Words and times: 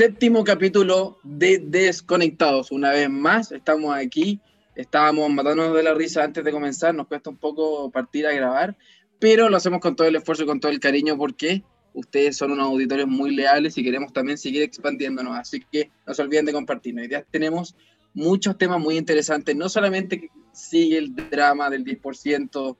séptimo 0.00 0.44
capítulo 0.44 1.18
de 1.24 1.58
Desconectados. 1.58 2.70
Una 2.70 2.90
vez 2.90 3.10
más, 3.10 3.52
estamos 3.52 3.94
aquí. 3.94 4.40
Estábamos 4.74 5.28
matándonos 5.28 5.76
de 5.76 5.82
la 5.82 5.92
risa 5.92 6.24
antes 6.24 6.42
de 6.42 6.50
comenzar. 6.50 6.94
Nos 6.94 7.06
cuesta 7.06 7.28
un 7.28 7.36
poco 7.36 7.90
partir 7.90 8.26
a 8.26 8.32
grabar, 8.32 8.78
pero 9.18 9.50
lo 9.50 9.58
hacemos 9.58 9.78
con 9.80 9.94
todo 9.94 10.08
el 10.08 10.16
esfuerzo 10.16 10.44
y 10.44 10.46
con 10.46 10.58
todo 10.58 10.72
el 10.72 10.80
cariño 10.80 11.18
porque 11.18 11.64
ustedes 11.92 12.34
son 12.38 12.52
unos 12.52 12.68
auditores 12.68 13.06
muy 13.06 13.36
leales 13.36 13.76
y 13.76 13.84
queremos 13.84 14.10
también 14.10 14.38
seguir 14.38 14.62
expandiéndonos. 14.62 15.36
Así 15.36 15.62
que 15.70 15.90
no 16.06 16.14
se 16.14 16.22
olviden 16.22 16.46
de 16.46 16.54
compartirnos. 16.54 17.06
Ya 17.06 17.22
tenemos 17.30 17.76
muchos 18.14 18.56
temas 18.56 18.80
muy 18.80 18.96
interesantes. 18.96 19.54
No 19.54 19.68
solamente 19.68 20.30
sigue 20.54 20.96
el 20.96 21.14
drama 21.14 21.68
del 21.68 21.84
10%, 21.84 22.74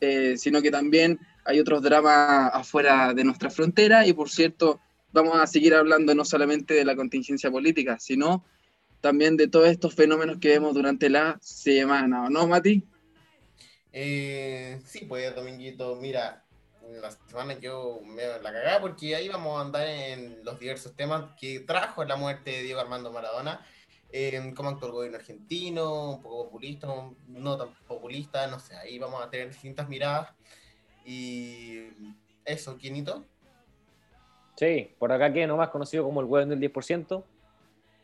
eh, 0.00 0.38
sino 0.38 0.62
que 0.62 0.70
también 0.70 1.20
hay 1.44 1.60
otros 1.60 1.82
dramas 1.82 2.50
afuera 2.54 3.12
de 3.12 3.24
nuestra 3.24 3.50
frontera 3.50 4.06
y 4.06 4.14
por 4.14 4.30
cierto 4.30 4.80
vamos 5.16 5.40
a 5.40 5.46
seguir 5.46 5.74
hablando 5.74 6.14
no 6.14 6.24
solamente 6.24 6.74
de 6.74 6.84
la 6.84 6.94
contingencia 6.94 7.50
política, 7.50 7.98
sino 7.98 8.44
también 9.00 9.36
de 9.36 9.48
todos 9.48 9.68
estos 9.68 9.94
fenómenos 9.94 10.38
que 10.38 10.50
vemos 10.50 10.74
durante 10.74 11.08
la 11.08 11.38
semana, 11.40 12.24
¿o 12.24 12.30
no, 12.30 12.46
Mati? 12.46 12.84
Eh, 13.92 14.78
sí, 14.84 15.06
pues, 15.06 15.34
Dominguito, 15.34 15.96
mira, 15.96 16.44
la 17.00 17.10
semana 17.10 17.58
yo 17.58 18.00
me 18.04 18.24
la 18.26 18.52
cagaba 18.52 18.80
porque 18.82 19.16
ahí 19.16 19.28
vamos 19.28 19.58
a 19.58 19.62
andar 19.62 19.86
en 19.86 20.44
los 20.44 20.58
diversos 20.60 20.94
temas 20.94 21.30
que 21.40 21.60
trajo 21.60 22.04
la 22.04 22.16
muerte 22.16 22.50
de 22.50 22.62
Diego 22.62 22.80
Armando 22.80 23.10
Maradona, 23.10 23.66
eh, 24.12 24.52
cómo 24.54 24.68
actuó 24.68 24.92
gobierno 24.92 25.16
argentino, 25.16 26.10
un 26.12 26.22
poco 26.22 26.44
populista, 26.44 26.88
no 27.28 27.56
tan 27.56 27.74
populista, 27.88 28.46
no 28.48 28.60
sé, 28.60 28.76
ahí 28.76 28.98
vamos 28.98 29.22
a 29.22 29.30
tener 29.30 29.48
distintas 29.48 29.88
miradas. 29.88 30.28
Y 31.06 31.84
eso, 32.44 32.76
¿quiénito? 32.76 33.24
Sí, 34.56 34.90
por 34.98 35.12
acá 35.12 35.32
que 35.32 35.46
no 35.46 35.56
más 35.56 35.68
conocido 35.68 36.04
como 36.04 36.20
el 36.20 36.26
hueón 36.26 36.48
del 36.48 36.60
10%. 36.60 37.22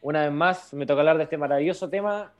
Una 0.02 0.24
vez 0.24 0.32
más 0.32 0.74
me 0.74 0.84
toca 0.84 1.00
hablar 1.00 1.16
de 1.16 1.24
este 1.24 1.38
maravilloso 1.38 1.88
tema 1.88 2.32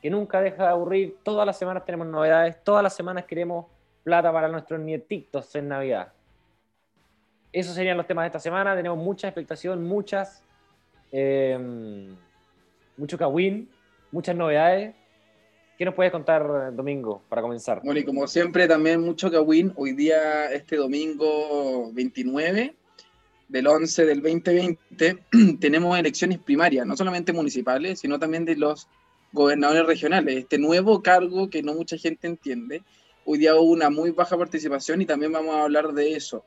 que 0.00 0.10
nunca 0.10 0.40
deja 0.40 0.62
de 0.64 0.68
aburrir. 0.68 1.16
Todas 1.24 1.44
las 1.44 1.58
semanas 1.58 1.84
tenemos 1.84 2.06
novedades, 2.06 2.62
todas 2.62 2.82
las 2.82 2.94
semanas 2.94 3.24
queremos 3.24 3.66
plata 4.04 4.32
para 4.32 4.48
nuestros 4.48 4.80
nietitos 4.80 5.54
en 5.56 5.68
Navidad. 5.68 6.12
Esos 7.52 7.74
serían 7.74 7.96
los 7.96 8.06
temas 8.06 8.22
de 8.24 8.26
esta 8.28 8.38
semana. 8.38 8.76
Tenemos 8.76 8.98
mucha 8.98 9.26
expectación, 9.26 9.82
muchas, 9.82 10.44
eh, 11.10 11.58
mucho 12.96 13.18
kawin, 13.18 13.68
muchas 14.12 14.36
novedades. 14.36 14.94
¿Qué 15.76 15.84
nos 15.84 15.94
puedes 15.94 16.12
contar, 16.12 16.74
Domingo, 16.74 17.22
para 17.28 17.42
comenzar? 17.42 17.80
Bueno, 17.82 17.98
y 17.98 18.04
como 18.04 18.26
siempre, 18.26 18.68
también 18.68 19.00
mucho 19.00 19.30
kawin. 19.30 19.72
Hoy 19.76 19.92
día, 19.92 20.52
este 20.52 20.76
domingo 20.76 21.90
29, 21.92 22.74
del 23.48 23.66
11 23.66 24.04
del 24.04 24.22
2020 24.22 25.18
tenemos 25.60 25.98
elecciones 25.98 26.38
primarias, 26.38 26.86
no 26.86 26.96
solamente 26.96 27.32
municipales, 27.32 28.00
sino 28.00 28.18
también 28.18 28.44
de 28.44 28.56
los 28.56 28.88
gobernadores 29.32 29.86
regionales. 29.86 30.36
Este 30.36 30.58
nuevo 30.58 31.02
cargo 31.02 31.50
que 31.50 31.62
no 31.62 31.74
mucha 31.74 31.96
gente 31.96 32.26
entiende. 32.26 32.82
Hoy 33.24 33.38
día 33.38 33.54
hubo 33.54 33.72
una 33.72 33.90
muy 33.90 34.10
baja 34.10 34.36
participación 34.36 35.02
y 35.02 35.06
también 35.06 35.32
vamos 35.32 35.54
a 35.54 35.62
hablar 35.62 35.92
de 35.92 36.14
eso. 36.14 36.44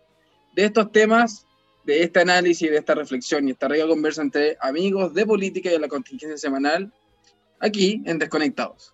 De 0.55 0.65
estos 0.65 0.91
temas, 0.91 1.45
de 1.85 2.03
este 2.03 2.21
análisis, 2.21 2.69
de 2.69 2.77
esta 2.77 2.95
reflexión 2.95 3.47
y 3.47 3.51
esta 3.51 3.67
rica 3.67 3.87
conversa 3.87 4.21
entre 4.21 4.57
amigos 4.59 5.13
de 5.13 5.25
política 5.25 5.69
y 5.69 5.73
de 5.73 5.79
la 5.79 5.87
contingencia 5.87 6.37
semanal, 6.37 6.91
aquí 7.59 8.01
en 8.05 8.19
Desconectados. 8.19 8.93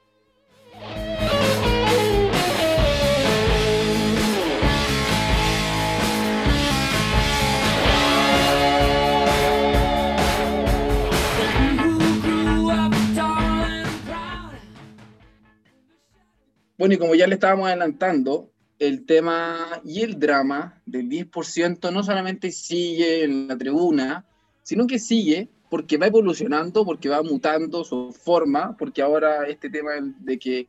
Bueno, 16.77 16.93
y 16.93 16.97
como 16.97 17.15
ya 17.15 17.27
le 17.27 17.35
estábamos 17.35 17.67
adelantando, 17.67 18.51
el 18.79 19.05
tema 19.05 19.81
y 19.83 20.01
el 20.01 20.19
drama 20.19 20.81
del 20.85 21.09
10% 21.09 21.91
no 21.91 22.03
solamente 22.03 22.51
sigue 22.51 23.23
en 23.23 23.47
la 23.47 23.57
tribuna, 23.57 24.25
sino 24.61 24.85
que 24.85 24.99
sigue 24.99 25.49
porque 25.69 25.97
va 25.97 26.07
evolucionando, 26.07 26.85
porque 26.85 27.09
va 27.09 27.23
mutando 27.23 27.83
su 27.83 28.13
forma, 28.13 28.77
porque 28.77 29.01
ahora 29.01 29.47
este 29.47 29.69
tema 29.69 29.91
de 30.19 30.37
que 30.37 30.67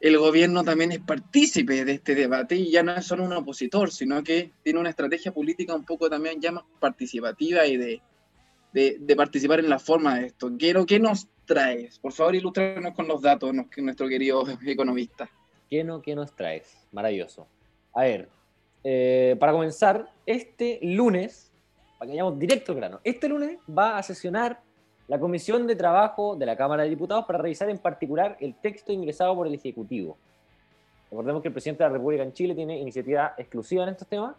el 0.00 0.18
gobierno 0.18 0.64
también 0.64 0.92
es 0.92 1.00
partícipe 1.00 1.84
de 1.84 1.92
este 1.92 2.14
debate 2.14 2.56
y 2.56 2.70
ya 2.70 2.82
no 2.82 2.94
es 2.94 3.06
solo 3.06 3.24
un 3.24 3.32
opositor, 3.32 3.90
sino 3.90 4.22
que 4.22 4.50
tiene 4.62 4.80
una 4.80 4.90
estrategia 4.90 5.32
política 5.32 5.74
un 5.74 5.84
poco 5.84 6.08
también 6.08 6.40
ya 6.40 6.52
más 6.52 6.64
participativa 6.80 7.66
y 7.66 7.76
de, 7.76 8.02
de, 8.74 9.14
participar 9.16 9.60
en 9.60 9.70
la 9.70 9.78
forma 9.78 10.18
de 10.18 10.26
esto. 10.26 10.50
Quiero 10.58 10.84
que 10.84 10.98
nos 10.98 11.28
traes? 11.44 11.98
Por 12.00 12.12
favor, 12.12 12.34
ilústranos 12.34 12.92
con 12.92 13.06
los 13.06 13.22
datos, 13.22 13.52
nuestro 13.76 14.08
querido 14.08 14.44
economista. 14.66 15.30
¿Qué 15.70 15.84
no, 15.84 16.02
qué 16.02 16.14
nos 16.14 16.34
traes? 16.34 16.76
Maravilloso. 16.92 17.46
A 17.94 18.02
ver, 18.02 18.28
eh, 18.82 19.36
para 19.38 19.52
comenzar, 19.52 20.10
este 20.26 20.80
lunes, 20.82 21.52
para 21.98 22.08
que 22.08 22.16
vayamos 22.16 22.38
directo 22.38 22.72
al 22.72 22.78
grano, 22.78 23.00
este 23.04 23.28
lunes 23.28 23.58
va 23.66 23.96
a 23.96 24.02
sesionar 24.02 24.60
la 25.06 25.20
Comisión 25.20 25.66
de 25.66 25.76
Trabajo 25.76 26.34
de 26.34 26.46
la 26.46 26.56
Cámara 26.56 26.82
de 26.82 26.88
Diputados 26.88 27.26
para 27.26 27.38
revisar 27.38 27.70
en 27.70 27.78
particular 27.78 28.36
el 28.40 28.56
texto 28.56 28.92
ingresado 28.92 29.36
por 29.36 29.46
el 29.46 29.54
Ejecutivo. 29.54 30.16
Recordemos 31.10 31.42
que 31.42 31.48
el 31.48 31.54
presidente 31.54 31.84
de 31.84 31.90
la 31.90 31.96
República 31.96 32.24
en 32.24 32.32
Chile 32.32 32.54
tiene 32.54 32.80
iniciativa 32.80 33.34
exclusiva 33.38 33.84
en 33.84 33.90
estos 33.90 34.08
temas 34.08 34.34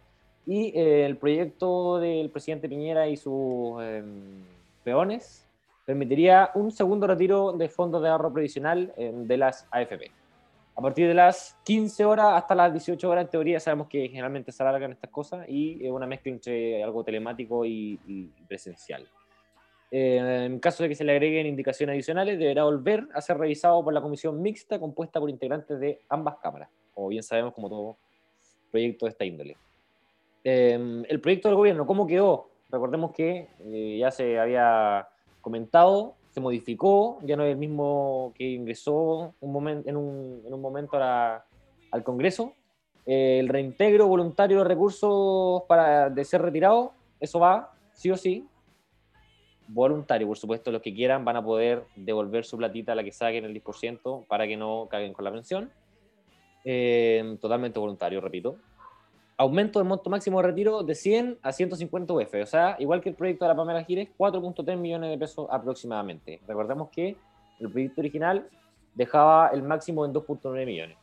y 0.46 0.68
eh, 0.78 1.04
el 1.04 1.16
proyecto 1.16 1.98
del 1.98 2.30
presidente 2.30 2.68
Piñera 2.68 3.08
y 3.08 3.16
sus 3.16 3.82
em, 3.82 4.44
peones 4.84 5.44
permitiría 5.84 6.52
un 6.54 6.70
segundo 6.70 7.06
retiro 7.06 7.52
de 7.52 7.68
fondos 7.68 8.00
de 8.00 8.08
ahorro 8.08 8.32
previsional 8.32 8.92
eh, 8.96 9.12
de 9.12 9.36
las 9.36 9.66
AFP. 9.72 10.10
A 10.76 10.80
partir 10.80 11.08
de 11.08 11.14
las 11.14 11.56
15 11.64 12.04
horas 12.04 12.34
hasta 12.34 12.54
las 12.54 12.72
18 12.72 13.08
horas, 13.08 13.24
en 13.24 13.30
teoría, 13.30 13.58
sabemos 13.58 13.88
que 13.88 14.08
generalmente 14.08 14.52
se 14.52 14.62
alargan 14.62 14.92
estas 14.92 15.10
cosas 15.10 15.48
y 15.48 15.84
es 15.84 15.90
una 15.90 16.06
mezcla 16.06 16.30
entre 16.30 16.82
algo 16.82 17.02
telemático 17.02 17.64
y, 17.64 18.30
presencial. 18.46 19.08
Eh, 19.90 20.44
en 20.46 20.58
caso 20.60 20.82
de 20.82 20.90
que 20.90 20.94
se 20.94 21.04
le 21.04 21.12
agreguen 21.12 21.46
indicaciones 21.46 21.94
adicionales, 21.94 22.38
deberá 22.38 22.64
volver 22.64 23.08
a 23.14 23.20
ser 23.20 23.38
revisado 23.38 23.82
por 23.82 23.94
la 23.94 24.02
comisión 24.02 24.42
mixta 24.42 24.78
compuesta 24.78 25.18
por 25.18 25.30
integrantes 25.30 25.80
de 25.80 26.02
ambas 26.08 26.36
cámaras, 26.42 26.68
o 26.94 27.08
bien 27.08 27.22
sabemos 27.22 27.54
como 27.54 27.68
todo 27.68 27.96
proyecto 28.70 29.06
de 29.06 29.10
esta 29.10 29.24
índole. 29.24 29.56
Eh, 30.48 31.04
el 31.08 31.20
proyecto 31.20 31.48
del 31.48 31.56
gobierno, 31.56 31.86
¿cómo 31.86 32.06
quedó? 32.06 32.50
Recordemos 32.70 33.10
que 33.10 33.48
ya 33.98 34.12
se 34.12 34.38
había 34.38 35.08
comentado, 35.40 36.14
se 36.30 36.40
modificó, 36.40 37.18
ya 37.24 37.34
no 37.34 37.42
es 37.42 37.50
el 37.50 37.56
mismo 37.56 38.32
que 38.36 38.44
ingresó 38.44 39.34
un 39.40 39.68
en, 39.68 39.96
un, 39.96 40.42
en 40.46 40.54
un 40.54 40.60
momento 40.60 40.96
al 41.00 42.04
Congreso. 42.04 42.52
Eh, 43.06 43.40
el 43.40 43.48
reintegro 43.48 44.06
voluntario 44.06 44.58
de 44.58 44.64
recursos 44.64 45.64
para, 45.66 46.10
de 46.10 46.24
ser 46.24 46.42
retirado, 46.42 46.92
eso 47.18 47.40
va, 47.40 47.72
sí 47.92 48.12
o 48.12 48.16
sí, 48.16 48.46
voluntario, 49.66 50.28
por 50.28 50.38
supuesto, 50.38 50.70
los 50.70 50.80
que 50.80 50.94
quieran 50.94 51.24
van 51.24 51.38
a 51.38 51.44
poder 51.44 51.86
devolver 51.96 52.44
su 52.44 52.56
platita 52.56 52.92
a 52.92 52.94
la 52.94 53.02
que 53.02 53.10
saquen 53.10 53.46
el 53.46 53.64
10% 53.64 54.28
para 54.28 54.46
que 54.46 54.56
no 54.56 54.86
caguen 54.88 55.12
con 55.12 55.24
la 55.24 55.32
pensión. 55.32 55.72
Eh, 56.64 57.36
totalmente 57.40 57.80
voluntario, 57.80 58.20
repito 58.20 58.58
aumento 59.36 59.78
del 59.78 59.88
monto 59.88 60.08
máximo 60.08 60.40
de 60.40 60.46
retiro 60.46 60.82
de 60.82 60.94
100 60.94 61.38
a 61.42 61.52
150 61.52 62.12
UF, 62.12 62.34
o 62.42 62.46
sea, 62.46 62.76
igual 62.78 63.00
que 63.00 63.10
el 63.10 63.14
proyecto 63.14 63.44
de 63.44 63.50
la 63.50 63.56
Pamela 63.56 63.84
Gires, 63.84 64.08
4.3 64.18 64.76
millones 64.76 65.10
de 65.10 65.18
pesos 65.18 65.46
aproximadamente. 65.50 66.40
Recordemos 66.46 66.88
que 66.90 67.16
el 67.60 67.70
proyecto 67.70 68.00
original 68.00 68.48
dejaba 68.94 69.48
el 69.48 69.62
máximo 69.62 70.04
en 70.06 70.12
2.9 70.12 70.64
millones. 70.64 70.96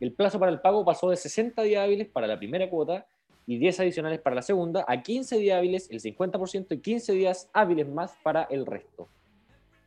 El 0.00 0.12
plazo 0.12 0.38
para 0.38 0.50
el 0.50 0.60
pago 0.60 0.84
pasó 0.84 1.10
de 1.10 1.16
60 1.16 1.62
días 1.62 1.84
hábiles 1.84 2.08
para 2.08 2.26
la 2.26 2.38
primera 2.38 2.68
cuota 2.68 3.06
y 3.46 3.58
10 3.58 3.80
adicionales 3.80 4.20
para 4.20 4.36
la 4.36 4.42
segunda, 4.42 4.84
a 4.88 5.02
15 5.02 5.36
días 5.38 5.58
hábiles 5.58 5.90
el 5.90 6.00
50% 6.00 6.74
y 6.74 6.80
15 6.80 7.12
días 7.12 7.50
hábiles 7.52 7.88
más 7.88 8.14
para 8.22 8.44
el 8.44 8.66
resto. 8.66 9.08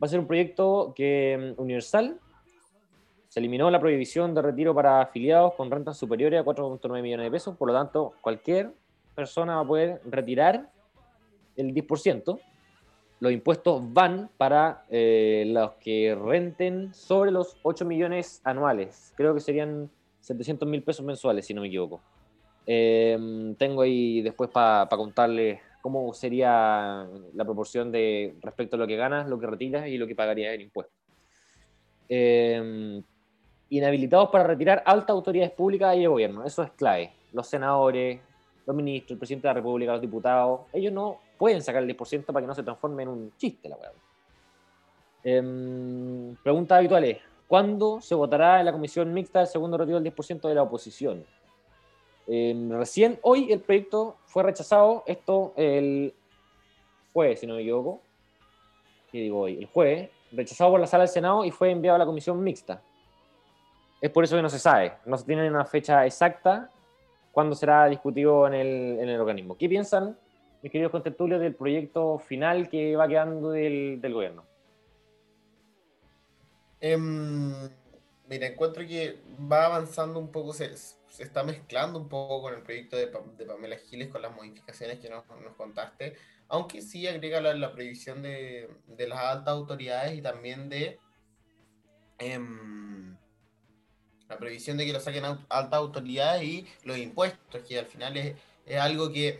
Va 0.02 0.06
a 0.06 0.08
ser 0.08 0.20
un 0.20 0.28
proyecto 0.28 0.94
que, 0.96 1.56
mm, 1.58 1.62
universal 1.62 2.20
se 3.36 3.42
eliminó 3.42 3.70
la 3.70 3.82
prohibición 3.82 4.34
de 4.34 4.42
retiro 4.42 4.74
para 4.74 5.02
afiliados 5.02 5.56
con 5.56 5.70
rentas 5.70 5.98
superiores 5.98 6.40
a 6.40 6.46
4.9 6.46 7.02
millones 7.02 7.26
de 7.26 7.32
pesos, 7.32 7.58
por 7.58 7.68
lo 7.68 7.74
tanto, 7.74 8.14
cualquier 8.22 8.72
persona 9.14 9.56
va 9.56 9.62
a 9.62 9.68
poder 9.68 10.02
retirar 10.06 10.72
el 11.58 11.74
10%. 11.74 12.40
Los 13.20 13.32
impuestos 13.34 13.82
van 13.92 14.30
para 14.38 14.86
eh, 14.90 15.44
los 15.48 15.74
que 15.82 16.16
renten 16.16 16.94
sobre 16.94 17.32
los 17.32 17.58
8 17.64 17.84
millones 17.84 18.40
anuales. 18.46 19.12
Creo 19.18 19.34
que 19.34 19.42
serían 19.42 19.92
700 20.22 20.66
mil 20.66 20.82
pesos 20.82 21.06
mensuales, 21.06 21.46
si 21.46 21.54
no 21.54 21.60
me 21.60 21.68
equivoco. 21.68 22.00
Eh, 22.66 23.54
tengo 23.58 23.82
ahí 23.82 24.22
después 24.22 24.50
para 24.50 24.88
contarles 24.88 25.60
cómo 25.82 26.14
sería 26.14 27.06
la 27.34 27.44
proporción 27.44 27.92
de 27.92 28.34
respecto 28.42 28.78
a 28.78 28.80
lo 28.80 28.88
que 28.88 28.96
ganas, 28.96 29.28
lo 29.28 29.38
que 29.38 29.48
retiras 29.48 29.90
y 29.90 29.98
lo 29.98 30.08
que 30.08 30.16
pagarías 30.16 30.56
en 30.56 30.62
impuestos. 30.62 30.96
Eh, 32.08 33.02
inhabilitados 33.70 34.30
para 34.30 34.44
retirar 34.44 34.84
altas 34.86 35.10
autoridades 35.10 35.52
públicas 35.52 35.96
y 35.96 36.02
de 36.02 36.08
gobierno. 36.08 36.44
Eso 36.46 36.64
es 36.64 36.72
clave. 36.72 37.12
Los 37.34 37.48
senadores, 37.48 38.20
los 38.66 38.76
ministros, 38.76 39.12
el 39.12 39.18
presidente 39.18 39.48
de 39.48 39.54
la 39.54 39.60
República, 39.60 39.92
los 39.94 40.02
diputados, 40.02 40.62
ellos 40.74 40.94
no 40.94 41.20
pueden 41.38 41.62
sacar 41.62 41.84
el 41.84 41.96
10% 41.96 42.26
para 42.26 42.42
que 42.42 42.48
no 42.48 42.56
se 42.56 42.64
transforme 42.64 43.04
en 43.04 43.10
un 43.10 43.34
chiste 43.38 43.70
la 43.70 43.78
weá. 43.78 43.92
Eh, 45.24 46.36
preguntas 46.44 46.78
habituales. 46.78 47.18
¿Cuándo 47.48 48.02
se 48.02 48.16
votará 48.16 48.60
en 48.60 48.66
la 48.66 48.72
comisión 48.72 49.14
mixta 49.14 49.42
el 49.42 49.48
segundo 49.48 49.78
retiro 49.78 50.00
del 50.00 50.14
10% 50.14 50.48
de 50.48 50.56
la 50.56 50.64
oposición? 50.64 51.26
Em, 52.28 52.72
recién 52.72 53.20
hoy 53.22 53.52
el 53.52 53.60
proyecto 53.60 54.18
fue 54.26 54.42
rechazado, 54.42 55.04
esto 55.06 55.54
el 55.56 56.14
jueves, 57.14 57.40
si 57.40 57.48
no 57.48 57.56
me 57.56 57.62
equivoco. 57.62 58.02
¿Qué 59.12 59.20
digo 59.20 59.42
hoy? 59.42 59.60
El 59.60 59.66
jueves, 59.68 60.10
rechazado 60.32 60.72
por 60.72 60.80
la 60.80 60.88
sala 60.88 61.04
del 61.04 61.14
Senado 61.14 61.46
y 61.46 61.52
fue 61.52 61.70
enviado 61.70 61.98
a 61.98 62.00
la 62.00 62.06
comisión 62.06 62.44
mixta. 62.44 62.82
Es 64.02 64.12
por 64.12 64.24
eso 64.24 64.36
que 64.36 64.42
no 64.42 64.50
se 64.50 64.60
sabe, 64.60 64.94
no 65.06 65.18
se 65.18 65.26
tiene 65.26 65.50
una 65.50 65.66
fecha 65.66 66.06
exacta 66.06 66.70
cuándo 67.36 67.54
será 67.54 67.88
discutido 67.88 68.48
en 68.48 68.54
el, 68.54 69.00
en 69.00 69.10
el 69.10 69.20
organismo. 69.20 69.58
¿Qué 69.58 69.68
piensan, 69.68 70.18
mis 70.62 70.72
queridos 70.72 70.92
contertulios, 70.92 71.42
del 71.42 71.54
proyecto 71.54 72.18
final 72.18 72.70
que 72.70 72.96
va 72.96 73.08
quedando 73.08 73.52
del, 73.52 74.00
del 74.00 74.14
gobierno? 74.14 74.46
Em, 76.80 77.54
mira, 78.30 78.48
encuentro 78.48 78.86
que 78.88 79.20
va 79.52 79.66
avanzando 79.66 80.18
un 80.18 80.32
poco, 80.32 80.54
se, 80.54 80.72
está 81.20 81.44
mezclando 81.44 82.00
un 82.00 82.08
poco 82.08 82.42
con 82.42 82.54
el 82.54 82.62
proyecto 82.62 82.96
de, 82.96 83.08
Pamela 83.08 83.78
Giles, 83.78 84.08
con 84.10 84.22
las 84.22 84.34
modificaciones 84.34 85.00
que 85.00 85.10
nos, 85.10 85.26
contaste, 85.58 86.16
aunque 86.48 86.82
sí 86.82 87.06
agrega 87.06 87.42
la, 87.42 87.54
la 87.54 87.74
previsión 87.74 88.22
de, 88.22 88.70
de, 88.88 89.08
las 89.08 89.20
altas 89.20 89.54
autoridades 89.54 90.18
y 90.18 90.22
también 90.22 90.70
de 90.70 91.00
em, 92.20 93.05
la 94.30 94.38
previsión 94.38 94.78
de 94.78 94.86
que 94.86 94.94
lo 94.94 95.00
saquen 95.00 95.26
altas 95.26 95.74
autoridades 95.74 96.44
y 96.44 96.68
los 96.84 96.98
impuestos, 96.98 97.62
que 97.68 97.80
al 97.80 97.86
final 97.86 98.18
es, 98.18 98.36
es 98.66 98.80
algo 98.80 99.12
que 99.12 99.40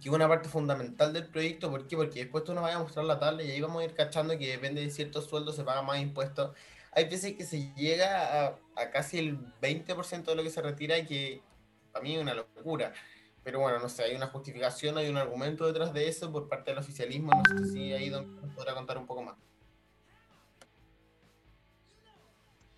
que 0.00 0.10
una 0.10 0.28
parte 0.28 0.48
fundamental 0.48 1.12
del 1.12 1.26
proyecto. 1.26 1.70
¿Por 1.70 1.86
qué? 1.86 1.96
Porque 1.96 2.20
después 2.20 2.44
tú 2.44 2.54
nos 2.54 2.62
vayas 2.62 2.80
a 2.80 2.82
mostrar 2.82 3.04
la 3.04 3.18
tabla 3.18 3.42
y 3.42 3.50
ahí 3.50 3.60
vamos 3.60 3.82
a 3.82 3.84
ir 3.84 3.94
cachando 3.94 4.38
que 4.38 4.50
depende 4.50 4.80
de 4.80 4.90
ciertos 4.90 5.26
sueldos 5.26 5.56
se 5.56 5.64
paga 5.64 5.82
más 5.82 6.00
impuestos. 6.00 6.56
Hay 6.92 7.04
veces 7.08 7.34
que 7.36 7.44
se 7.44 7.72
llega 7.74 8.46
a, 8.46 8.58
a 8.76 8.90
casi 8.90 9.18
el 9.18 9.38
20% 9.60 10.24
de 10.24 10.34
lo 10.34 10.42
que 10.42 10.50
se 10.50 10.62
retira 10.62 10.98
y 10.98 11.06
que 11.06 11.42
para 11.92 12.02
mí 12.02 12.14
es 12.14 12.22
una 12.22 12.34
locura. 12.34 12.92
Pero 13.44 13.60
bueno, 13.60 13.78
no 13.80 13.88
sé, 13.88 14.04
hay 14.04 14.14
una 14.14 14.28
justificación, 14.28 14.98
hay 14.98 15.08
un 15.08 15.16
argumento 15.16 15.66
detrás 15.66 15.92
de 15.92 16.08
eso 16.08 16.30
por 16.30 16.48
parte 16.48 16.70
del 16.70 16.78
oficialismo. 16.78 17.32
No 17.32 17.58
sé 17.58 17.72
si 17.72 17.92
ahí 17.92 18.08
Don 18.08 18.26
podrá 18.54 18.74
contar 18.74 18.98
un 18.98 19.06
poco 19.06 19.22
más. 19.22 19.36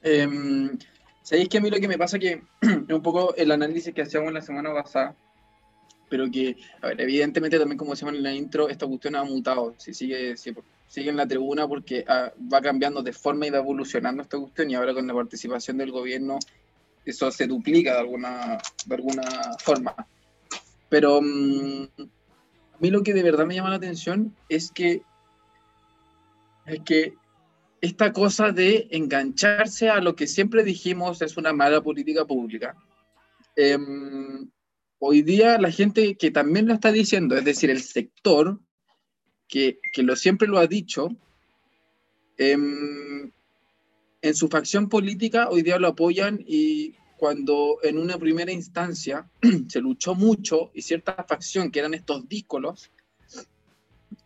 Eh, 0.04 0.28
¿Sabéis 1.22 1.48
que 1.48 1.58
a 1.58 1.60
mí 1.60 1.70
lo 1.70 1.78
que 1.78 1.88
me 1.88 1.98
pasa 1.98 2.18
que 2.18 2.42
es 2.60 2.94
un 2.94 3.02
poco 3.02 3.34
el 3.34 3.50
análisis 3.50 3.92
que 3.92 4.02
hacíamos 4.02 4.32
la 4.32 4.42
semana 4.42 4.72
pasada? 4.72 5.16
pero 6.14 6.30
que, 6.30 6.56
a 6.80 6.88
ver, 6.88 7.00
evidentemente 7.00 7.58
también 7.58 7.76
como 7.76 7.90
decíamos 7.90 8.14
en 8.14 8.22
la 8.22 8.32
intro, 8.32 8.68
esta 8.68 8.86
cuestión 8.86 9.16
ha 9.16 9.24
mutado, 9.24 9.74
si 9.78 9.92
sigue, 9.92 10.36
si 10.36 10.54
sigue 10.86 11.10
en 11.10 11.16
la 11.16 11.26
tribuna 11.26 11.66
porque 11.66 12.04
ah, 12.06 12.32
va 12.52 12.60
cambiando 12.60 13.02
de 13.02 13.12
forma 13.12 13.48
y 13.48 13.50
va 13.50 13.58
evolucionando 13.58 14.22
esta 14.22 14.38
cuestión 14.38 14.70
y 14.70 14.76
ahora 14.76 14.94
con 14.94 15.08
la 15.08 15.14
participación 15.14 15.76
del 15.76 15.90
gobierno 15.90 16.38
eso 17.04 17.30
se 17.32 17.48
duplica 17.48 17.94
de 17.94 17.98
alguna, 17.98 18.58
de 18.86 18.94
alguna 18.94 19.22
forma. 19.58 19.94
Pero 20.88 21.18
um, 21.18 21.88
a 21.98 22.78
mí 22.78 22.90
lo 22.90 23.02
que 23.02 23.12
de 23.12 23.22
verdad 23.22 23.44
me 23.44 23.56
llama 23.56 23.70
la 23.70 23.76
atención 23.76 24.36
es 24.48 24.70
que, 24.70 25.02
es 26.66 26.80
que 26.84 27.14
esta 27.84 28.14
cosa 28.14 28.50
de 28.50 28.88
engancharse 28.92 29.90
a 29.90 30.00
lo 30.00 30.16
que 30.16 30.26
siempre 30.26 30.64
dijimos 30.64 31.20
es 31.20 31.36
una 31.36 31.52
mala 31.52 31.82
política 31.82 32.24
pública. 32.24 32.74
Eh, 33.56 33.78
hoy 34.98 35.20
día 35.20 35.58
la 35.58 35.70
gente 35.70 36.16
que 36.16 36.30
también 36.30 36.66
lo 36.66 36.72
está 36.72 36.92
diciendo, 36.92 37.36
es 37.36 37.44
decir, 37.44 37.68
el 37.68 37.82
sector 37.82 38.58
que, 39.46 39.80
que 39.92 40.02
lo, 40.02 40.16
siempre 40.16 40.48
lo 40.48 40.58
ha 40.58 40.66
dicho, 40.66 41.10
eh, 42.38 42.56
en 44.22 44.34
su 44.34 44.48
facción 44.48 44.88
política 44.88 45.50
hoy 45.50 45.60
día 45.60 45.78
lo 45.78 45.88
apoyan 45.88 46.42
y 46.46 46.94
cuando 47.18 47.80
en 47.82 47.98
una 47.98 48.16
primera 48.16 48.50
instancia 48.50 49.28
se 49.68 49.80
luchó 49.82 50.14
mucho 50.14 50.70
y 50.72 50.80
cierta 50.80 51.22
facción, 51.28 51.70
que 51.70 51.80
eran 51.80 51.92
estos 51.92 52.26
díscolos, 52.30 52.90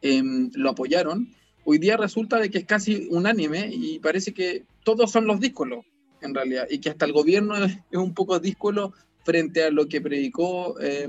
eh, 0.00 0.22
lo 0.52 0.70
apoyaron, 0.70 1.34
hoy 1.70 1.76
día 1.76 1.98
resulta 1.98 2.38
de 2.38 2.48
que 2.48 2.58
es 2.58 2.64
casi 2.64 3.08
unánime 3.10 3.68
y 3.70 3.98
parece 3.98 4.32
que 4.32 4.64
todos 4.84 5.12
son 5.12 5.26
los 5.26 5.38
díscolos 5.38 5.84
en 6.22 6.34
realidad 6.34 6.66
y 6.70 6.78
que 6.78 6.88
hasta 6.88 7.04
el 7.04 7.12
gobierno 7.12 7.62
es, 7.62 7.76
es 7.90 7.98
un 7.98 8.14
poco 8.14 8.38
díscolo 8.38 8.94
frente 9.22 9.64
a 9.64 9.70
lo 9.70 9.86
que 9.86 10.00
predicó 10.00 10.80
eh, 10.80 11.06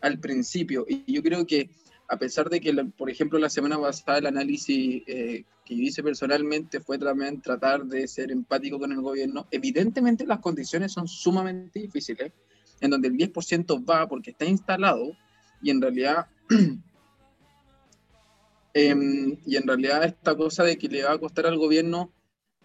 al 0.00 0.20
principio. 0.20 0.86
Y 0.88 1.12
yo 1.12 1.20
creo 1.20 1.44
que 1.48 1.68
a 2.06 2.16
pesar 2.16 2.48
de 2.48 2.60
que, 2.60 2.72
por 2.96 3.10
ejemplo, 3.10 3.40
la 3.40 3.50
semana 3.50 3.76
pasada 3.76 4.18
el 4.18 4.26
análisis 4.26 5.02
eh, 5.08 5.44
que 5.64 5.76
yo 5.76 5.82
hice 5.82 6.04
personalmente 6.04 6.78
fue 6.78 6.96
también 6.96 7.42
tratar 7.42 7.84
de 7.84 8.06
ser 8.06 8.30
empático 8.30 8.78
con 8.78 8.92
el 8.92 9.00
gobierno, 9.00 9.48
evidentemente 9.50 10.24
las 10.24 10.38
condiciones 10.38 10.92
son 10.92 11.08
sumamente 11.08 11.80
difíciles, 11.80 12.32
en 12.80 12.90
donde 12.90 13.08
el 13.08 13.14
10% 13.14 13.84
va 13.84 14.06
porque 14.06 14.30
está 14.30 14.44
instalado 14.44 15.10
y 15.60 15.70
en 15.70 15.82
realidad... 15.82 16.26
eh, 18.74 18.94
y 19.46 19.56
en 19.56 19.66
realidad 19.66 20.04
esta 20.04 20.36
cosa 20.36 20.64
de 20.64 20.78
que 20.78 20.88
le 20.88 21.04
va 21.04 21.12
a 21.12 21.18
costar 21.18 21.46
al 21.46 21.58
gobierno 21.58 22.12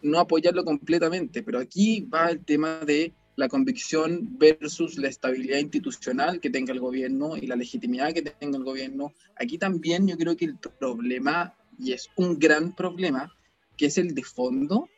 no 0.01 0.19
apoyarlo 0.19 0.63
completamente, 0.63 1.43
pero 1.43 1.59
aquí 1.59 2.01
va 2.01 2.29
el 2.29 2.45
tema 2.45 2.79
de 2.79 3.13
la 3.35 3.47
convicción 3.47 4.37
versus 4.37 4.97
la 4.97 5.09
estabilidad 5.09 5.59
institucional 5.59 6.39
que 6.39 6.49
tenga 6.49 6.73
el 6.73 6.79
gobierno 6.79 7.37
y 7.37 7.45
la 7.45 7.55
legitimidad 7.55 8.13
que 8.13 8.23
tenga 8.23 8.57
el 8.57 8.63
gobierno. 8.63 9.13
Aquí 9.35 9.57
también 9.57 10.07
yo 10.07 10.17
creo 10.17 10.35
que 10.35 10.45
el 10.45 10.57
problema, 10.57 11.55
y 11.77 11.93
es 11.93 12.09
un 12.15 12.39
gran 12.39 12.75
problema, 12.75 13.31
que 13.75 13.87
es 13.87 13.97
el 13.97 14.15
de 14.15 14.23
fondo, 14.23 14.89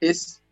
es 0.00 0.42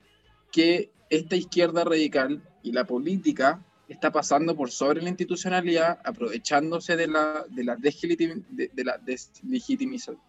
que 0.50 0.90
esta 1.08 1.36
izquierda 1.36 1.84
radical 1.84 2.42
y 2.62 2.72
la 2.72 2.84
política 2.84 3.64
está 3.90 4.10
pasando 4.12 4.56
por 4.56 4.70
sobre 4.70 5.02
la 5.02 5.08
institucionalidad, 5.08 5.98
aprovechándose 6.04 6.94
de 6.96 7.08
la, 7.08 7.44
de 7.48 7.64
la, 7.64 7.74
deslegitim, 7.76 8.44
de, 8.48 8.70
de 8.72 8.84
la 8.84 8.96
deslegitimización, 8.98 10.20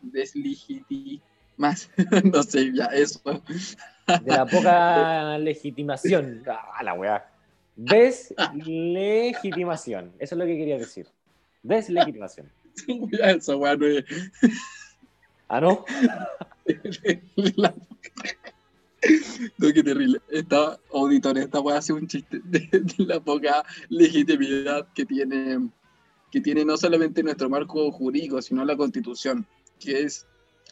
más, 1.57 1.91
no 2.33 2.41
sé, 2.43 2.71
ya 2.73 2.85
eso. 2.87 3.21
De 4.07 4.31
la 4.31 4.47
poca 4.47 5.37
legitimación. 5.37 6.43
Ah, 6.47 6.81
la 6.83 6.95
weá. 6.95 7.29
Deslegitimación. 7.75 10.13
Eso 10.17 10.35
es 10.35 10.39
lo 10.39 10.45
que 10.45 10.57
quería 10.57 10.77
decir. 10.77 11.07
Deslegitimación. 11.61 12.49
Esa 13.11 13.55
weá 13.55 13.75
no 13.75 13.85
es. 13.85 14.03
¿Ah, 15.47 15.61
no? 15.61 15.85
No, 19.57 19.73
qué 19.73 19.83
terrible. 19.83 20.21
Esta 20.29 20.79
auditor, 20.93 21.37
esta 21.37 21.59
weá 21.59 21.77
hace 21.77 21.93
un 21.93 22.07
chiste 22.07 22.39
de, 22.43 22.59
de, 22.71 23.05
la 23.05 23.19
poca 23.19 23.63
legitimidad 23.89 24.87
que 24.93 25.05
tiene, 25.05 25.69
que 26.31 26.41
tiene 26.41 26.65
no 26.65 26.77
solamente 26.77 27.23
nuestro 27.23 27.49
marco 27.49 27.91
jurídico, 27.91 28.41
sino 28.41 28.63
la 28.63 28.77
constitución, 28.77 29.45
que 29.79 30.03
es 30.03 30.27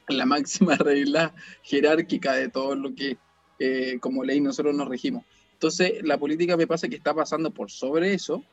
la 0.07 0.25
máxima 0.25 0.75
regla 0.77 1.33
jerárquica 1.63 2.33
de 2.33 2.50
todo 2.50 2.75
lo 2.75 2.93
que 2.93 3.17
eh, 3.59 3.98
como 4.00 4.24
ley 4.24 4.39
nosotros 4.41 4.75
nos 4.75 4.88
regimos. 4.88 5.24
Entonces, 5.53 6.01
la 6.03 6.17
política 6.17 6.55
me 6.55 6.67
pasa 6.67 6.88
que 6.88 6.95
está 6.95 7.13
pasando 7.13 7.51
por 7.51 7.69
sobre 7.69 8.13
eso 8.13 8.43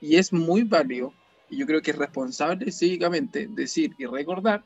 y 0.00 0.16
es 0.16 0.32
muy 0.32 0.62
válido, 0.62 1.12
y 1.50 1.58
yo 1.58 1.66
creo 1.66 1.82
que 1.82 1.90
es 1.90 1.96
responsable 1.96 2.72
cívicamente 2.72 3.48
decir 3.50 3.92
y 3.98 4.06
recordar 4.06 4.64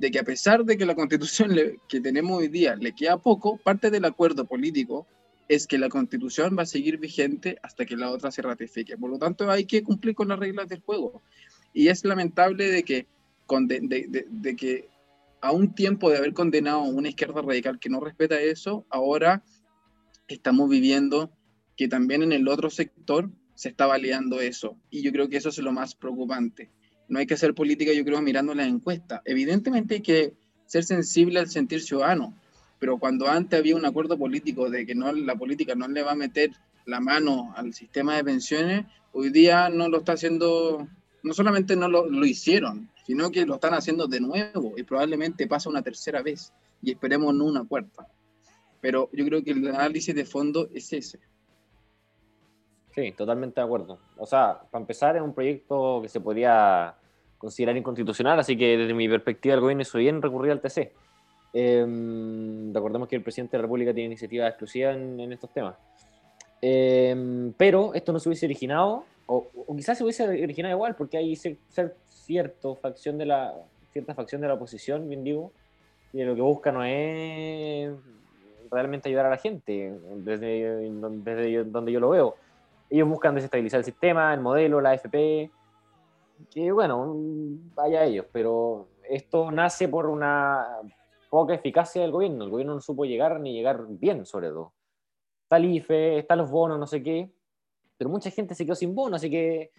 de 0.00 0.10
que 0.10 0.18
a 0.18 0.24
pesar 0.24 0.64
de 0.64 0.78
que 0.78 0.86
la 0.86 0.94
constitución 0.94 1.54
que 1.86 2.00
tenemos 2.00 2.38
hoy 2.38 2.48
día 2.48 2.74
le 2.74 2.94
queda 2.94 3.18
poco, 3.18 3.58
parte 3.58 3.90
del 3.90 4.06
acuerdo 4.06 4.46
político 4.46 5.06
es 5.46 5.66
que 5.66 5.76
la 5.76 5.90
constitución 5.90 6.56
va 6.58 6.62
a 6.62 6.66
seguir 6.66 6.96
vigente 6.96 7.58
hasta 7.62 7.84
que 7.84 7.98
la 7.98 8.10
otra 8.10 8.30
se 8.30 8.40
ratifique. 8.40 8.96
Por 8.96 9.10
lo 9.10 9.18
tanto, 9.18 9.50
hay 9.50 9.66
que 9.66 9.82
cumplir 9.82 10.14
con 10.14 10.28
las 10.28 10.38
reglas 10.38 10.70
del 10.70 10.80
juego. 10.80 11.20
Y 11.74 11.88
es 11.88 12.02
lamentable 12.06 12.70
de 12.70 12.82
que, 12.82 13.06
de, 13.46 14.06
de, 14.08 14.26
de 14.26 14.56
que 14.56 14.88
a 15.42 15.52
un 15.52 15.74
tiempo 15.74 16.08
de 16.08 16.16
haber 16.16 16.32
condenado 16.32 16.78
a 16.78 16.88
una 16.88 17.10
izquierda 17.10 17.42
radical 17.42 17.78
que 17.78 17.90
no 17.90 18.00
respeta 18.00 18.40
eso, 18.40 18.86
ahora 18.88 19.42
estamos 20.28 20.70
viviendo 20.70 21.30
que 21.76 21.88
también 21.88 22.22
en 22.22 22.32
el 22.32 22.48
otro 22.48 22.70
sector 22.70 23.28
se 23.54 23.68
está 23.68 23.84
validando 23.84 24.40
eso. 24.40 24.78
Y 24.88 25.02
yo 25.02 25.12
creo 25.12 25.28
que 25.28 25.36
eso 25.36 25.50
es 25.50 25.58
lo 25.58 25.72
más 25.72 25.94
preocupante. 25.94 26.70
No 27.10 27.18
hay 27.18 27.26
que 27.26 27.34
hacer 27.34 27.54
política, 27.54 27.92
yo 27.92 28.04
creo, 28.04 28.22
mirando 28.22 28.54
las 28.54 28.68
encuestas. 28.68 29.20
Evidentemente 29.24 29.96
hay 29.96 30.00
que 30.00 30.32
ser 30.64 30.84
sensible 30.84 31.40
al 31.40 31.50
sentir 31.50 31.82
ciudadano, 31.82 32.32
pero 32.78 32.98
cuando 32.98 33.28
antes 33.28 33.58
había 33.58 33.74
un 33.74 33.84
acuerdo 33.84 34.16
político 34.16 34.70
de 34.70 34.86
que 34.86 34.94
no, 34.94 35.12
la 35.12 35.34
política 35.34 35.74
no 35.74 35.88
le 35.88 36.04
va 36.04 36.12
a 36.12 36.14
meter 36.14 36.52
la 36.86 37.00
mano 37.00 37.52
al 37.56 37.74
sistema 37.74 38.16
de 38.16 38.24
pensiones, 38.24 38.86
hoy 39.12 39.30
día 39.30 39.68
no 39.68 39.88
lo 39.88 39.98
está 39.98 40.12
haciendo, 40.12 40.86
no 41.24 41.34
solamente 41.34 41.74
no 41.74 41.88
lo, 41.88 42.06
lo 42.08 42.24
hicieron, 42.24 42.88
sino 43.04 43.32
que 43.32 43.44
lo 43.44 43.56
están 43.56 43.74
haciendo 43.74 44.06
de 44.06 44.20
nuevo 44.20 44.74
y 44.76 44.84
probablemente 44.84 45.48
pasa 45.48 45.68
una 45.68 45.82
tercera 45.82 46.22
vez 46.22 46.52
y 46.80 46.92
esperemos 46.92 47.34
no 47.34 47.44
una 47.44 47.64
cuarta. 47.64 48.06
Pero 48.80 49.10
yo 49.12 49.24
creo 49.24 49.42
que 49.42 49.50
el 49.50 49.66
análisis 49.66 50.14
de 50.14 50.24
fondo 50.24 50.68
es 50.72 50.92
ese. 50.92 51.18
Sí, 52.94 53.12
totalmente 53.12 53.60
de 53.60 53.66
acuerdo. 53.66 53.98
O 54.16 54.26
sea, 54.26 54.60
para 54.70 54.82
empezar, 54.82 55.16
es 55.16 55.22
un 55.22 55.34
proyecto 55.34 56.00
que 56.02 56.08
se 56.08 56.20
podría 56.20 56.96
considerar 57.40 57.76
inconstitucional, 57.76 58.38
así 58.38 58.56
que 58.56 58.76
desde 58.76 58.94
mi 58.94 59.08
perspectiva 59.08 59.54
el 59.54 59.60
gobierno 59.60 59.82
hizo 59.82 59.98
bien 59.98 60.22
recurrir 60.22 60.52
al 60.52 60.60
TC. 60.60 60.92
Em, 61.52 62.72
recordemos 62.72 63.08
que 63.08 63.16
el 63.16 63.22
presidente 63.22 63.56
de 63.56 63.58
la 63.58 63.62
República 63.62 63.92
tiene 63.92 64.06
iniciativa 64.06 64.46
exclusiva 64.46 64.92
en, 64.92 65.32
estos 65.32 65.52
temas. 65.52 65.74
Em, 66.62 67.52
pero 67.56 67.94
esto 67.94 68.12
no 68.12 68.20
se 68.20 68.28
hubiese 68.28 68.46
originado, 68.46 69.04
o, 69.26 69.48
quizás 69.76 69.98
se 69.98 70.04
hubiese 70.04 70.28
originado 70.28 70.74
igual, 70.74 70.94
porque 70.94 71.16
hay 71.16 71.34
cierto 71.36 72.76
facción 72.76 73.18
de 73.18 73.26
la, 73.26 73.54
cierta 73.92 74.14
facción 74.14 74.40
de 74.40 74.48
la 74.48 74.54
oposición, 74.54 75.08
bien 75.08 75.24
digo, 75.24 75.52
y 76.12 76.22
lo 76.22 76.34
que 76.34 76.42
busca 76.42 76.70
no 76.70 76.84
es 76.84 77.90
realmente 78.70 79.08
ayudar 79.08 79.26
a 79.26 79.30
la 79.30 79.38
gente, 79.38 79.98
desde, 80.16 80.90
desde 81.24 81.64
donde 81.64 81.92
yo 81.92 82.00
lo 82.00 82.10
veo 82.10 82.36
ellos 82.90 83.08
buscan 83.08 83.34
desestabilizar 83.36 83.78
el 83.78 83.84
sistema, 83.84 84.34
el 84.34 84.40
modelo, 84.40 84.80
la 84.80 84.90
AFP, 84.90 85.50
que 86.52 86.72
bueno, 86.72 87.14
vaya 87.74 88.04
ellos, 88.04 88.26
pero 88.32 88.88
esto 89.08 89.50
nace 89.50 89.88
por 89.88 90.06
una 90.06 90.66
poca 91.30 91.54
eficacia 91.54 92.02
del 92.02 92.10
gobierno. 92.10 92.44
El 92.44 92.50
gobierno 92.50 92.74
no 92.74 92.80
supo 92.80 93.04
llegar 93.04 93.40
ni 93.40 93.52
llegar 93.52 93.86
bien, 93.88 94.26
sobre 94.26 94.48
todo. 94.48 94.72
Está 95.44 95.56
el 95.56 95.66
IFE, 95.66 96.18
están 96.18 96.38
los 96.38 96.50
bonos, 96.50 96.78
no 96.78 96.86
sé 96.86 97.02
qué, 97.02 97.30
pero 97.96 98.10
mucha 98.10 98.30
gente 98.30 98.54
se 98.54 98.64
quedó 98.64 98.74
sin 98.74 98.94
bonos, 98.94 99.18
así 99.18 99.30
que 99.30 99.70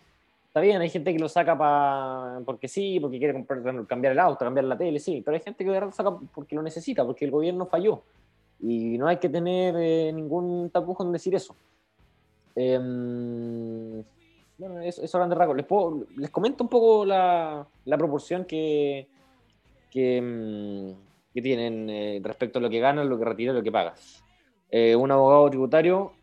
está 0.48 0.60
bien, 0.60 0.82
hay 0.82 0.90
gente 0.90 1.14
que 1.14 1.20
lo 1.20 1.30
saca 1.30 1.58
para 1.58 2.42
porque 2.46 2.68
sí, 2.68 3.00
porque 3.00 3.18
quiere 3.18 3.34
comprar, 3.34 3.88
cambiar 3.88 4.14
el 4.14 4.20
auto, 4.20 4.46
cambiar 4.46 4.66
la 4.66 4.78
tele, 4.78 5.00
sí, 5.00 5.22
pero 5.24 5.36
hay 5.36 5.42
gente 5.42 5.64
que 5.64 5.80
lo 5.80 5.92
saca 5.92 6.18
porque 6.34 6.56
lo 6.56 6.62
necesita, 6.62 7.06
porque 7.06 7.26
el 7.26 7.32
gobierno 7.32 7.66
falló. 7.66 8.04
Y 8.60 8.98
no 8.98 9.08
hay 9.08 9.18
que 9.18 9.30
tener 9.30 9.76
eh, 9.78 10.12
ningún 10.14 10.70
tapujo 10.70 11.04
en 11.04 11.12
decir 11.14 11.34
eso. 11.34 11.56
Eh, 12.56 14.04
bueno, 14.62 14.80
eso, 14.80 15.02
eso 15.02 15.18
grande 15.18 15.36
rasgos. 15.36 15.58
Les, 15.58 15.66
les 16.18 16.30
comento 16.30 16.64
un 16.64 16.70
poco 16.70 17.04
la, 17.04 17.68
proporción 17.98 18.46
que, 18.46 19.08
que 19.90 21.42
tienen 21.42 21.90
eh, 21.90 22.22
respecto 22.24 22.60
a 22.60 22.62
lo 22.62 22.70
que 22.70 22.80
ganan, 22.80 23.10
lo 23.10 23.18
que 23.18 23.26
retiran, 23.26 23.56
lo 23.56 23.64
que 23.64 23.72
pagan. 23.72 23.94
Eh, 24.70 24.96
un 24.96 25.10
abogado 25.10 25.50
tributario, 25.50 26.14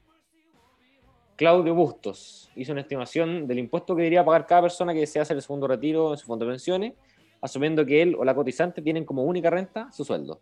Claudio 1.34 1.74
Bustos, 1.74 2.50
hizo 2.54 2.70
una 2.70 2.82
estimación 2.82 3.48
del 3.48 3.58
impuesto 3.58 3.96
que 3.96 4.02
debería 4.02 4.24
pagar 4.24 4.46
cada 4.46 4.62
persona 4.62 4.94
que 4.94 5.00
desea 5.00 5.22
hacer 5.22 5.36
el 5.36 5.42
segundo 5.42 5.66
retiro 5.66 6.12
en 6.12 6.18
su 6.18 6.26
fondo 6.26 6.44
de 6.44 6.52
pensiones, 6.52 6.94
asumiendo 7.40 7.84
que 7.84 8.02
él 8.02 8.14
o 8.16 8.24
la 8.24 8.36
cotizante 8.36 8.82
tienen 8.82 9.04
como 9.04 9.24
única 9.24 9.50
renta 9.50 9.90
su 9.90 10.04
sueldo. 10.04 10.40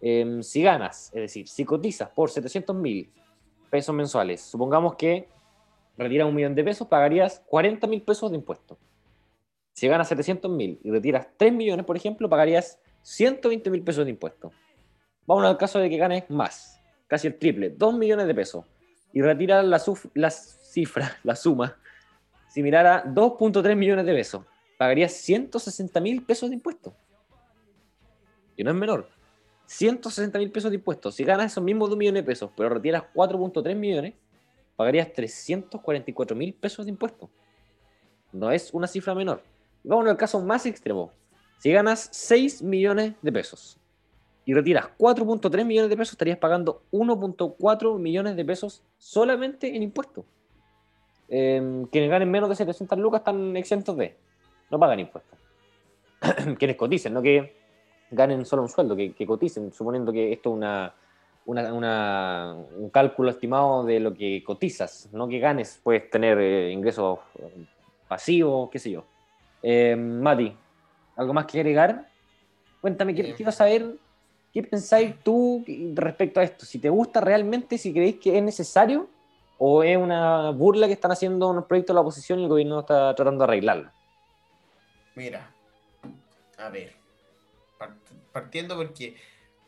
Em, 0.00 0.40
si 0.40 0.62
ganas, 0.62 1.06
es 1.08 1.20
decir, 1.20 1.48
si 1.48 1.64
cotizas 1.64 2.10
por 2.10 2.30
700 2.30 2.76
mil 2.76 3.10
pesos 3.70 3.92
mensuales. 3.92 4.40
Supongamos 4.40 4.94
que 4.94 5.28
retiras 5.96 6.28
un 6.28 6.34
millón 6.34 6.54
de 6.54 6.64
pesos, 6.64 6.88
pagarías 6.88 7.42
40 7.46 7.86
mil 7.86 8.02
pesos 8.02 8.30
de 8.30 8.36
impuesto. 8.36 8.78
Si 9.72 9.88
ganas 9.88 10.08
700 10.08 10.50
mil 10.50 10.80
y 10.82 10.90
retiras 10.90 11.28
3 11.36 11.52
millones, 11.52 11.84
por 11.84 11.96
ejemplo, 11.96 12.28
pagarías 12.28 12.80
120 13.02 13.70
mil 13.70 13.82
pesos 13.82 14.04
de 14.04 14.10
impuesto. 14.10 14.52
Vamos 15.26 15.44
al 15.44 15.56
caso 15.56 15.78
de 15.78 15.90
que 15.90 15.96
ganes 15.96 16.28
más, 16.30 16.80
casi 17.06 17.26
el 17.26 17.38
triple, 17.38 17.70
2 17.70 17.94
millones 17.94 18.26
de 18.26 18.34
pesos, 18.34 18.64
y 19.12 19.22
retiras 19.22 19.64
la, 19.64 19.82
la 20.14 20.30
cifra, 20.30 21.16
la 21.24 21.36
suma, 21.36 21.76
si 22.56 22.62
mirara 22.62 23.04
2.3 23.04 23.76
millones 23.76 24.06
de 24.06 24.14
pesos, 24.14 24.42
pagarías 24.78 25.12
160 25.12 26.00
mil 26.00 26.22
pesos 26.24 26.48
de 26.48 26.56
impuesto. 26.56 26.94
Y 28.56 28.64
no 28.64 28.70
es 28.70 28.76
menor. 28.76 29.10
160 29.66 30.38
mil 30.38 30.50
pesos 30.50 30.70
de 30.70 30.76
impuestos. 30.76 31.14
Si 31.16 31.24
ganas 31.24 31.52
esos 31.52 31.62
mismos 31.62 31.90
2 31.90 31.98
millones 31.98 32.22
de 32.22 32.26
pesos, 32.26 32.50
pero 32.56 32.70
retiras 32.70 33.04
4.3 33.14 33.74
millones, 33.74 34.14
pagarías 34.76 35.12
344 35.12 36.36
mil 36.36 36.54
pesos 36.54 36.84
de 36.84 36.90
impuestos. 36.90 37.30
No 38.32 38.50
es 38.50 38.72
una 38.72 38.86
cifra 38.86 39.14
menor. 39.14 39.42
Vamos 39.82 40.06
al 40.06 40.16
caso 40.16 40.40
más 40.40 40.66
extremo. 40.66 41.10
Si 41.58 41.72
ganas 41.72 42.08
6 42.12 42.62
millones 42.62 43.14
de 43.22 43.32
pesos 43.32 43.78
y 44.44 44.54
retiras 44.54 44.86
4.3 44.98 45.64
millones 45.64 45.90
de 45.90 45.96
pesos, 45.96 46.12
estarías 46.12 46.38
pagando 46.38 46.82
1.4 46.92 47.98
millones 47.98 48.36
de 48.36 48.44
pesos 48.44 48.82
solamente 48.98 49.74
en 49.74 49.82
impuestos. 49.82 50.24
Em, 51.28 51.86
quienes 51.86 52.10
ganen 52.10 52.30
menos 52.30 52.48
de 52.48 52.54
700 52.54 52.98
lucas 52.98 53.20
están 53.20 53.56
exentos 53.56 53.96
de. 53.96 54.16
No 54.70 54.78
pagan 54.78 55.00
impuestos. 55.00 55.38
quienes 56.58 56.76
coticen, 56.76 57.14
no 57.14 57.22
que 57.22 57.56
ganen 58.10 58.44
solo 58.44 58.62
un 58.62 58.68
sueldo, 58.68 58.96
que, 58.96 59.26
coticen, 59.26 59.72
suponiendo 59.72 60.12
que 60.12 60.32
esto 60.32 60.50
es 60.50 60.56
una, 60.56 60.94
un 61.46 62.90
cálculo 62.92 63.30
estimado 63.30 63.84
de 63.84 64.00
lo 64.00 64.12
que 64.12 64.42
cotizas, 64.44 65.08
no 65.12 65.28
que 65.28 65.38
ganes, 65.38 65.80
puedes 65.82 66.10
tener 66.10 66.38
eh, 66.38 66.72
ingresos 66.72 67.20
eh, 67.38 67.66
pasivos, 68.08 68.68
qué 68.70 68.78
sé 68.78 68.90
yo. 68.90 69.04
Eh, 69.62 69.96
Mati, 69.96 70.54
¿algo 71.16 71.32
más 71.32 71.46
que 71.46 71.60
agregar? 71.60 72.08
Cuéntame, 72.80 73.14
quiero, 73.14 73.52
saber 73.52 73.96
qué 74.52 74.62
pensáis 74.62 75.14
tú 75.22 75.64
respecto 75.94 76.40
a 76.40 76.42
esto, 76.42 76.64
si 76.64 76.78
te 76.78 76.88
gusta 76.88 77.20
realmente, 77.20 77.78
si 77.78 77.92
creéis 77.92 78.16
que 78.16 78.36
es 78.36 78.42
necesario 78.42 79.08
o 79.58 79.82
es 79.82 79.96
una 79.96 80.50
burla 80.50 80.86
que 80.86 80.92
están 80.92 81.12
haciendo 81.12 81.48
unos 81.48 81.64
proyectos 81.66 81.94
de 81.94 81.96
la 81.96 82.00
oposición 82.02 82.40
y 82.40 82.42
el 82.42 82.48
gobierno 82.48 82.80
está 82.80 83.14
tratando 83.14 83.44
de 83.44 83.52
arreglarla. 83.52 83.92
Mira, 85.14 85.50
a 86.58 86.68
ver, 86.68 86.92
partiendo 88.32 88.76
porque 88.76 89.16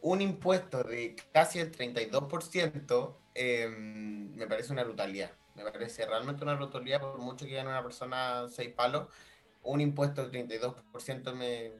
un 0.00 0.20
impuesto 0.20 0.82
de 0.82 1.16
casi 1.32 1.58
el 1.58 1.72
32% 1.72 3.16
em, 3.34 4.34
me 4.34 4.46
parece 4.46 4.72
una 4.72 4.84
brutalidad. 4.84 5.32
Me 5.54 5.64
parece 5.64 6.06
realmente 6.06 6.44
una 6.44 6.54
brutalidad 6.54 7.00
por 7.00 7.18
mucho 7.18 7.46
que 7.46 7.54
gane 7.54 7.68
una 7.68 7.82
persona 7.82 8.46
seis 8.48 8.70
palos. 8.70 9.08
Un 9.62 9.80
impuesto 9.80 10.26
del 10.26 10.48
32% 10.48 11.34
me, 11.34 11.72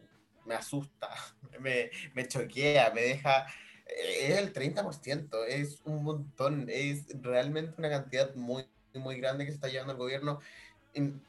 me 0.45 0.55
asusta, 0.55 1.09
me, 1.61 1.91
me 2.15 2.27
choquea, 2.27 2.91
me 2.91 3.03
deja... 3.03 3.47
Es 3.87 4.37
el 4.37 4.53
30%, 4.53 5.47
es 5.47 5.81
un 5.87 6.05
montón, 6.05 6.67
es 6.69 7.07
realmente 7.23 7.75
una 7.79 7.89
cantidad 7.89 8.35
muy, 8.35 8.69
muy 8.93 9.19
grande 9.19 9.47
que 9.47 9.51
se 9.51 9.55
está 9.55 9.69
llevando 9.69 9.93
el 9.93 9.99
gobierno 9.99 10.41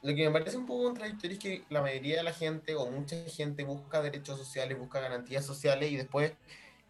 lo 0.02 0.14
que 0.14 0.28
me 0.28 0.30
parece 0.30 0.56
un 0.56 0.66
poco 0.66 0.84
contradictorio 0.84 1.36
es 1.36 1.42
que 1.42 1.64
la 1.68 1.82
mayoría 1.82 2.16
de 2.16 2.22
la 2.22 2.32
gente 2.32 2.74
o 2.74 2.90
mucha 2.90 3.16
gente 3.26 3.64
busca 3.64 4.02
derechos 4.02 4.38
sociales, 4.38 4.78
busca 4.78 5.00
garantías 5.00 5.44
sociales 5.44 5.90
y 5.90 5.96
después 5.96 6.32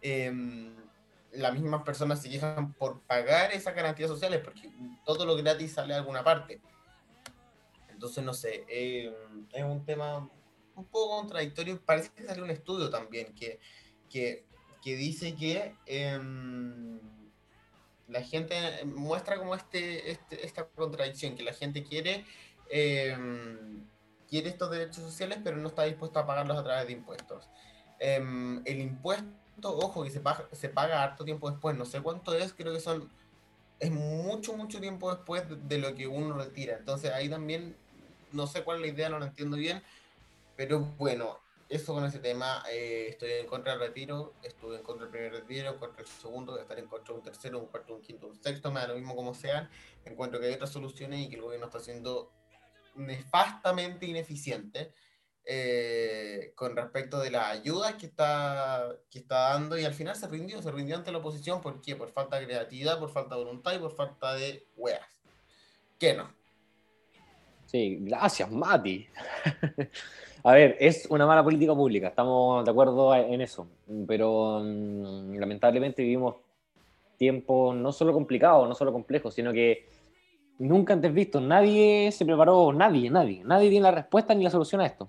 em, 0.01 0.75
las 1.31 1.53
mismas 1.53 1.83
personas 1.83 2.21
se 2.21 2.29
quejan 2.29 2.73
por 2.73 3.01
pagar 3.01 3.51
esas 3.53 3.75
garantías 3.75 4.09
sociales 4.09 4.41
porque 4.43 4.69
todo 5.05 5.25
lo 5.25 5.35
gratis 5.35 5.73
sale 5.73 5.93
a 5.93 5.97
alguna 5.97 6.23
parte. 6.23 6.61
Entonces, 7.89 8.23
no 8.23 8.33
sé, 8.33 8.65
em, 8.67 9.47
es 9.51 9.63
un 9.63 9.85
tema 9.85 10.29
un 10.75 10.85
poco 10.85 11.17
contradictorio. 11.21 11.81
Parece 11.83 12.11
que 12.13 12.23
sale 12.23 12.41
un 12.41 12.49
estudio 12.49 12.89
también 12.89 13.33
que, 13.33 13.59
que, 14.09 14.45
que 14.83 14.95
dice 14.95 15.35
que 15.35 15.75
em, 15.85 16.99
la 18.07 18.21
gente 18.23 18.55
muestra 18.85 19.37
como 19.37 19.55
este, 19.55 20.11
este, 20.11 20.45
esta 20.45 20.67
contradicción, 20.67 21.35
que 21.35 21.43
la 21.43 21.53
gente 21.53 21.83
quiere 21.83 22.25
Em, 22.73 23.85
quiere 24.29 24.47
estos 24.47 24.71
derechos 24.71 25.03
sociales, 25.03 25.39
pero 25.43 25.57
no 25.57 25.67
está 25.67 25.83
dispuesto 25.83 26.19
a 26.19 26.25
pagarlos 26.25 26.57
a 26.57 26.63
través 26.63 26.87
de 26.87 26.93
impuestos. 26.93 27.49
El 27.99 28.79
impuesto, 28.79 29.29
ojo, 29.69 30.03
que 30.03 30.09
se 30.09 30.19
paga, 30.19 30.47
se 30.51 30.69
paga 30.69 31.03
harto 31.03 31.23
tiempo 31.23 31.49
después, 31.49 31.77
no 31.77 31.85
sé 31.85 32.01
cuánto 32.01 32.33
es, 32.33 32.53
creo 32.53 32.73
que 32.73 32.79
son, 32.79 33.09
es 33.79 33.91
mucho, 33.91 34.53
mucho 34.53 34.79
tiempo 34.79 35.13
después 35.13 35.43
de, 35.67 35.77
lo 35.77 35.95
que 35.95 36.07
uno 36.07 36.35
retira. 36.35 36.77
Entonces 36.77 37.11
ahí 37.11 37.29
también, 37.29 37.75
no 38.31 38.47
sé 38.47 38.63
cuál 38.63 38.77
es 38.77 38.81
la 38.81 38.87
idea, 38.93 39.09
no 39.09 39.19
lo 39.19 39.25
entiendo 39.25 39.57
bien, 39.57 39.81
pero 40.55 40.79
bueno, 40.97 41.39
eso 41.69 41.93
con 41.93 42.05
ese 42.05 42.19
tema, 42.19 42.63
eh, 42.69 43.07
estoy 43.09 43.31
en 43.31 43.47
contra 43.47 43.73
del 43.73 43.81
retiro, 43.81 44.33
estuve 44.43 44.77
en 44.77 44.83
contra 44.83 45.05
del 45.05 45.11
primer 45.11 45.31
retiro, 45.31 45.69
en 45.69 45.77
contra 45.77 46.03
del 46.03 46.11
segundo, 46.11 46.59
estar 46.59 46.77
en 46.77 46.87
contra 46.87 47.13
de 47.13 47.19
un 47.19 47.23
tercero, 47.23 47.59
un 47.59 47.67
cuarto, 47.67 47.95
un 47.95 48.01
quinto, 48.01 48.27
un 48.27 48.35
sexto, 48.41 48.71
me 48.71 48.81
da 48.81 48.87
lo 48.87 48.95
mismo 48.95 49.15
como 49.15 49.33
sean, 49.33 49.69
encuentro 50.05 50.39
que 50.39 50.47
hay 50.47 50.53
otras 50.53 50.71
soluciones 50.71 51.19
y 51.21 51.29
que 51.29 51.35
el 51.35 51.41
gobierno 51.41 51.67
está 51.67 51.77
haciendo 51.77 52.31
nefastamente 52.95 54.05
ineficiente 54.05 54.93
eh, 55.45 56.53
con 56.55 56.75
respecto 56.75 57.19
de 57.19 57.31
la 57.31 57.49
ayuda 57.49 57.97
que 57.97 58.05
está, 58.05 58.87
que 59.09 59.19
está 59.19 59.51
dando 59.51 59.77
y 59.77 59.85
al 59.85 59.93
final 59.93 60.15
se 60.15 60.27
rindió, 60.27 60.61
se 60.61 60.71
rindió 60.71 60.95
ante 60.95 61.11
la 61.11 61.17
oposición. 61.17 61.61
¿Por 61.61 61.81
qué? 61.81 61.95
Por 61.95 62.11
falta 62.11 62.39
de 62.39 62.45
creatividad, 62.45 62.99
por 62.99 63.09
falta 63.09 63.35
de 63.35 63.43
voluntad 63.43 63.73
y 63.73 63.79
por 63.79 63.95
falta 63.95 64.33
de 64.33 64.67
weas. 64.77 65.01
¿Qué 65.97 66.13
no? 66.13 66.31
Sí, 67.65 67.99
gracias, 68.01 68.51
Mati. 68.51 69.07
A 70.43 70.53
ver, 70.53 70.75
es 70.79 71.05
una 71.09 71.27
mala 71.27 71.43
política 71.43 71.75
pública, 71.75 72.07
estamos 72.07 72.65
de 72.65 72.71
acuerdo 72.71 73.13
en 73.13 73.41
eso, 73.41 73.67
pero 74.07 74.59
mm, 74.63 75.35
lamentablemente 75.35 76.01
vivimos 76.01 76.37
tiempos 77.17 77.75
no 77.75 77.91
solo 77.91 78.11
complicados, 78.11 78.67
no 78.67 78.73
solo 78.73 78.91
complejos, 78.91 79.35
sino 79.35 79.53
que 79.53 79.85
nunca 80.57 80.93
antes 80.93 81.13
visto. 81.13 81.39
Nadie 81.39 82.11
se 82.11 82.25
preparó, 82.25 82.73
nadie, 82.73 83.11
nadie. 83.11 83.43
Nadie 83.43 83.69
tiene 83.69 83.83
la 83.83 83.91
respuesta 83.91 84.33
ni 84.33 84.43
la 84.43 84.49
solución 84.49 84.81
a 84.81 84.87
esto. 84.87 85.07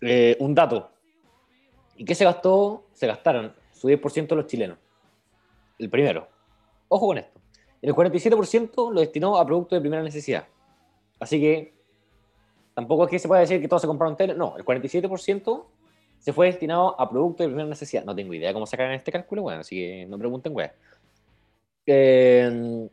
Eh, 0.00 0.36
un 0.40 0.54
dato. 0.54 0.90
¿Y 1.96 2.04
qué 2.04 2.14
se 2.14 2.24
gastó? 2.24 2.86
Se 2.92 3.06
gastaron 3.06 3.54
su 3.72 3.88
10% 3.88 4.34
los 4.34 4.46
chilenos. 4.46 4.78
El 5.78 5.90
primero. 5.90 6.28
Ojo 6.88 7.08
con 7.08 7.18
esto. 7.18 7.40
El 7.82 7.94
47% 7.94 8.92
lo 8.92 9.00
destinó 9.00 9.36
a 9.36 9.46
productos 9.46 9.76
de 9.76 9.80
primera 9.80 10.02
necesidad. 10.02 10.46
Así 11.20 11.40
que 11.40 11.74
tampoco 12.74 13.06
que 13.06 13.18
se 13.18 13.28
pueda 13.28 13.40
decir 13.40 13.60
que 13.60 13.68
todos 13.68 13.82
se 13.82 13.88
compraron 13.88 14.16
tele. 14.16 14.34
No, 14.34 14.56
el 14.56 14.64
47% 14.64 15.64
se 16.18 16.32
fue 16.32 16.46
destinado 16.46 17.00
a 17.00 17.08
productos 17.08 17.44
de 17.44 17.48
primera 17.48 17.68
necesidad. 17.68 18.04
No 18.04 18.14
tengo 18.14 18.34
idea 18.34 18.52
cómo 18.52 18.66
sacar 18.66 18.90
este 18.92 19.12
cálculo, 19.12 19.42
bueno, 19.42 19.60
así 19.60 19.76
que 19.76 20.06
no 20.06 20.18
pregunten, 20.18 20.54
weón. 20.54 20.70
Eh, 21.86 22.88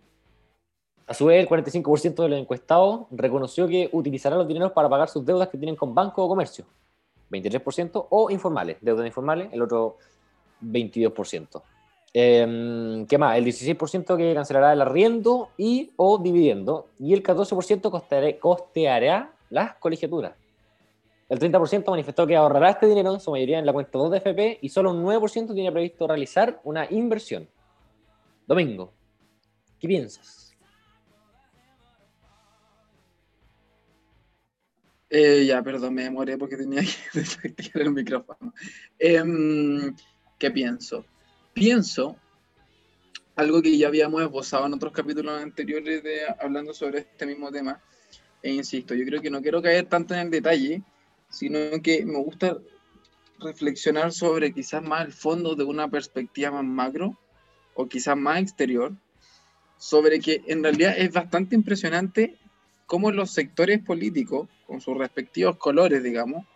a 1.05 1.13
su 1.13 1.25
vez, 1.25 1.41
el 1.41 1.49
45% 1.49 2.23
de 2.23 2.29
los 2.29 2.39
encuestados 2.39 3.07
reconoció 3.11 3.67
que 3.67 3.89
utilizará 3.91 4.35
los 4.35 4.47
dineros 4.47 4.71
para 4.71 4.87
pagar 4.87 5.09
sus 5.09 5.25
deudas 5.25 5.49
que 5.49 5.57
tienen 5.57 5.75
con 5.75 5.93
banco 5.93 6.23
o 6.23 6.29
comercio. 6.29 6.65
23%, 7.29 8.07
o 8.09 8.29
informales, 8.29 8.77
deudas 8.81 9.05
informales, 9.05 9.49
el 9.51 9.61
otro 9.61 9.97
22%. 10.61 11.61
Eh, 12.13 13.05
¿Qué 13.09 13.17
más? 13.17 13.37
El 13.37 13.45
16% 13.45 14.17
que 14.17 14.33
cancelará 14.33 14.73
el 14.73 14.81
arriendo 14.81 15.49
y 15.57 15.91
o 15.95 16.19
dividendo, 16.19 16.87
y 16.99 17.13
el 17.13 17.23
14% 17.23 17.89
costeará, 17.89 18.39
costeará 18.39 19.33
las 19.49 19.75
colegiaturas. 19.75 20.33
El 21.29 21.39
30% 21.39 21.89
manifestó 21.89 22.27
que 22.27 22.35
ahorrará 22.35 22.69
este 22.69 22.85
dinero, 22.85 23.13
en 23.13 23.19
su 23.19 23.31
mayoría 23.31 23.57
en 23.57 23.65
la 23.65 23.73
cuenta 23.73 23.97
2 23.97 24.11
de 24.11 24.17
FP, 24.17 24.59
y 24.61 24.69
solo 24.69 24.91
un 24.91 25.03
9% 25.03 25.53
tiene 25.53 25.71
previsto 25.71 26.07
realizar 26.07 26.59
una 26.63 26.85
inversión. 26.91 27.47
Domingo, 28.45 28.91
¿qué 29.79 29.87
piensas? 29.87 30.42
Eh, 35.15 35.45
ya, 35.45 35.61
perdón, 35.61 35.93
me 35.93 36.01
demoré 36.01 36.39
porque 36.39 36.57
tenía 36.57 36.81
que 36.81 36.87
desactivar 37.19 37.83
el 37.83 37.91
micrófono. 37.91 38.51
Em, 38.97 39.95
¿Qué 40.39 40.49
pienso? 40.49 41.05
Pienso 41.53 42.17
algo 43.35 43.61
que 43.61 43.77
ya 43.77 43.89
habíamos 43.89 44.23
esbozado 44.23 44.65
en 44.65 44.73
otros 44.73 44.91
capítulos 44.91 45.39
anteriores 45.39 46.01
de, 46.01 46.21
hablando 46.39 46.73
sobre 46.73 47.01
este 47.01 47.27
mismo 47.27 47.51
tema. 47.51 47.79
E 48.41 48.53
insisto, 48.53 48.95
yo 48.95 49.05
creo 49.05 49.21
que 49.21 49.29
no 49.29 49.43
quiero 49.43 49.61
caer 49.61 49.85
tanto 49.85 50.15
en 50.15 50.21
el 50.21 50.31
detalle, 50.31 50.81
sino 51.29 51.59
que 51.83 52.03
me 52.03 52.17
gusta 52.17 52.57
reflexionar 53.39 54.11
sobre 54.13 54.51
quizás 54.51 54.81
más 54.81 55.05
el 55.05 55.13
fondo 55.13 55.53
de 55.53 55.63
una 55.63 55.91
perspectiva 55.91 56.49
más 56.49 56.65
macro 56.65 57.19
o 57.75 57.87
quizás 57.87 58.17
más 58.17 58.41
exterior, 58.41 58.91
sobre 59.77 60.19
que 60.19 60.41
en 60.47 60.63
realidad 60.63 60.95
es 60.97 61.11
bastante 61.13 61.53
impresionante 61.53 62.35
cómo 62.87 63.11
los 63.11 63.31
sectores 63.31 63.79
políticos, 63.79 64.49
con 64.73 64.81
sus 64.81 64.97
respectivos 64.97 65.57
colores, 65.57 66.01
digamos, 66.01 66.47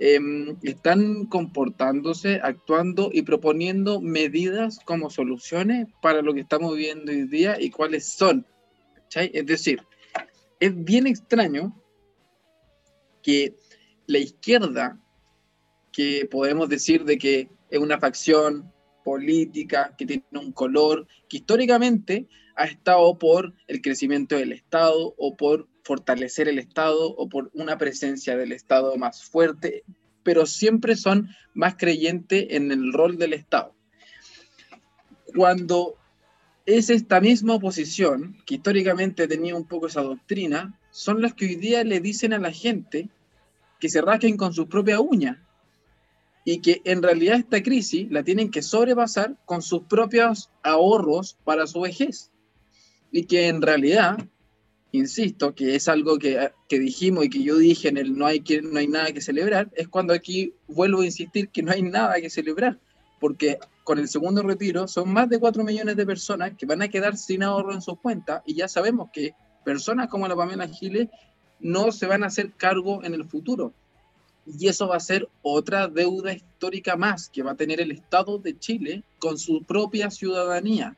em, 0.00 0.56
están 0.64 1.26
comportándose, 1.26 2.40
actuando 2.42 3.10
y 3.12 3.22
proponiendo 3.22 4.00
medidas 4.00 4.80
como 4.84 5.08
soluciones 5.08 5.86
para 6.02 6.20
lo 6.20 6.34
que 6.34 6.40
estamos 6.40 6.74
viviendo 6.74 7.12
hoy 7.12 7.28
día 7.28 7.60
y 7.60 7.70
cuáles 7.70 8.08
son. 8.08 8.44
Es 9.14 9.46
decir, 9.46 9.80
es 10.58 10.84
bien 10.84 11.06
extraño 11.06 11.80
que 13.22 13.54
la 14.08 14.18
izquierda, 14.18 14.98
que 15.92 16.26
podemos 16.28 16.68
decir 16.68 17.04
de 17.04 17.18
que 17.18 17.48
es 17.70 17.78
una 17.78 18.00
facción 18.00 18.72
política, 19.04 19.94
que 19.96 20.06
tiene 20.06 20.24
un 20.32 20.50
color, 20.50 21.06
que 21.28 21.36
históricamente 21.36 22.26
ha 22.56 22.64
estado 22.64 23.16
por 23.16 23.54
el 23.68 23.80
crecimiento 23.80 24.34
del 24.34 24.50
Estado 24.50 25.14
o 25.16 25.36
por 25.36 25.68
fortalecer 25.84 26.48
el 26.48 26.58
Estado 26.58 27.14
o 27.14 27.28
por 27.28 27.50
una 27.54 27.78
presencia 27.78 28.36
del 28.36 28.52
Estado 28.52 28.96
más 28.96 29.24
fuerte, 29.24 29.84
pero 30.22 30.46
siempre 30.46 30.96
son 30.96 31.28
más 31.52 31.76
creyentes 31.76 32.46
en 32.50 32.72
el 32.72 32.92
rol 32.92 33.18
del 33.18 33.34
Estado. 33.34 33.74
Cuando 35.36 35.96
es 36.66 36.88
esta 36.90 37.20
misma 37.20 37.54
oposición, 37.54 38.38
que 38.46 38.54
históricamente 38.54 39.28
tenía 39.28 39.54
un 39.54 39.66
poco 39.66 39.86
esa 39.86 40.02
doctrina, 40.02 40.78
son 40.90 41.20
las 41.20 41.34
que 41.34 41.44
hoy 41.44 41.56
día 41.56 41.84
le 41.84 42.00
dicen 42.00 42.32
a 42.32 42.38
la 42.38 42.52
gente 42.52 43.08
que 43.78 43.90
se 43.90 44.00
rasquen 44.00 44.36
con 44.36 44.54
sus 44.54 44.66
propias 44.66 45.00
uñas 45.00 45.36
y 46.44 46.60
que 46.60 46.80
en 46.84 47.02
realidad 47.02 47.38
esta 47.38 47.62
crisis 47.62 48.10
la 48.10 48.22
tienen 48.22 48.50
que 48.50 48.62
sobrepasar 48.62 49.36
con 49.44 49.60
sus 49.60 49.82
propios 49.82 50.50
ahorros 50.62 51.36
para 51.44 51.66
su 51.66 51.80
vejez. 51.80 52.30
Y 53.10 53.24
que 53.24 53.48
en 53.48 53.62
realidad, 53.62 54.18
insisto, 54.96 55.54
que 55.54 55.74
es 55.74 55.88
algo 55.88 56.18
que, 56.18 56.50
que 56.68 56.78
dijimos 56.78 57.24
y 57.24 57.30
que 57.30 57.42
yo 57.42 57.56
dije 57.56 57.88
en 57.88 57.96
el 57.96 58.16
no 58.16 58.26
hay, 58.26 58.40
que, 58.40 58.62
no 58.62 58.78
hay 58.78 58.86
nada 58.86 59.12
que 59.12 59.20
celebrar, 59.20 59.68
es 59.74 59.88
cuando 59.88 60.14
aquí 60.14 60.54
vuelvo 60.68 61.00
a 61.00 61.06
insistir 61.06 61.48
que 61.48 61.62
no 61.62 61.72
hay 61.72 61.82
nada 61.82 62.20
que 62.20 62.30
celebrar, 62.30 62.78
porque 63.18 63.58
con 63.82 63.98
el 63.98 64.08
segundo 64.08 64.42
retiro 64.42 64.86
son 64.86 65.12
más 65.12 65.28
de 65.28 65.40
4 65.40 65.64
millones 65.64 65.96
de 65.96 66.06
personas 66.06 66.52
que 66.56 66.64
van 66.64 66.80
a 66.80 66.88
quedar 66.88 67.16
sin 67.16 67.42
ahorro 67.42 67.74
en 67.74 67.82
sus 67.82 67.98
cuentas 67.98 68.42
y 68.46 68.54
ya 68.54 68.68
sabemos 68.68 69.10
que 69.12 69.34
personas 69.64 70.08
como 70.08 70.28
la 70.28 70.36
Pamela 70.36 70.68
Giles 70.68 71.08
no 71.58 71.90
se 71.90 72.06
van 72.06 72.22
a 72.22 72.28
hacer 72.28 72.52
cargo 72.52 73.02
en 73.02 73.14
el 73.14 73.24
futuro 73.24 73.74
y 74.46 74.68
eso 74.68 74.88
va 74.88 74.96
a 74.96 75.00
ser 75.00 75.28
otra 75.42 75.88
deuda 75.88 76.32
histórica 76.32 76.96
más 76.96 77.28
que 77.28 77.42
va 77.42 77.52
a 77.52 77.56
tener 77.56 77.80
el 77.80 77.90
Estado 77.90 78.38
de 78.38 78.58
Chile 78.58 79.02
con 79.18 79.38
su 79.38 79.62
propia 79.64 80.10
ciudadanía. 80.10 80.96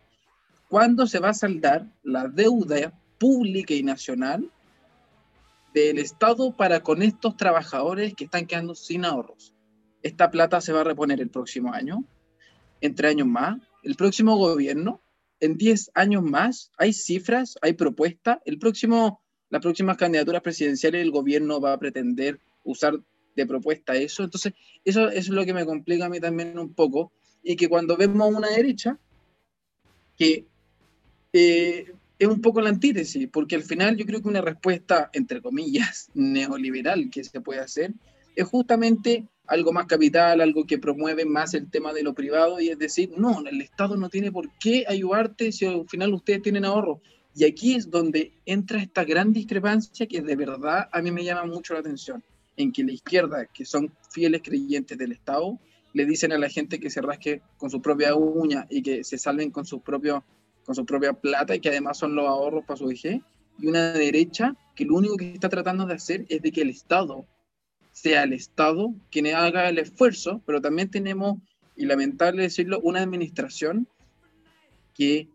¿Cuándo 0.69 1.07
se 1.07 1.21
va 1.21 1.31
a 1.31 1.35
saldar 1.35 1.87
la 2.03 2.27
deuda 2.27 2.93
pública 3.19 3.75
y 3.75 3.83
nacional 3.83 4.51
del 5.75 5.99
Estado 5.99 6.57
para 6.57 6.81
con 6.81 7.03
estos 7.03 7.37
trabajadores 7.37 8.15
que 8.15 8.25
están 8.25 8.47
quedando 8.47 8.75
sin 8.75 9.05
ahorros? 9.05 9.55
Esta 10.03 10.31
plata 10.31 10.61
se 10.61 10.73
va 10.73 10.83
a 10.83 10.85
reponer 10.85 11.21
el 11.21 11.31
próximo 11.31 11.73
año, 11.73 12.05
entre 12.81 13.09
años 13.09 13.27
más, 13.27 13.59
el 13.83 13.97
próximo 13.97 14.37
gobierno, 14.37 15.01
en 15.41 15.57
10 15.57 15.91
años 15.95 16.23
más, 16.23 16.71
hay 16.79 16.93
cifras, 16.93 17.59
hay 17.63 17.75
propuestas, 17.75 18.39
el 18.45 18.59
próximo, 18.59 19.21
las 19.51 19.63
próximas 19.63 19.97
candidaturas 19.97 20.43
presidenciales 20.43 21.03
el 21.03 21.11
gobierno 21.11 21.61
va 21.61 21.73
a 21.73 21.79
pretender 21.79 22.41
usar 22.65 22.99
de 23.37 23.47
propuesta 23.47 23.95
eso. 23.95 24.25
Entonces, 24.25 24.55
eso, 24.85 25.09
es 25.09 25.29
lo 25.29 25.45
que 25.45 25.55
me 25.55 25.67
complica 25.67 26.07
a 26.07 26.09
mí 26.09 26.21
también 26.21 26.59
un 26.59 26.75
poco. 26.75 27.13
Y 27.43 27.55
que 27.57 27.69
cuando 27.69 27.97
vemos 27.97 28.35
una 28.35 28.49
derecha, 28.49 28.99
que 30.17 30.47
eh, 31.33 31.93
es 32.19 32.29
un 32.29 32.41
poco 32.41 32.61
la 32.61 32.71
antítesis, 32.71 33.29
porque 33.31 33.57
al 33.57 33.63
final 33.63 33.97
yo 33.97 34.07
creo 34.07 34.23
que 34.23 34.29
una 34.29 34.41
respuesta, 34.41 35.11
entre 35.13 35.41
comillas, 35.43 36.11
neoliberal 36.15 37.11
que 37.11 37.25
se 37.25 37.41
puede 37.41 37.61
hacer, 37.61 37.93
es 38.35 38.47
justamente 38.47 39.27
algo 39.47 39.73
más 39.73 39.87
capital, 39.87 40.41
algo 40.41 40.67
que 40.67 40.79
promueve 40.79 41.25
más 41.25 41.55
el 41.55 41.71
tema 41.71 41.93
de 41.93 42.03
lo 42.03 42.15
privado, 42.15 42.61
y 42.61 42.69
es 42.69 42.79
decir, 42.79 43.13
no, 43.17 43.47
el 43.47 43.61
Estado 43.61 43.97
no 43.97 44.09
tiene 44.09 44.33
por 44.33 44.51
qué 44.59 44.85
ayudarte 44.89 45.53
si 45.53 45.67
al 45.67 45.89
final 45.89 46.15
ustedes 46.15 46.43
tienen 46.43 46.65
ahorro. 46.65 47.01
Y 47.35 47.45
aquí 47.45 47.75
es 47.75 47.91
donde 47.91 48.33
entra 48.47 48.81
esta 48.81 49.05
gran 49.05 49.33
discrepancia 49.33 50.07
que 50.07 50.23
de 50.23 50.37
verdad 50.37 50.89
a 50.91 51.03
mí 51.03 51.11
me 51.11 51.23
llama 51.23 51.45
mucho 51.45 51.75
la 51.75 51.81
atención 51.81 52.25
en 52.57 52.73
que 52.73 52.83
la 52.83 52.93
izquierda, 52.93 53.47
que 53.47 53.67
son 53.67 53.93
fieles 54.11 54.41
creyentes 54.43 54.97
del 54.97 55.13
Estado, 55.13 55.59
le 55.93 56.07
dicen 56.07 56.33
a 56.33 56.39
la 56.39 56.49
gente 56.49 56.81
que 56.81 56.91
se 56.91 57.03
rasque 57.03 57.43
con 57.59 57.71
su 57.71 57.81
propia 57.81 58.15
uña 58.15 58.67
y 58.71 58.83
que 58.83 59.05
se 59.05 59.19
salven 59.19 59.51
con 59.51 59.67
su, 59.67 59.81
propio, 59.81 60.25
con 60.67 60.75
su 60.75 60.85
propia 60.85 61.13
plata 61.13 61.55
y 61.55 61.61
que 61.61 61.69
además 61.69 61.97
son 61.97 62.15
los 62.15 62.27
ahorros 62.27 62.65
para 62.65 62.77
su 62.77 62.87
vejez, 62.87 63.23
y 63.59 63.67
una 63.69 63.93
derecha 63.93 64.55
que 64.75 64.85
lo 64.85 64.97
único 64.97 65.17
que 65.17 65.33
está 65.33 65.49
tratando 65.49 65.87
de 65.87 65.95
hacer 65.95 66.27
es 66.29 66.43
de 66.43 66.53
que 66.53 66.63
el 66.63 66.71
Estado 66.71 67.25
sea 67.93 68.25
el 68.25 68.35
Estado 68.35 68.93
quien 69.11 69.29
haga 69.29 69.69
el 69.71 69.79
esfuerzo, 69.79 70.43
pero 70.45 70.61
también 70.61 70.91
tenemos, 70.91 71.39
y 71.77 71.87
lamentable 71.87 72.43
decirlo, 72.43 72.81
una 72.81 73.01
administración 73.01 73.89
que 74.93 75.29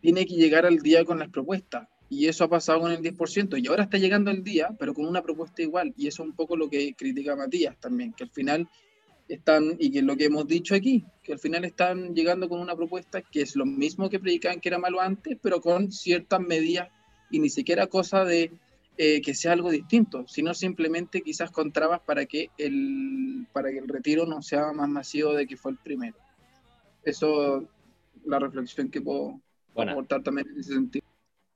tiene 0.00 0.24
que 0.24 0.34
llegar 0.34 0.64
al 0.64 0.78
día 0.78 1.04
con 1.04 1.18
las 1.18 1.28
propuestas. 1.28 1.88
Y 2.08 2.28
eso 2.28 2.44
ha 2.44 2.48
pasado 2.48 2.80
con 2.80 2.92
el 2.92 3.02
10%, 3.02 3.60
y 3.60 3.66
ahora 3.66 3.82
está 3.82 3.98
llegando 3.98 4.30
el 4.30 4.44
día, 4.44 4.70
pero 4.78 4.94
con 4.94 5.06
una 5.06 5.22
propuesta 5.22 5.60
igual, 5.60 5.92
y 5.96 6.06
eso 6.06 6.22
es 6.22 6.28
un 6.28 6.36
poco 6.36 6.56
lo 6.56 6.70
que 6.70 6.94
critica 6.94 7.34
Matías 7.34 7.76
también, 7.80 8.12
que 8.12 8.24
al 8.24 8.30
final 8.30 8.68
están, 9.28 9.76
y 9.78 9.90
que 9.90 9.98
es 9.98 10.04
lo 10.04 10.16
que 10.16 10.26
hemos 10.26 10.46
dicho 10.46 10.74
aquí, 10.74 11.04
que 11.22 11.32
al 11.32 11.38
final 11.38 11.64
están 11.64 12.14
llegando 12.14 12.48
con 12.48 12.60
una 12.60 12.76
propuesta 12.76 13.22
que 13.22 13.42
es 13.42 13.56
lo 13.56 13.66
mismo 13.66 14.08
que 14.08 14.20
predicaban 14.20 14.60
que 14.60 14.68
era 14.68 14.78
malo 14.78 15.00
antes, 15.00 15.38
pero 15.42 15.60
con 15.60 15.90
ciertas 15.92 16.40
medidas, 16.40 16.88
y 17.30 17.40
ni 17.40 17.48
siquiera 17.48 17.86
cosa 17.88 18.24
de 18.24 18.52
eh, 18.98 19.20
que 19.20 19.34
sea 19.34 19.52
algo 19.52 19.70
distinto, 19.70 20.26
sino 20.26 20.54
simplemente 20.54 21.20
quizás 21.20 21.50
con 21.50 21.72
trabas 21.72 22.00
para 22.00 22.24
que, 22.26 22.50
el, 22.56 23.46
para 23.52 23.70
que 23.70 23.78
el 23.78 23.88
retiro 23.88 24.24
no 24.26 24.42
sea 24.42 24.72
más 24.72 24.88
masivo 24.88 25.34
de 25.34 25.46
que 25.46 25.56
fue 25.56 25.72
el 25.72 25.78
primero. 25.78 26.16
Eso 27.04 27.68
la 28.24 28.38
reflexión 28.38 28.90
que 28.90 29.00
puedo 29.00 29.40
aportar 29.74 30.22
también 30.22 30.48
en 30.48 30.60
ese 30.60 30.72
sentido. 30.72 31.04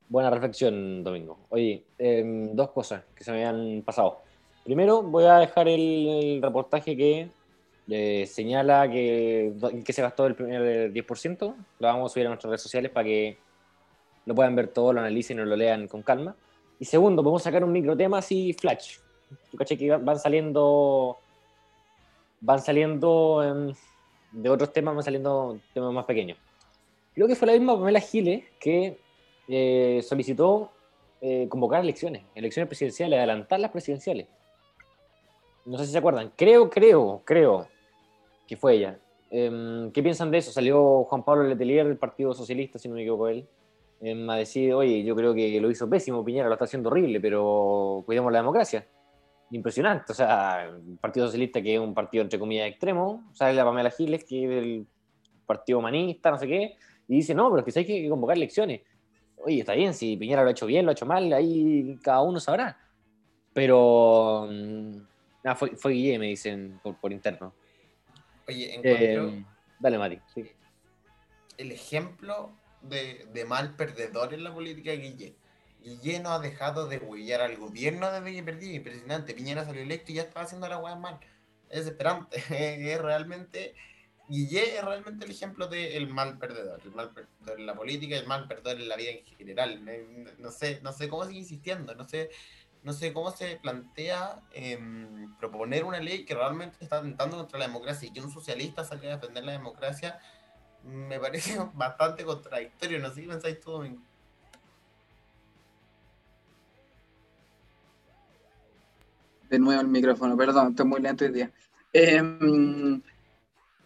Buena 0.08 0.30
reflexión, 0.30 1.04
Domingo. 1.04 1.46
Oye, 1.50 1.84
em, 1.96 2.54
dos 2.54 2.70
cosas 2.70 3.04
que 3.14 3.24
se 3.24 3.32
me 3.32 3.46
han 3.46 3.82
pasado. 3.82 4.22
Primero, 4.64 5.02
voy 5.02 5.24
a 5.24 5.38
dejar 5.38 5.68
el, 5.68 6.40
reportaje 6.42 6.96
que 6.96 7.30
eh, 7.88 8.26
señala 8.26 8.90
que, 8.90 9.52
que 9.84 9.92
se 9.92 10.02
gastó 10.02 10.26
el 10.26 10.34
primer 10.34 10.92
10%. 10.92 11.54
Lo 11.78 11.86
vamos 11.86 12.10
a 12.10 12.12
subir 12.12 12.26
a 12.26 12.30
nuestras 12.30 12.50
redes 12.50 12.62
sociales 12.62 12.90
para 12.90 13.04
que 13.04 13.38
lo 14.26 14.34
puedan 14.34 14.54
ver 14.54 14.68
todo, 14.68 14.92
lo 14.92 15.00
analicen 15.00 15.38
y 15.38 15.42
lo 15.44 15.56
lean 15.56 15.88
con 15.88 16.02
calma. 16.02 16.36
Y 16.78 16.84
segundo, 16.84 17.22
podemos 17.22 17.42
sacar 17.42 17.64
un 17.64 17.72
micro 17.72 17.96
tema 17.96 18.18
así 18.18 18.52
flash. 18.52 18.98
Tú 19.50 19.56
caché 19.56 19.76
que 19.76 19.90
van 19.96 20.18
saliendo 20.18 21.18
van 22.40 22.60
saliendo 22.60 23.42
em, 23.44 23.74
de 24.32 24.48
otros 24.48 24.72
temas, 24.72 24.94
van 24.94 25.04
saliendo 25.04 25.58
temas 25.74 25.92
más 25.92 26.04
pequeños. 26.04 26.38
Creo 27.14 27.26
que 27.26 27.36
fue 27.36 27.46
la 27.46 27.52
misma 27.52 27.76
Pamela 27.76 28.00
Giles 28.00 28.44
que 28.58 28.98
eh, 29.48 30.00
solicitó 30.02 30.70
eh, 31.20 31.46
convocar 31.48 31.82
elecciones, 31.82 32.22
elecciones 32.34 32.68
presidenciales, 32.68 33.18
adelantar 33.18 33.60
las 33.60 33.70
presidenciales. 33.70 34.26
No 35.70 35.78
sé 35.78 35.86
si 35.86 35.92
se 35.92 35.98
acuerdan. 35.98 36.32
Creo, 36.36 36.68
creo, 36.68 37.22
creo 37.24 37.68
que 38.48 38.56
fue 38.56 38.74
ella. 38.74 38.98
Em, 39.30 39.92
¿Qué 39.92 40.02
piensan 40.02 40.32
de 40.32 40.38
eso? 40.38 40.50
Salió 40.50 41.04
Juan 41.04 41.24
Pablo 41.24 41.44
Letelier 41.44 41.86
del 41.86 41.96
Partido 41.96 42.34
Socialista, 42.34 42.76
si 42.76 42.88
no 42.88 42.96
me 42.96 43.02
equivoco 43.02 43.28
él, 43.28 43.46
em, 44.00 44.28
a 44.28 44.34
decir, 44.34 44.74
oye, 44.74 45.04
yo 45.04 45.14
creo 45.14 45.32
que 45.32 45.60
lo 45.60 45.70
hizo 45.70 45.88
pésimo, 45.88 46.24
Piñera 46.24 46.48
lo 46.48 46.54
está 46.54 46.64
haciendo 46.64 46.88
horrible, 46.88 47.20
pero 47.20 48.02
cuidemos 48.04 48.32
la 48.32 48.40
democracia. 48.40 48.84
Impresionante, 49.52 50.10
o 50.10 50.14
sea, 50.14 50.64
el 50.64 50.98
Partido 51.00 51.26
Socialista, 51.26 51.62
que 51.62 51.74
es 51.74 51.80
un 51.80 51.94
partido 51.94 52.22
entre 52.22 52.40
comillas 52.40 52.66
extremo, 52.68 53.22
sale 53.32 53.54
la 53.54 53.64
Pamela 53.64 53.92
Giles, 53.92 54.24
que 54.24 54.42
es 54.42 54.50
del 54.50 54.86
Partido 55.46 55.78
Humanista, 55.78 56.32
no 56.32 56.38
sé 56.38 56.48
qué, 56.48 56.74
y 57.06 57.14
dice, 57.14 57.32
no, 57.32 57.48
pero 57.48 57.64
es 57.64 57.72
que 57.72 57.78
hay 57.78 57.86
que 57.86 58.08
convocar 58.08 58.36
elecciones. 58.36 58.80
Oye, 59.36 59.60
está 59.60 59.74
bien, 59.74 59.94
si 59.94 60.16
Piñera 60.16 60.42
lo 60.42 60.48
ha 60.48 60.52
hecho 60.52 60.66
bien, 60.66 60.84
lo 60.84 60.90
ha 60.90 60.94
hecho 60.94 61.06
mal, 61.06 61.32
ahí 61.32 61.96
cada 62.02 62.22
uno 62.22 62.40
sabrá. 62.40 62.76
Pero, 63.52 64.48
nada, 65.42 65.56
fue, 65.56 65.76
fue 65.76 65.92
Guille, 65.92 66.18
me 66.18 66.26
dicen 66.26 66.80
por 66.82 67.12
interno. 67.12 67.54
Oye, 68.50 68.74
encuentro. 68.74 69.28
Eh, 69.28 69.44
dale, 69.78 69.98
Mati. 69.98 70.18
El 71.56 71.72
ejemplo 71.72 72.52
de, 72.82 73.44
mal 73.46 73.76
perdedor 73.76 74.34
en 74.34 74.44
la 74.44 74.52
política 74.52 74.90
de 74.90 74.98
Guille. 74.98 75.36
Guille 75.82 76.20
no 76.20 76.30
ha 76.30 76.40
dejado 76.40 76.88
de 76.88 76.98
huellar 76.98 77.40
al 77.40 77.56
gobierno 77.56 78.10
desde 78.10 78.34
que 78.34 78.42
perdió. 78.42 78.74
Impresionante. 78.74 79.34
Piñera 79.34 79.64
salió 79.64 79.82
electo 79.82 80.12
y 80.12 80.16
ya 80.16 80.22
está 80.22 80.42
haciendo 80.42 80.68
la 80.68 80.78
hueá 80.78 80.96
mal. 80.96 81.18
Es 81.68 81.84
desesperante. 81.84 82.36
es 82.92 83.00
realmente. 83.00 83.74
Guille 84.28 84.76
es 84.76 84.84
realmente 84.84 85.24
el 85.24 85.30
ejemplo 85.30 85.66
del 85.68 86.08
mal 86.08 86.38
perdedor. 86.38 86.80
El 86.84 86.92
mal 86.92 87.12
perdedor 87.12 87.60
en 87.60 87.66
la 87.66 87.74
política 87.74 88.16
el 88.16 88.26
mal 88.26 88.46
perdedor 88.46 88.80
en 88.80 88.88
la 88.88 88.96
vida 88.96 89.10
en 89.10 89.24
general. 89.24 89.84
No 90.38 90.50
sé, 90.50 90.80
no 90.82 90.92
sé 90.92 91.08
cómo 91.08 91.24
sigue 91.24 91.40
insistiendo. 91.40 91.94
No 91.94 92.08
sé 92.08 92.30
no 92.82 92.92
sé 92.92 93.12
cómo 93.12 93.30
se 93.30 93.56
plantea 93.56 94.40
em, 94.52 95.36
proponer 95.38 95.84
una 95.84 96.00
ley 96.00 96.24
que 96.24 96.34
realmente 96.34 96.78
está 96.80 96.98
atentando 96.98 97.36
contra 97.36 97.58
la 97.58 97.66
democracia 97.66 98.08
y 98.08 98.12
que 98.12 98.20
un 98.20 98.30
socialista 98.30 98.84
salga 98.84 99.12
a 99.12 99.16
defender 99.16 99.44
la 99.44 99.52
democracia, 99.52 100.18
me 100.84 101.20
parece 101.20 101.58
bastante 101.74 102.24
contradictorio. 102.24 102.98
No 102.98 103.10
sé 103.12 103.22
qué 103.22 103.28
pensáis 103.28 103.60
tú, 103.60 103.72
Domingo. 103.72 104.02
De 109.50 109.58
nuevo 109.58 109.80
el 109.80 109.88
micrófono, 109.88 110.36
perdón, 110.36 110.68
estoy 110.70 110.86
muy 110.86 111.00
lento 111.00 111.24
hoy 111.24 111.32
día. 111.32 111.50
Em, 111.92 113.02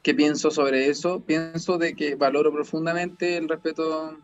¿Qué 0.05 0.15
pienso 0.15 0.51
sobre 0.51 0.89
eso? 0.89 1.21
Pienso 1.21 1.79
de 1.79 1.95
que 1.95 2.15
valoro 2.15 2.53
profundamente 2.53 3.39
el 3.39 3.49
respeto 3.49 4.19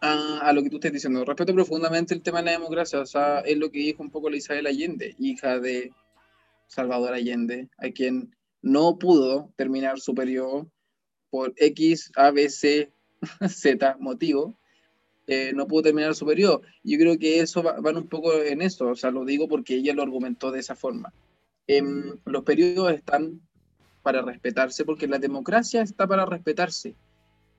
a, 0.00 0.52
lo 0.52 0.62
que 0.62 0.70
tú 0.70 0.76
estás 0.76 0.92
diciendo. 0.92 1.24
Respeto 1.24 1.54
profundamente 1.54 2.14
el 2.14 2.22
tema 2.22 2.38
de 2.38 2.46
la 2.46 2.52
democracia. 2.52 3.00
O 3.00 3.06
sea, 3.06 3.40
es 3.40 3.56
lo 3.56 3.70
que 3.70 3.78
dijo 3.78 4.02
un 4.02 4.10
poco 4.10 4.30
la 4.30 4.36
Isabel 4.36 4.66
Allende, 4.66 5.14
hija 5.18 5.58
de 5.58 5.92
Salvador 6.66 7.14
Allende, 7.14 7.68
a 7.78 7.90
quien 7.90 8.34
no 8.62 8.98
pudo 8.98 9.52
terminar 9.56 10.00
su 10.00 10.14
periodo 10.14 10.70
por 11.30 11.52
X, 11.56 12.12
A, 12.16 12.30
B, 12.30 12.48
C, 12.48 12.90
Z 13.48 13.96
motivo. 13.98 14.58
Eh, 15.28 15.52
no 15.54 15.66
pudo 15.66 15.82
terminar 15.82 16.14
su 16.14 16.24
periodo. 16.24 16.62
Yo 16.84 16.98
creo 16.98 17.18
que 17.18 17.40
eso 17.40 17.62
va, 17.62 17.80
van 17.80 17.96
un 17.96 18.08
poco 18.08 18.32
en 18.34 18.62
eso. 18.62 18.88
O 18.88 18.96
sea, 18.96 19.10
lo 19.10 19.24
digo 19.24 19.48
porque 19.48 19.74
ella 19.74 19.92
lo 19.92 20.02
argumentó 20.02 20.52
de 20.52 20.60
esa 20.60 20.76
forma. 20.76 21.12
Em, 21.66 22.16
los 22.24 22.44
periodos 22.44 22.92
están 22.92 23.40
para 24.02 24.22
respetarse 24.22 24.84
porque 24.84 25.08
la 25.08 25.18
democracia 25.18 25.82
está 25.82 26.06
para 26.06 26.24
respetarse. 26.26 26.94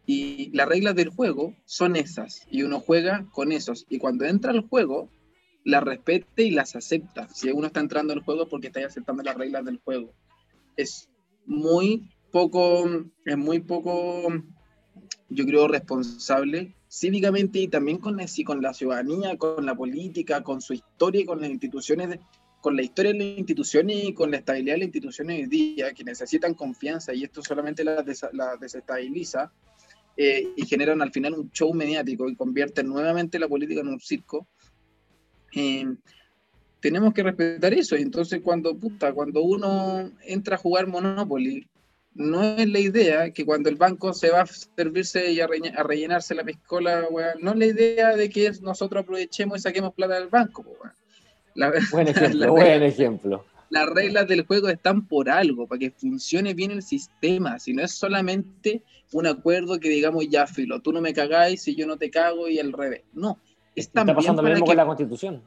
Y 0.07 0.49
las 0.55 0.67
reglas 0.67 0.95
del 0.95 1.09
juego 1.09 1.53
son 1.65 1.95
esas, 1.95 2.47
y 2.49 2.63
uno 2.63 2.79
juega 2.79 3.27
con 3.31 3.51
esos. 3.51 3.85
Y 3.89 3.99
cuando 3.99 4.25
entra 4.25 4.51
al 4.51 4.61
juego, 4.61 5.11
las 5.65 5.83
respete 5.83 6.43
y 6.43 6.51
las 6.51 6.75
acepta. 6.75 7.27
Si 7.27 7.51
uno 7.51 7.67
está 7.67 7.81
entrando 7.81 8.13
al 8.13 8.21
juego 8.21 8.47
porque 8.47 8.67
está 8.67 8.85
aceptando 8.85 9.21
las 9.21 9.35
reglas 9.35 9.65
del 9.65 9.79
juego. 9.83 10.13
Es 10.77 11.09
muy 11.45 12.09
poco, 12.31 12.89
es 13.25 13.37
muy 13.37 13.59
poco, 13.59 14.29
yo 15.29 15.45
creo, 15.45 15.67
responsable 15.67 16.73
cívicamente 16.89 17.59
y 17.59 17.67
también 17.67 17.97
con, 17.97 18.17
con 18.45 18.61
la 18.61 18.73
ciudadanía, 18.73 19.37
con 19.37 19.65
la 19.65 19.75
política, 19.75 20.41
con 20.41 20.61
su 20.61 20.73
historia 20.73 21.21
y 21.21 21.25
con 21.25 21.41
las 21.41 21.49
instituciones, 21.49 22.19
con 22.61 22.75
la 22.75 22.81
historia 22.81 23.11
de 23.11 23.19
las 23.19 23.37
instituciones 23.37 24.05
y 24.05 24.13
con 24.13 24.31
la 24.31 24.37
estabilidad 24.37 24.75
de 24.75 24.79
las 24.79 24.87
instituciones 24.87 25.41
hoy 25.41 25.47
día, 25.47 25.93
que 25.93 26.03
necesitan 26.03 26.53
confianza 26.53 27.13
y 27.13 27.23
esto 27.23 27.41
solamente 27.41 27.83
las, 27.83 28.05
desestabiliza 28.59 29.51
eh, 30.17 30.47
y 30.55 30.65
generan 30.65 31.01
al 31.03 31.11
final 31.11 31.35
un 31.35 31.51
show 31.51 31.71
mediático 31.73 32.27
y 32.27 32.35
convierten 32.35 32.87
nuevamente 32.87 33.37
la 33.37 33.47
política 33.47 33.81
en 33.81 33.89
un 33.89 33.99
circo, 33.99 34.47
eh, 35.53 35.85
tenemos 36.79 37.13
que 37.13 37.21
respetar 37.21 37.73
eso. 37.75 37.95
Y 37.95 38.01
entonces 38.01 38.41
cuando, 38.43 38.75
puta, 38.75 39.13
cuando 39.13 39.43
uno 39.43 40.11
entra 40.23 40.55
a 40.55 40.59
jugar 40.59 40.87
Monopoly, 40.87 41.67
no 42.15 42.41
es 42.41 42.67
la 42.67 42.79
idea 42.79 43.31
que 43.31 43.45
cuando 43.45 43.69
el 43.69 43.75
banco 43.75 44.11
se 44.11 44.31
va 44.31 44.41
a 44.41 44.47
servirse 44.47 45.31
y 45.31 45.39
a, 45.39 45.47
rellenarse 45.47 46.33
la 46.33 46.43
piscola, 46.43 47.07
no 47.39 47.51
es 47.51 47.57
la 47.57 47.65
idea 47.65 48.15
de 48.15 48.27
que 48.29 48.51
nosotros 48.61 49.03
aprovechemos 49.03 49.59
y 49.59 49.61
saquemos 49.61 49.93
plata 49.93 50.15
del 50.15 50.29
banco. 50.29 50.65
buen 51.91 52.07
ejemplo, 52.07 52.51
buen 52.51 52.83
ejemplo 52.83 53.45
las 53.69 53.87
reglas 53.87 54.27
del 54.27 54.45
juego 54.45 54.69
están 54.69 55.07
por 55.07 55.29
algo, 55.29 55.67
para 55.67 55.79
que 55.79 55.91
funcione 55.91 56.53
bien 56.53 56.71
el 56.71 56.83
sistema, 56.83 57.59
si 57.59 57.73
no 57.73 57.83
es 57.83 57.91
solamente 57.91 58.83
un 59.11 59.27
acuerdo 59.27 59.79
que 59.79 59.89
digamos 59.89 60.27
ya 60.29 60.47
filo, 60.47 60.81
tú 60.81 60.91
no 60.91 61.01
me 61.01 61.13
cagáis 61.13 61.67
y 61.67 61.75
yo 61.75 61.87
no 61.87 61.97
te 61.97 62.09
cago 62.09 62.47
y 62.47 62.59
al 62.59 62.73
revés. 62.73 63.03
No, 63.13 63.39
es 63.75 63.87
Está 63.87 64.05
pasando 64.05 64.41
lo 64.41 64.49
mismo 64.49 64.65
con 64.65 64.77
la 64.77 64.85
constitución. 64.85 65.43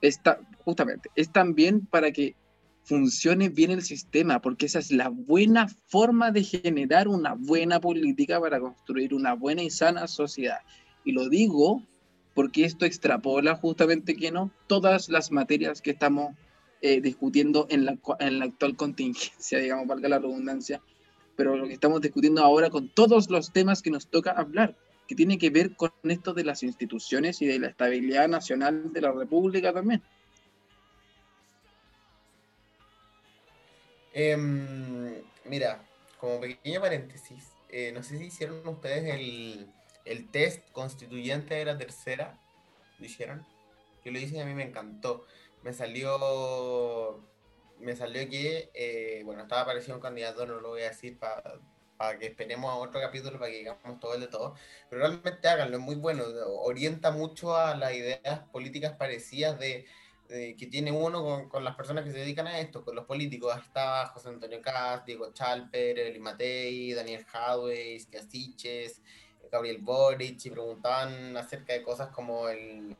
Está, 0.00 0.40
justamente, 0.64 1.10
es 1.14 1.32
también 1.32 1.86
para 1.86 2.12
que 2.12 2.36
funcione 2.84 3.48
bien 3.48 3.70
el 3.70 3.82
sistema, 3.82 4.40
porque 4.40 4.66
esa 4.66 4.78
es 4.78 4.90
la 4.90 5.08
buena 5.08 5.68
forma 5.88 6.30
de 6.30 6.44
generar 6.44 7.08
una 7.08 7.34
buena 7.34 7.80
política 7.80 8.38
para 8.40 8.60
construir 8.60 9.14
una 9.14 9.34
buena 9.34 9.62
y 9.62 9.70
sana 9.70 10.06
sociedad. 10.06 10.58
Y 11.04 11.12
lo 11.12 11.28
digo 11.28 11.82
porque 12.34 12.64
esto 12.64 12.84
extrapola 12.84 13.54
justamente 13.54 14.16
que 14.16 14.30
no 14.30 14.50
todas 14.66 15.08
las 15.08 15.30
materias 15.30 15.80
que 15.80 15.92
estamos 15.92 16.34
eh, 16.86 17.00
discutiendo 17.00 17.66
en 17.70 17.86
la, 17.86 17.96
actual 18.44 18.76
contingencia, 18.76 19.58
digamos, 19.58 19.86
valga 19.86 20.06
la 20.06 20.18
redundancia, 20.18 20.82
pero 21.34 21.56
lo 21.56 21.66
que 21.66 21.72
estamos 21.72 22.02
discutiendo 22.02 22.44
ahora 22.44 22.68
con 22.68 22.90
todos 22.90 23.30
los 23.30 23.54
temas 23.54 23.80
que 23.80 23.90
nos 23.90 24.06
toca 24.06 24.32
hablar, 24.32 24.76
que 25.08 25.14
tiene 25.14 25.38
que 25.38 25.48
ver 25.48 25.76
con 25.76 25.92
esto 26.02 26.34
de 26.34 26.44
las 26.44 26.62
instituciones 26.62 27.40
y 27.40 27.46
de 27.46 27.58
la 27.58 27.68
estabilidad 27.68 28.28
nacional 28.28 28.92
de 28.92 29.00
la 29.00 29.12
República 29.12 29.72
también. 29.72 30.02
Em, 34.12 35.22
mira, 35.46 35.82
como 36.20 36.38
pequeño 36.38 36.82
paréntesis, 36.82 37.46
eh, 37.70 37.92
no 37.94 38.02
sé 38.02 38.18
si 38.18 38.24
hicieron 38.24 38.68
ustedes 38.68 39.04
el, 39.14 39.66
el, 40.04 40.28
test 40.28 40.70
constituyente 40.72 41.54
de 41.54 41.64
la 41.64 41.78
tercera, 41.78 42.38
¿lo 42.98 43.06
hicieron? 43.06 43.42
Yo 44.04 44.12
lo 44.12 44.18
hice 44.18 44.36
y 44.36 44.40
a 44.40 44.44
mí 44.44 44.52
me 44.52 44.64
encantó 44.64 45.24
me 45.64 45.72
salió 45.72 47.24
me 47.80 47.96
salió 47.96 48.28
que, 48.28 48.70
eh, 48.74 49.22
bueno, 49.24 49.42
estaba 49.42 49.62
apareciendo 49.62 49.96
un 49.96 50.02
candidato, 50.02 50.46
no 50.46 50.60
lo 50.60 50.70
voy 50.70 50.82
a 50.82 50.88
decir 50.90 51.18
para 51.18 52.18
que 52.18 52.26
esperemos 52.26 52.70
a 52.70 52.76
otro 52.76 53.00
capítulo 53.00 53.38
para 53.38 53.50
que 53.50 53.58
digamos 53.58 54.00
todo 54.00 54.14
el 54.14 54.22
de 54.22 54.28
todo, 54.28 54.54
pero 54.90 55.02
realmente 55.02 55.48
háganlo, 55.48 55.76
es 55.76 55.82
muy 55.82 55.96
bueno, 55.96 56.24
orienta 56.60 57.10
mucho 57.10 57.56
a 57.56 57.76
las 57.76 57.94
ideas 57.94 58.40
políticas 58.52 58.92
parecidas 58.94 59.58
de, 59.58 59.86
que 60.28 60.66
tiene 60.70 60.90
uno 60.92 61.48
con, 61.48 61.64
las 61.64 61.76
personas 61.76 62.04
que 62.04 62.12
se 62.12 62.18
dedican 62.18 62.46
a 62.46 62.58
esto, 62.58 62.84
con 62.84 62.94
los 62.94 63.04
políticos, 63.06 63.56
estaba 63.64 64.06
José 64.08 64.30
Antonio 64.30 64.60
Cast, 64.62 65.06
Diego 65.06 65.32
Chalper, 65.32 65.98
Eli 65.98 66.18
Matei, 66.18 66.92
Daniel 66.92 67.24
Hadway, 67.32 68.04
Casiches, 68.06 69.00
Gabriel 69.52 69.78
Boric, 69.78 70.44
y 70.44 70.50
preguntaban 70.50 71.36
acerca 71.36 71.74
de 71.74 71.82
cosas 71.82 72.08
como 72.08 72.48
el 72.48 72.96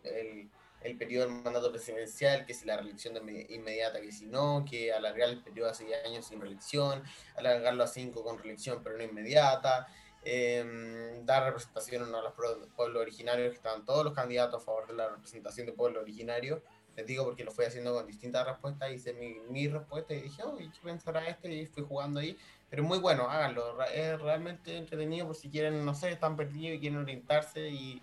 periodo 0.98 1.26
del 1.26 1.42
mandato 1.42 1.70
presidencial, 1.70 2.44
que 2.44 2.52
si 2.52 2.66
la 2.66 2.76
reelección 2.76 3.16
inmediata, 3.48 4.00
que 4.00 4.12
si 4.12 4.26
no, 4.26 4.64
que 4.68 4.92
alargar 4.92 5.30
el 5.30 5.42
periodo 5.42 5.70
a 5.70 5.74
seis 5.74 5.90
años 6.04 6.26
sin 6.26 6.40
reelección, 6.40 7.02
alargarlo 7.36 7.82
a 7.82 7.86
cinco 7.86 8.22
con 8.22 8.38
reelección 8.38 8.82
pero 8.84 8.96
no 8.98 9.02
inmediata, 9.02 9.86
em, 10.24 11.24
dar 11.24 11.44
representación 11.44 12.14
a 12.14 12.20
los 12.20 12.34
pueblos 12.34 13.00
originarios, 13.00 13.50
que 13.50 13.56
estaban 13.56 13.84
todos 13.84 14.04
los 14.04 14.14
candidatos 14.14 14.62
a 14.62 14.64
favor 14.64 14.86
de 14.86 14.94
la 14.94 15.08
representación 15.08 15.66
de 15.66 15.72
pueblo 15.72 16.00
originario. 16.00 16.62
Les 16.96 17.06
digo 17.06 17.24
porque 17.24 17.44
lo 17.44 17.50
fui 17.50 17.64
haciendo 17.64 17.92
con 17.92 18.06
distintas 18.06 18.46
respuestas, 18.46 18.92
hice 18.92 19.14
mi, 19.14 19.40
mi 19.48 19.66
respuesta 19.68 20.14
y 20.14 20.22
dije, 20.22 20.42
oh, 20.44 20.56
¿qué 20.56 20.68
pensará 20.82 21.26
este? 21.26 21.52
Y 21.52 21.66
fui 21.66 21.82
jugando 21.82 22.20
ahí. 22.20 22.38
Pero 22.70 22.84
muy 22.84 22.98
bueno, 22.98 23.28
háganlo. 23.28 23.82
Es 23.92 24.20
realmente 24.20 24.76
entretenido 24.76 25.26
por 25.26 25.34
si 25.34 25.48
quieren, 25.48 25.84
no 25.84 25.94
sé, 25.94 26.10
están 26.10 26.36
perdidos 26.36 26.76
y 26.76 26.80
quieren 26.80 26.98
orientarse 26.98 27.68
y 27.68 28.02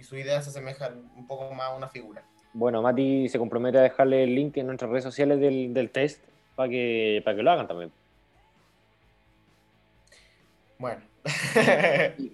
y 0.00 0.02
su 0.02 0.16
idea 0.16 0.40
se 0.40 0.48
asemeja 0.48 0.90
un 1.14 1.26
poco 1.26 1.52
más 1.52 1.68
a 1.68 1.76
una 1.76 1.88
figura. 1.88 2.24
Bueno, 2.54 2.80
Mati 2.80 3.28
se 3.28 3.38
compromete 3.38 3.78
a 3.78 3.82
dejarle 3.82 4.24
el 4.24 4.34
link 4.34 4.56
en 4.56 4.66
nuestras 4.66 4.90
redes 4.90 5.04
sociales 5.04 5.38
del, 5.38 5.74
del 5.74 5.90
test 5.90 6.22
para 6.56 6.70
que, 6.70 7.20
para 7.22 7.36
que 7.36 7.42
lo 7.42 7.50
hagan 7.50 7.68
también. 7.68 7.92
Bueno, 10.78 11.02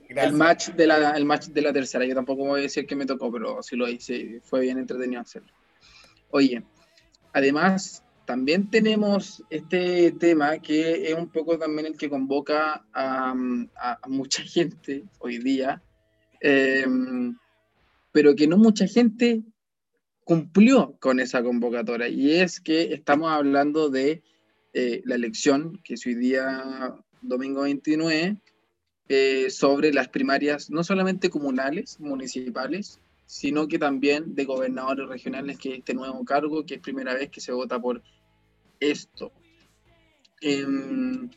el, 0.08 0.32
match 0.32 0.68
de 0.68 0.86
la, 0.86 1.10
el 1.10 1.24
match 1.24 1.46
de 1.46 1.60
la 1.60 1.72
tercera. 1.72 2.04
Yo 2.04 2.14
tampoco 2.14 2.44
voy 2.44 2.60
a 2.60 2.62
decir 2.62 2.86
que 2.86 2.94
me 2.94 3.04
tocó, 3.04 3.32
pero 3.32 3.60
sí 3.64 3.74
lo 3.74 3.88
hice. 3.88 4.40
Fue 4.44 4.60
bien 4.60 4.78
entretenido 4.78 5.20
hacerlo. 5.20 5.52
Oye, 6.30 6.62
además, 7.32 8.04
también 8.26 8.70
tenemos 8.70 9.42
este 9.50 10.12
tema 10.12 10.58
que 10.58 11.10
es 11.10 11.14
un 11.14 11.28
poco 11.28 11.58
también 11.58 11.86
el 11.86 11.96
que 11.96 12.08
convoca 12.08 12.84
a, 12.92 13.34
mucha 14.06 14.42
gente 14.44 15.04
hoy 15.18 15.38
día, 15.38 15.82
em, 16.40 17.36
pero 18.16 18.34
que 18.34 18.46
no 18.46 18.56
mucha 18.56 18.86
gente 18.86 19.42
cumplió 20.24 20.96
con 21.00 21.20
esa 21.20 21.42
convocatoria. 21.42 22.08
Y 22.08 22.32
es 22.32 22.60
que 22.60 22.94
estamos 22.94 23.30
hablando 23.30 23.90
de 23.90 24.22
eh, 24.72 25.02
la 25.04 25.16
elección, 25.16 25.82
que 25.84 25.92
es 25.92 26.06
hoy 26.06 26.14
día 26.14 26.94
domingo 27.20 27.64
29, 27.64 28.40
eh, 29.10 29.50
sobre 29.50 29.92
las 29.92 30.08
primarias 30.08 30.70
no 30.70 30.82
solamente 30.82 31.28
comunales, 31.28 32.00
municipales, 32.00 33.00
sino 33.26 33.68
que 33.68 33.78
también 33.78 34.34
de 34.34 34.46
gobernadores 34.46 35.10
regionales, 35.10 35.58
que 35.58 35.74
este 35.74 35.92
nuevo 35.92 36.24
cargo, 36.24 36.64
que 36.64 36.76
es 36.76 36.80
primera 36.80 37.12
vez 37.12 37.28
que 37.28 37.42
se 37.42 37.52
vota 37.52 37.78
por 37.78 38.02
esto. 38.80 39.30
Em, 40.40 41.28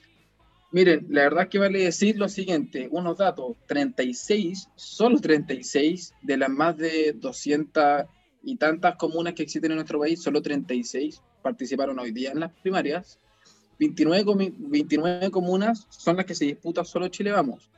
miren, 0.71 1.07
la 1.09 1.23
verdad 1.23 1.49
que 1.49 1.59
vale 1.59 1.83
decir 1.83 2.17
lo 2.17 2.29
siguiente, 2.29 2.87
unos 2.91 3.17
datos, 3.17 3.57
36, 3.67 4.69
solo 4.75 5.19
36 5.19 6.13
de 6.21 6.37
las 6.37 6.49
más 6.49 6.77
de 6.77 7.13
200 7.13 8.05
y 8.43 8.55
tantas 8.57 8.95
comunas 8.95 9.33
que 9.33 9.43
existen 9.43 9.71
en 9.71 9.77
nuestro 9.77 9.99
país, 9.99 10.21
solo 10.21 10.41
36 10.41 11.21
participaron 11.41 11.99
hoy 11.99 12.11
día 12.11 12.31
en 12.31 12.41
las 12.41 12.51
primarias. 12.61 13.19
29, 13.79 14.53
29 14.57 15.31
comunas 15.31 15.87
son 15.89 16.17
las 16.17 16.25
que 16.25 16.35
se 16.35 16.45
disputan 16.45 16.85
solo 16.85 17.07
Chile 17.07 17.31
Vamos. 17.31 17.69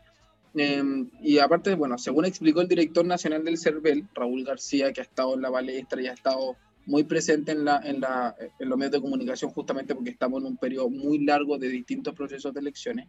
Em, 0.54 1.10
y 1.22 1.38
aparte, 1.38 1.76
bueno, 1.76 1.98
según 1.98 2.26
explicó 2.26 2.62
el 2.62 2.68
director 2.68 3.06
nacional 3.06 3.44
del 3.46 3.58
CERVEL, 3.58 4.10
Raúl 4.14 4.44
García, 4.44 4.92
que 4.92 5.02
ha 5.02 5.04
estado 5.04 5.36
en 5.36 5.42
la 5.42 5.52
palestra 5.52 6.02
y 6.02 6.08
ha 6.08 6.14
estado 6.14 6.58
muy 6.92 7.06
presente 7.06 7.54
en, 7.54 7.64
la, 7.64 7.82
en, 7.84 8.02
la, 8.02 8.36
en 8.60 8.70
los 8.70 8.78
medios 8.78 8.92
de 8.92 9.02
comunicación 9.02 9.52
justamente 9.52 9.96
porque 9.96 10.10
estamos 10.10 10.42
en 10.42 10.48
un 10.48 10.58
periodo 10.58 10.90
muy 10.90 11.24
largo 11.24 11.58
de 11.58 11.70
distintos 11.70 12.14
procesos 12.14 12.54
de 12.54 12.60
elecciones, 12.60 13.08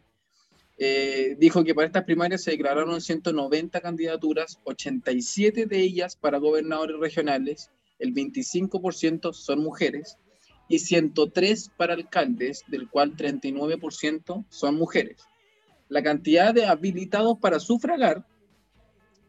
eh, 0.78 1.36
dijo 1.36 1.64
que 1.64 1.74
para 1.74 1.88
estas 1.88 2.04
primarias 2.04 2.44
se 2.44 2.52
declararon 2.52 3.00
190 3.00 3.80
candidaturas, 3.80 4.60
87 4.64 5.66
de 5.66 5.80
ellas 5.80 6.14
para 6.14 6.38
gobernadores 6.38 6.96
regionales, 6.98 7.70
el 7.98 8.14
25% 8.14 9.32
son 9.32 9.60
mujeres, 9.60 10.16
y 10.68 10.78
103 10.78 11.72
para 11.76 11.94
alcaldes, 11.94 12.62
del 12.68 12.88
cual 12.88 13.16
39% 13.16 14.46
son 14.48 14.76
mujeres. 14.76 15.26
La 15.88 16.04
cantidad 16.04 16.54
de 16.54 16.66
habilitados 16.66 17.38
para 17.38 17.58
sufragar 17.58 18.24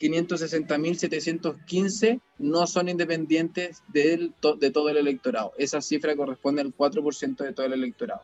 560.715 0.00 2.20
no 2.38 2.66
son 2.66 2.88
independientes 2.88 3.82
de 3.88 4.32
todo 4.72 4.88
el 4.88 4.96
electorado. 4.96 5.52
Esa 5.58 5.82
cifra 5.82 6.16
corresponde 6.16 6.62
al 6.62 6.74
4% 6.74 7.44
de 7.44 7.52
todo 7.52 7.66
el 7.66 7.74
electorado. 7.74 8.22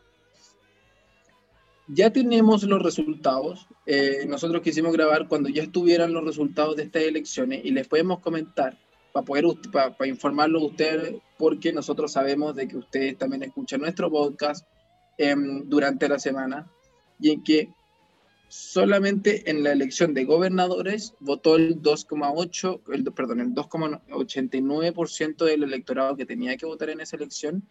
Ya 1.87 2.11
tenemos 2.11 2.63
los 2.63 2.81
resultados. 2.81 3.67
Eh, 3.85 4.25
nosotros 4.27 4.61
quisimos 4.61 4.91
grabar 4.91 5.29
cuando 5.29 5.47
ya 5.49 5.63
estuvieran 5.63 6.11
los 6.11 6.25
resultados 6.25 6.75
de 6.75 6.83
estas 6.83 7.03
elecciones 7.03 7.63
y 7.63 7.71
les 7.71 7.87
podemos 7.87 8.19
comentar 8.19 8.77
para 9.13 9.25
poder 9.25 9.45
para, 9.71 9.95
informarlo 10.07 10.59
a 10.59 10.65
ustedes, 10.65 11.15
porque 11.37 11.71
nosotros 11.71 12.11
sabemos 12.11 12.55
de 12.55 12.67
que 12.67 12.77
ustedes 12.77 13.17
también 13.17 13.43
escuchan 13.43 13.79
nuestro 13.81 14.11
podcast 14.11 14.67
em, 15.17 15.69
durante 15.69 16.09
la 16.09 16.19
semana 16.19 16.69
y 17.19 17.31
en 17.31 17.43
que 17.43 17.69
solamente 18.49 19.49
en 19.49 19.63
la 19.63 19.71
elección 19.71 20.13
de 20.13 20.25
gobernadores 20.25 21.13
votó 21.19 21.55
el 21.55 21.81
2,8, 21.81 22.81
el, 22.93 23.03
perdón, 23.13 23.41
el 23.41 23.53
2,89% 23.53 25.45
del 25.45 25.63
electorado 25.63 26.15
que 26.15 26.25
tenía 26.25 26.57
que 26.57 26.65
votar 26.65 26.89
en 26.89 27.01
esa 27.01 27.17
elección 27.17 27.63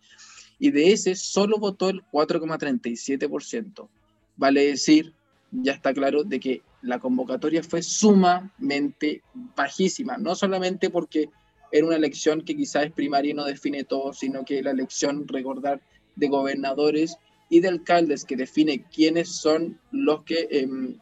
Y 0.58 0.72
de 0.72 0.92
ese 0.92 1.14
solo 1.14 1.58
votó 1.58 1.88
el 1.88 2.02
4,37%. 2.12 3.88
Vale 4.36 4.66
decir, 4.66 5.14
ya 5.52 5.72
está 5.72 5.94
claro, 5.94 6.24
de 6.24 6.40
que 6.40 6.62
la 6.82 6.98
convocatoria 6.98 7.62
fue 7.62 7.82
sumamente 7.82 9.22
bajísima, 9.56 10.18
no 10.18 10.34
solamente 10.34 10.90
porque 10.90 11.30
era 11.70 11.86
una 11.86 11.96
elección 11.96 12.42
que 12.42 12.56
quizás 12.56 12.86
es 12.86 12.92
primaria 12.92 13.30
y 13.30 13.34
no 13.34 13.44
define 13.44 13.84
todo, 13.84 14.12
sino 14.12 14.44
que 14.44 14.62
la 14.62 14.72
elección, 14.72 15.26
recordar, 15.26 15.80
de 16.16 16.28
gobernadores 16.28 17.16
y 17.48 17.60
de 17.60 17.68
alcaldes 17.68 18.24
que 18.24 18.36
define 18.36 18.84
quiénes 18.92 19.30
son 19.30 19.78
los 19.90 20.24
que 20.24 20.48
em, 20.50 20.98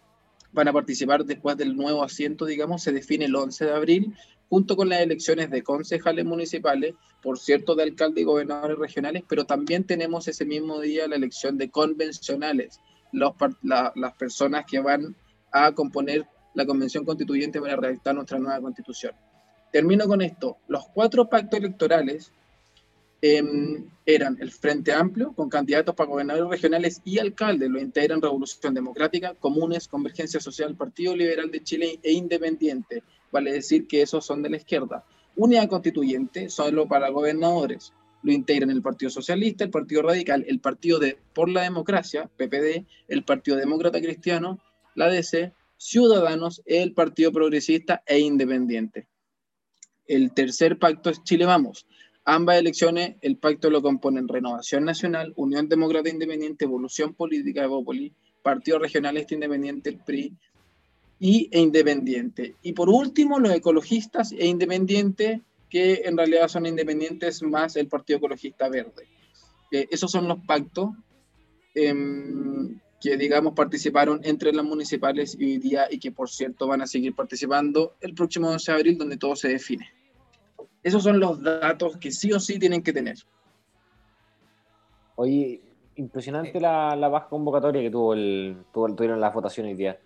van 0.53 0.69
a 0.69 0.73
participar 0.73 1.25
después 1.25 1.57
del 1.57 1.77
nuevo 1.77 2.05
asiento, 2.05 2.45
digamos, 2.45 2.83
se 2.83 2.93
define 2.93 3.25
el 3.25 3.35
11 3.35 3.64
de 3.64 3.73
abril, 3.73 4.14
junto 4.49 4.77
con 4.77 4.88
las 4.88 5.01
elecciones 5.01 5.51
de 5.51 5.62
concejales 5.62 6.25
municipales, 6.25 6.95
por 7.23 7.38
cierto, 7.38 7.75
de 7.75 7.85
alcalde 7.85 8.21
y 8.21 8.25
gobernadores 8.25 8.79
regionales, 8.79 9.23
pero 9.29 9.45
también 9.45 9.85
tenemos 9.85 10.27
ese 10.29 10.45
mismo 10.45 10.81
día 10.81 11.09
la 11.09 11.16
elección 11.16 11.57
de 11.57 11.71
convencionales, 11.71 12.81
los, 13.12 13.33
las 13.62 14.14
personas 14.14 14.64
que 14.66 14.81
van 14.81 15.14
a 15.53 15.73
componer 15.73 16.27
la 16.55 16.67
convención 16.67 17.05
constituyente 17.05 17.61
para 17.61 17.77
redactar 17.77 18.15
nuestra 18.15 18.39
nueva 18.39 18.61
constitución. 18.61 19.13
Termino 19.73 20.07
con 20.07 20.21
esto. 20.21 20.59
Los 20.67 20.87
cuatro 20.89 21.29
pactos 21.29 21.61
electorales 21.61 22.33
Em, 23.23 23.85
eran 24.07 24.39
el 24.41 24.51
Frente 24.51 24.95
Amplio, 24.95 25.35
con 25.35 25.51
candidatos 25.51 25.95
para 25.95 26.09
gobernadores 26.09 26.49
regionales 26.49 27.03
y 27.05 27.19
alcaldes, 27.19 27.69
lo 27.69 27.79
integran 27.79 28.23
Revolución 28.23 28.73
Democrática, 28.73 29.35
Comunes, 29.35 29.89
Convergencia 29.89 30.41
Social, 30.41 30.75
Partido 30.75 31.15
Liberal 31.15 31.51
de 31.51 31.63
Chile 31.63 32.01
e 32.03 32.13
Independiente. 32.13 33.03
Vale 33.31 33.53
decir 33.53 33.87
que 33.87 34.01
esos 34.01 34.25
son 34.25 34.43
de 34.43 34.49
la 34.49 34.57
izquierda. 34.57 35.05
Unidad 35.37 35.69
Constituyente, 35.69 36.49
solo 36.49 36.89
para 36.89 37.11
gobernadores. 37.11 37.93
Lo 38.23 38.33
integran 38.33 38.71
el 38.71 38.81
Partido 38.81 39.11
Socialista, 39.11 39.65
el 39.65 39.71
Partido 39.71 40.01
Radical, 40.01 40.45
el 40.49 40.61
Partido 40.61 40.99
de 40.99 41.19
Por 41.35 41.51
la 41.51 41.63
Democracia, 41.63 42.31
PPD, 42.39 42.87
el 43.09 43.25
Partido 43.25 43.59
Demócrata 43.59 44.01
Cristiano, 44.01 44.59
la 44.94 45.09
DC, 45.09 45.53
Ciudadanos, 45.76 46.62
el 46.66 46.92
Partido 46.92 47.33
Progresista 47.33 48.03
e 48.07 48.18
Independiente. 48.18 49.07
El 50.07 50.33
tercer 50.33 50.79
pacto 50.79 51.11
es 51.11 51.22
Chile 51.22 51.46
Vamos, 51.46 51.87
Ambas 52.24 52.59
elecciones, 52.59 53.16
el 53.22 53.38
pacto 53.38 53.70
lo 53.70 53.81
componen 53.81 54.29
Renovación 54.29 54.85
Nacional, 54.85 55.33
Unión 55.37 55.68
Demócrata 55.68 56.11
Independiente, 56.11 56.64
Evolución 56.64 57.14
Política 57.14 57.62
de 57.62 57.66
Bópoli, 57.66 58.12
Partido 58.42 58.79
Regionalista 58.79 59.35
Independiente, 59.35 59.90
el 59.90 59.98
PRI, 59.98 60.37
y, 61.18 61.48
e 61.50 61.61
Independiente. 61.61 62.57
Y 62.62 62.72
por 62.72 62.88
último, 62.88 63.38
los 63.38 63.53
ecologistas 63.53 64.33
e 64.33 64.46
independientes, 64.46 65.40
que 65.68 66.03
en 66.05 66.16
realidad 66.16 66.48
son 66.48 66.66
independientes 66.66 67.42
más 67.42 67.76
el 67.76 67.88
Partido 67.88 68.18
Ecologista 68.18 68.68
Verde. 68.68 69.09
Eh, 69.72 69.88
esos 69.90 70.11
son 70.11 70.29
los 70.29 70.38
pactos 70.46 70.90
em, 71.74 72.79
que, 73.01 73.17
digamos, 73.17 73.55
participaron 73.55 74.21
entre 74.25 74.53
las 74.53 74.65
municipales 74.65 75.35
y 75.39 75.45
hoy 75.45 75.59
día, 75.59 75.87
y 75.91 75.99
que, 75.99 76.13
por 76.13 76.29
cierto, 76.29 76.67
van 76.67 76.83
a 76.83 76.87
seguir 76.87 77.15
participando 77.15 77.95
el 78.01 78.15
próximo 78.15 78.49
11 78.51 78.71
de 78.71 78.79
abril, 78.79 78.99
donde 78.99 79.17
todo 79.17 79.35
se 79.35 79.49
define. 79.49 79.89
Esos 80.83 81.03
son 81.03 81.19
los 81.19 81.43
datos 81.43 81.97
que 81.97 82.11
sí 82.11 82.33
o 82.33 82.39
sí 82.39 82.59
tienen 82.59 82.83
que 82.83 82.93
tener. 82.93 83.17
Oye, 85.17 85.61
impresionante 85.97 86.61
la, 86.61 86.95
la 86.97 87.09
baja 87.09 87.29
convocatoria 87.29 87.83
que 87.83 87.91
tuvo 87.91 88.15
el, 88.15 88.65
tuvo, 88.73 88.95
tuvieron 88.95 89.21
las 89.21 89.33
votaciones 89.33 89.73
hoy 89.73 89.79
día. 89.79 89.99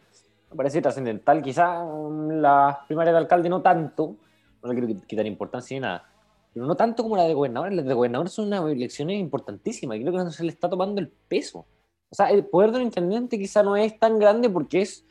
Me 0.50 0.56
parece 0.56 0.80
trascendental. 0.80 1.42
Quizás 1.42 1.84
las 2.30 2.76
primarias 2.86 3.14
de 3.14 3.18
alcalde 3.18 3.48
no 3.48 3.60
tanto, 3.60 4.16
no 4.62 4.72
le 4.72 4.80
quiero 4.80 5.06
quitar 5.06 5.26
importancia 5.26 5.76
ni 5.76 5.80
nada, 5.80 6.08
pero 6.52 6.66
no 6.66 6.76
tanto 6.76 7.02
como 7.02 7.16
la 7.16 7.24
de 7.24 7.34
gobernador. 7.34 7.72
Las 7.72 7.84
de 7.84 7.94
gobernador 7.94 8.28
son 8.28 8.46
unas 8.46 8.70
elecciones 8.70 9.18
importantísimas. 9.18 9.98
Creo 9.98 10.12
que 10.12 10.18
no 10.18 10.30
se 10.30 10.44
le 10.44 10.50
está 10.50 10.68
tomando 10.68 11.00
el 11.00 11.08
peso. 11.08 11.66
O 12.10 12.14
sea, 12.14 12.30
el 12.30 12.46
poder 12.46 12.70
de 12.70 12.76
un 12.76 12.82
intendente 12.84 13.38
quizá 13.38 13.62
no 13.62 13.76
es 13.76 13.98
tan 13.98 14.18
grande 14.18 14.48
porque 14.48 14.82
es 14.82 15.04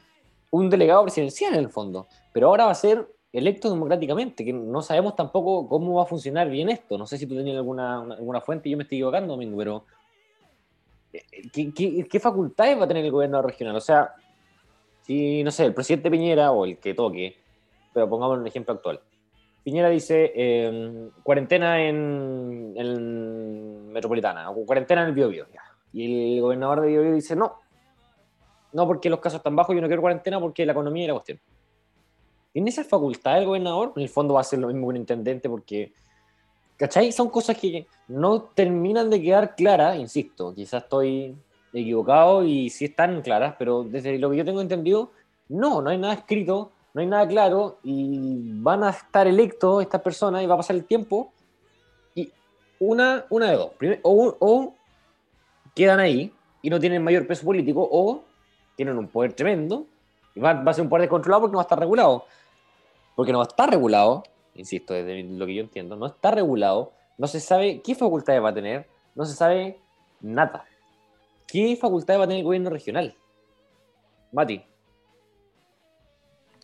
un 0.52 0.70
delegado 0.70 1.04
presidencial 1.04 1.54
en 1.54 1.60
el 1.60 1.70
fondo, 1.70 2.08
pero 2.32 2.48
ahora 2.48 2.66
va 2.66 2.72
a 2.72 2.76
ser 2.76 3.08
electo 3.34 3.70
democráticamente, 3.70 4.46
que 4.46 4.54
no 4.54 4.82
sabemos 4.84 5.16
tampoco 5.16 5.68
cómo 5.68 5.96
va 5.96 6.04
a 6.04 6.06
funcionar 6.06 6.50
bien 6.50 6.70
esto. 6.70 6.98
No 6.98 7.08
sé 7.08 7.18
si 7.18 7.26
tú 7.26 7.36
tenías 7.36 7.58
alguna, 7.58 8.02
alguna 8.02 8.40
fuente, 8.40 8.70
yo 8.70 8.78
me 8.78 8.84
estoy 8.84 9.00
equivocando, 9.00 9.34
Domingo, 9.34 9.58
pero 9.58 9.86
eh, 11.12 11.24
¿qué, 11.52 12.08
qué, 12.08 12.20
facultades 12.20 12.80
va 12.80 12.86
a 12.86 12.88
tener 12.88 13.04
el 13.04 13.12
gobierno 13.12 13.42
regional? 13.42 13.76
O 13.76 13.82
sea, 13.82 14.14
si, 15.02 15.44
no 15.44 15.50
sé, 15.50 15.66
el 15.66 15.74
presidente 15.74 16.12
Piñera 16.12 16.52
o 16.52 16.66
el 16.66 16.78
que 16.78 16.94
toque, 16.94 17.36
pero 17.92 18.08
pongamos 18.08 18.38
un 18.38 18.48
ejemplo 18.48 18.76
actual. 18.76 19.02
Piñera 19.64 19.90
dice 19.90 20.32
em, 20.36 21.10
cuarentena 21.24 21.82
en, 21.82 22.74
en, 22.76 23.92
Metropolitana 23.92 24.52
o 24.52 24.66
cuarentena 24.66 25.04
en 25.04 25.08
el 25.08 25.14
Biobío. 25.14 25.46
Y 25.94 26.36
el 26.36 26.42
gobernador 26.42 26.82
de 26.82 26.88
Biobío 26.88 27.14
dice 27.14 27.36
no, 27.36 27.60
no 28.74 28.88
porque 28.88 29.10
los 29.10 29.20
casos 29.20 29.38
están 29.38 29.56
bajos, 29.56 29.76
yo 29.76 29.82
no 29.82 29.88
quiero 29.88 30.02
cuarentena 30.02 30.40
porque 30.40 30.66
la 30.66 30.72
economía 30.74 31.08
la 31.08 31.14
cuestión. 31.14 31.40
¿Tiene 32.52 32.70
esa 32.70 32.84
facultad 32.84 33.38
el 33.38 33.46
gobernador? 33.46 33.94
En 33.96 34.04
el 34.04 34.10
fondo 34.10 34.36
va 34.36 34.42
a 34.42 34.44
ser 34.44 34.60
lo 34.60 34.68
mismo 34.68 34.88
que 34.88 34.90
un 34.90 34.98
intendente 34.98 35.50
porque, 35.50 35.94
¿cachai? 36.78 37.12
Son 37.12 37.30
cosas 37.30 37.58
que 37.58 37.88
no 38.08 38.42
terminan 38.42 39.10
de 39.10 39.22
quedar 39.22 39.56
claras, 39.56 39.98
insisto, 39.98 40.54
quizás 40.54 40.84
estoy 40.84 41.36
equivocado 41.72 42.44
y 42.44 42.70
sí 42.70 42.86
están 42.86 43.22
claras, 43.22 43.56
pero 43.58 43.84
desde 43.84 44.18
lo 44.20 44.30
que 44.30 44.38
yo 44.38 44.46
tengo 44.46 44.62
entendido, 44.62 45.12
no, 45.50 45.82
no 45.82 45.90
hay 45.90 45.98
nada 45.98 46.14
escrito, 46.14 46.72
no 46.94 47.02
hay 47.02 47.08
nada 47.08 47.28
claro 47.28 47.80
y 47.84 48.52
van 48.62 48.84
a 48.84 48.92
estar 48.92 49.28
electos 49.28 49.82
estas 49.82 50.02
personas 50.02 50.44
y 50.44 50.46
va 50.46 50.54
a 50.54 50.58
pasar 50.58 50.76
el 50.76 50.86
tiempo 50.86 51.32
y 52.14 52.32
una, 52.80 53.26
una 53.30 53.50
de 53.50 53.56
dos, 53.56 53.72
o, 54.04 54.36
o 54.40 54.74
quedan 55.76 56.00
ahí 56.00 56.34
y 56.62 56.70
no 56.70 56.80
tienen 56.80 57.04
mayor 57.04 57.28
peso 57.28 57.46
político 57.46 57.88
o 57.92 58.24
tienen 58.76 58.98
un 58.98 59.08
poder 59.08 59.34
tremendo 59.34 59.86
y 60.36 60.40
va, 60.40 60.54
va 60.54 60.72
a 60.72 60.74
ser 60.74 60.84
un 60.84 60.90
poder 60.90 61.02
descontrolado 61.02 61.42
porque 61.42 61.54
no 61.54 61.58
va 61.58 61.64
a 61.64 61.66
estar 61.66 61.80
regulado 61.80 62.26
porque 63.16 63.32
no 63.32 63.42
está 63.42 63.68
regulado, 63.68 64.24
insisto, 64.56 64.94
desde 64.94 65.24
lo 65.24 65.46
que 65.46 65.56
yo 65.56 65.62
entiendo, 65.62 65.96
no 65.96 66.08
está 66.08 66.32
regulado, 66.32 66.94
no 67.18 67.28
se 67.28 67.40
sabe 67.40 67.82
qué 67.82 67.96
facultades 67.96 68.44
va 68.44 68.50
a 68.50 68.54
tener, 68.54 68.88
no 69.16 69.26
se 69.26 69.36
sabe 69.36 69.80
nada. 70.22 70.66
¿Qué 71.48 71.78
facultades 71.80 72.20
va 72.20 72.26
a 72.26 72.28
tener 72.28 72.40
el 72.40 72.46
gobierno 72.46 72.70
regional? 72.70 73.16
Mati. 74.32 74.64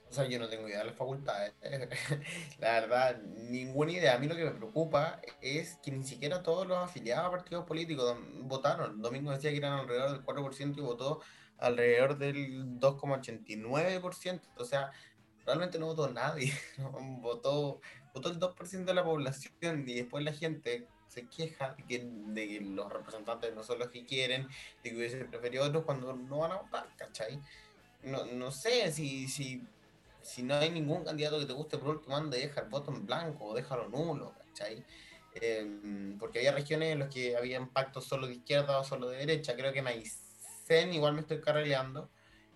O 0.09 0.13
sea, 0.13 0.25
yo 0.25 0.39
no 0.39 0.49
tengo 0.49 0.67
idea 0.67 0.79
de 0.79 0.85
las 0.85 0.95
facultades. 0.95 1.53
La 2.59 2.71
verdad, 2.79 3.21
ninguna 3.21 3.91
idea. 3.91 4.15
A 4.15 4.17
mí 4.17 4.27
lo 4.27 4.35
que 4.35 4.45
me 4.45 4.51
preocupa 4.51 5.21
es 5.41 5.77
que 5.83 5.91
ni 5.91 6.03
siquiera 6.03 6.41
todos 6.41 6.67
los 6.67 6.77
afiliados 6.77 7.27
a 7.27 7.31
partidos 7.31 7.65
políticos 7.65 8.17
votaron. 8.41 9.01
Domingo 9.01 9.31
decía 9.31 9.51
que 9.51 9.57
eran 9.57 9.73
alrededor 9.73 10.11
del 10.11 10.25
4% 10.25 10.77
y 10.77 10.81
votó 10.81 11.21
alrededor 11.59 12.17
del 12.17 12.79
2,89%. 12.79 14.41
O 14.57 14.65
sea, 14.65 14.91
realmente 15.45 15.77
no 15.77 15.87
votó 15.87 16.09
nadie, 16.09 16.53
votó, 17.21 17.81
votó 18.13 18.29
el 18.29 18.39
2% 18.39 18.85
de 18.85 18.93
la 18.93 19.03
población 19.03 19.87
y 19.87 19.93
después 19.93 20.23
la 20.23 20.33
gente 20.33 20.87
se 21.07 21.27
queja 21.27 21.75
de 21.75 21.85
que, 21.85 22.61
los 22.61 22.91
representantes 22.91 23.53
no 23.55 23.63
son 23.63 23.79
los 23.79 23.89
que 23.89 24.05
quieren, 24.05 24.47
de 24.83 24.89
que 24.89 24.95
hubiese 24.95 25.25
preferido 25.25 25.65
otros 25.65 25.83
cuando 25.83 26.13
no 26.13 26.39
van 26.39 26.51
a 26.51 26.57
votar, 26.57 26.87
¿cachai? 26.97 27.39
No, 28.03 28.25
no 28.25 28.51
sé 28.51 28.91
si, 28.91 29.27
si, 29.27 29.63
si 30.21 30.43
no 30.43 30.55
hay 30.55 30.69
ningún 30.69 31.03
candidato 31.03 31.39
que 31.39 31.45
te 31.45 31.53
guste, 31.53 31.77
por 31.77 31.89
último, 31.89 32.15
ande, 32.15 32.39
deja 32.39 32.61
el 32.61 32.69
voto 32.69 32.91
en 32.91 33.05
blanco 33.05 33.45
o 33.45 33.53
déjalo 33.53 33.89
nulo, 33.89 34.33
¿cachai? 34.37 34.83
Em, 35.33 36.17
porque 36.17 36.39
había 36.39 36.51
regiones 36.51 36.93
en 36.93 36.99
las 36.99 37.13
que 37.13 37.35
había 37.37 37.63
pactos 37.65 38.05
solo 38.05 38.27
de 38.27 38.33
izquierda 38.33 38.79
o 38.79 38.83
solo 38.83 39.09
de 39.09 39.17
derecha, 39.17 39.55
creo 39.55 39.71
que 39.71 39.79
Aysén 39.81 40.93
igual 40.93 41.13
me 41.13 41.21
estoy 41.21 41.39
carreleando. 41.41 42.09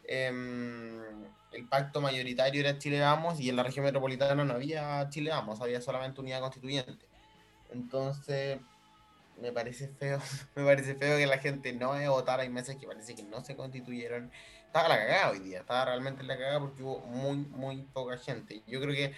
Em, 0.06 1.24
el 1.52 1.68
pacto 1.70 2.02
mayoritario 2.02 2.62
era 2.62 2.78
Chile 2.78 3.00
Vamos 3.00 3.40
y 3.40 3.50
en 3.50 3.56
la 3.56 3.64
región 3.64 3.86
metropolitana 3.86 4.44
no 4.44 4.54
había 4.54 5.08
Chile 5.10 5.30
Vamos, 5.32 5.62
había 5.62 5.82
solamente 5.82 6.22
unidad 6.22 6.42
constituyente. 6.42 7.06
Entonces, 7.72 8.60
me 9.40 9.52
parece 9.52 9.88
feo, 9.88 10.20
me 10.56 10.64
parece 10.64 10.96
feo 10.96 11.18
que 11.18 11.26
la 11.28 11.38
gente 11.38 11.74
no 11.74 11.90
vaya 11.90 12.08
a 12.08 12.12
votar, 12.12 12.40
hay 12.40 12.50
meses 12.50 12.76
que 12.78 12.88
parece 12.88 13.16
que 13.16 13.24
no 13.24 13.44
se 13.44 13.56
constituyeron. 13.56 14.32
Estaba 14.74 14.90
la 14.90 14.98
cagada 14.98 15.30
hoy 15.30 15.38
día, 15.38 15.60
estaba 15.60 15.86
realmente 15.86 16.24
la 16.24 16.36
cagada 16.36 16.60
porque 16.60 16.82
hubo 16.82 16.98
muy, 17.02 17.38
muy 17.38 17.84
poca 17.94 18.18
gente. 18.18 18.64
Yo 18.66 18.82
creo 18.82 18.96
que 18.96 19.14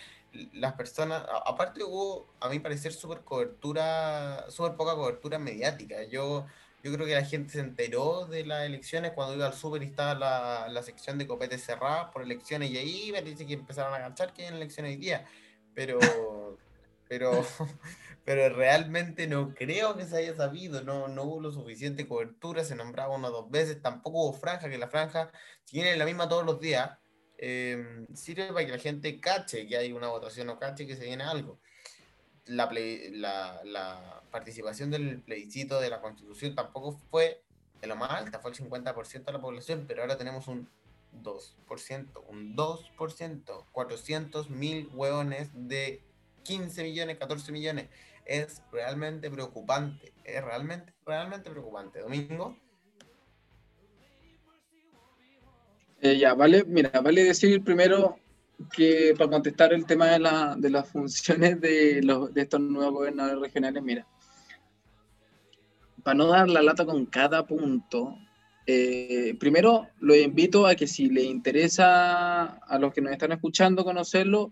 las 0.52 0.74
personas, 0.74 1.24
aparte 1.46 1.82
hubo, 1.82 2.28
a 2.42 2.50
mi 2.50 2.60
parecer, 2.60 2.92
súper 2.92 3.22
cobertura, 3.22 4.48
súper 4.50 4.76
poca 4.76 4.96
cobertura 4.96 5.40
mediática. 5.40 6.04
Yo 6.04 6.46
yo 6.84 6.92
creo 6.92 7.08
que 7.08 7.16
la 7.16 7.24
gente 7.24 7.54
se 7.54 7.62
enteró 7.62 8.26
de 8.26 8.46
las 8.46 8.66
elecciones 8.66 9.14
cuando 9.14 9.34
iba 9.34 9.46
al 9.48 9.54
súper 9.54 9.84
y 9.84 9.86
estaba 9.86 10.14
la, 10.14 10.68
la, 10.68 10.84
sección 10.84 11.18
de 11.18 11.26
copete 11.26 11.58
cerrada 11.58 12.12
por 12.12 12.22
elecciones 12.22 12.70
y 12.72 12.78
ahí 12.78 13.12
me 13.14 13.22
dice 13.22 13.48
que 13.48 13.54
empezaron 13.54 13.94
a 13.94 13.96
agachar 13.96 14.34
que 14.34 14.42
hay 14.46 14.54
elecciones 14.54 14.92
hoy 14.92 14.98
día. 14.98 15.26
Pero, 15.74 16.00
pero, 17.08 17.32
pero 18.26 18.54
realmente 18.54 19.28
no 19.28 19.54
creo 19.54 19.96
que 19.96 20.06
se 20.06 20.18
haya 20.18 20.36
sabido, 20.36 20.84
no, 20.84 21.08
no 21.08 21.24
hubo 21.24 21.42
lo 21.42 21.52
suficiente 21.52 22.08
cobertura, 22.08 22.64
se 22.64 22.76
nombraba 22.76 23.16
una 23.16 23.30
o 23.30 23.32
dos 23.32 23.52
veces, 23.52 23.82
tampoco 23.82 24.24
hubo 24.24 24.34
franja, 24.34 24.70
que 24.70 24.78
la 24.78 24.90
franja, 24.90 25.32
si 25.64 25.78
viene 25.78 25.96
la 25.96 26.06
misma 26.06 26.28
todos 26.28 26.46
los 26.46 26.60
días, 26.60 26.98
eh, 27.38 28.06
sirve 28.14 28.48
para 28.48 28.66
que 28.66 28.72
la 28.72 28.80
gente 28.80 29.20
cache 29.20 29.68
que 29.68 29.78
hay 29.78 29.92
una 29.92 30.08
votación 30.08 30.50
o 30.50 30.60
cache 30.60 30.88
que 30.88 30.96
se 30.96 31.06
viene 31.06 31.24
algo 31.24 31.60
la, 32.46 32.70
la, 33.12 33.62
la, 33.64 34.22
participación 34.32 34.92
del 34.92 35.22
plebiscito 35.22 35.80
de 35.80 35.90
la 35.90 36.02
constitución 36.02 36.56
tampoco 36.56 36.92
fue 37.10 37.42
de 37.80 37.88
lo 37.88 37.96
más 37.96 38.12
alta, 38.12 38.40
fue 38.40 38.52
el 38.52 38.58
50% 38.58 39.24
de 39.24 39.32
la 39.32 39.42
población, 39.42 39.86
pero 39.88 40.02
ahora 40.02 40.18
tenemos 40.18 40.48
un 40.48 40.70
2%, 41.24 42.24
un 42.28 42.56
2%, 42.56 43.66
400 43.72 44.50
mil 44.50 44.90
hueones 44.94 45.50
de 45.54 46.04
15 46.44 46.84
millones, 46.84 47.18
14 47.18 47.52
millones. 47.52 47.90
Es 48.26 48.62
realmente 48.72 49.30
preocupante, 49.30 50.14
es 50.24 50.44
realmente, 50.44 50.94
realmente 51.06 51.50
preocupante. 51.50 52.00
Domingo. 52.00 52.58
Eh, 56.02 56.18
ya, 56.18 56.34
vale, 56.34 56.64
mira, 56.66 56.90
vale 57.02 57.24
decir 57.24 57.64
primero 57.64 58.18
que 58.76 59.14
para 59.18 59.30
contestar 59.30 59.74
el 59.74 59.86
tema 59.86 60.08
de, 60.08 60.20
la, 60.20 60.56
de 60.58 60.70
las 60.70 60.90
funciones 60.90 61.60
de, 61.62 62.02
los, 62.04 62.34
de 62.34 62.42
estos 62.42 62.60
nuevos 62.60 62.94
gobernadores 62.94 63.40
regionales, 63.40 63.84
mira, 63.84 64.08
para 66.04 66.16
no 66.16 66.28
dar 66.28 66.50
la 66.50 66.62
lata 66.62 66.86
con 66.86 67.06
cada 67.06 67.46
punto, 67.46 68.16
eh, 68.68 69.36
primero 69.40 69.88
lo 70.00 70.16
invito 70.16 70.66
a 70.66 70.76
que 70.76 70.88
si 70.88 71.10
le 71.10 71.24
interesa 71.24 72.44
a 72.44 72.80
los 72.80 72.94
que 72.94 73.02
nos 73.02 73.12
están 73.12 73.32
escuchando 73.32 73.84
conocerlo, 73.84 74.52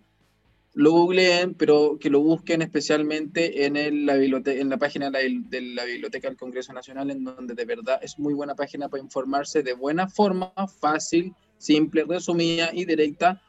lo 0.75 0.91
googleen, 0.91 1.53
pero 1.53 1.97
que 1.99 2.09
lo 2.09 2.19
busquen 2.21 2.61
especialmente 2.61 3.65
en, 3.65 4.05
la, 4.05 4.77
página 4.77 5.11
de 5.11 5.61
la, 5.61 5.85
Biblioteca 5.85 6.27
del 6.27 6.37
Congreso 6.37 6.73
Nacional, 6.73 7.11
en 7.11 7.23
donde 7.23 7.53
de 7.53 7.65
verdad 7.65 7.99
es 8.01 8.17
muy 8.17 8.33
buena 8.33 8.55
página 8.55 8.89
para 8.89 9.03
informarse 9.03 9.61
de 9.61 9.73
buena 9.73 10.07
forma, 10.07 10.51
fácil, 10.79 11.33
simple, 11.57 12.05
resumida 12.05 12.71
y 12.73 12.85
directa 12.85 13.41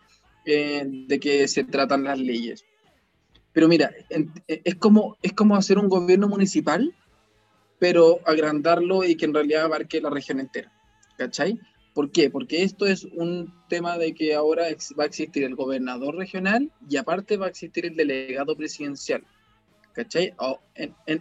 eh, 0.44 0.84
de 0.86 1.18
qué 1.18 1.48
se 1.48 1.64
tratan 1.64 2.04
las 2.04 2.18
leyes. 2.18 2.64
Pero 3.52 3.68
mira, 3.68 3.90
es 4.48 4.74
como, 4.74 5.16
es 5.22 5.32
como 5.32 5.56
hacer 5.56 5.78
un 5.78 5.88
gobierno 5.88 6.28
municipal, 6.28 6.94
pero 7.78 8.18
agrandarlo 8.26 9.04
y 9.04 9.16
que 9.16 9.24
en 9.24 9.34
realidad 9.34 9.64
abarque 9.64 10.00
la 10.00 10.10
región 10.10 10.40
entera. 10.40 10.72
¿Cachai? 11.16 11.58
¿Por 11.94 12.10
qué? 12.10 12.28
Porque 12.28 12.64
esto 12.64 12.86
es 12.86 13.04
un 13.04 13.54
tema 13.68 13.96
de 13.96 14.14
que 14.14 14.34
ahora 14.34 14.64
va 14.98 15.04
a 15.04 15.06
existir 15.06 15.44
el 15.44 15.54
gobernador 15.54 16.16
regional 16.16 16.70
y 16.90 16.96
aparte 16.96 17.36
va 17.36 17.46
a 17.46 17.50
existir 17.50 17.86
el 17.86 17.96
delegado 17.96 18.56
presidencial. 18.56 19.24
¿Cachai? 19.92 20.34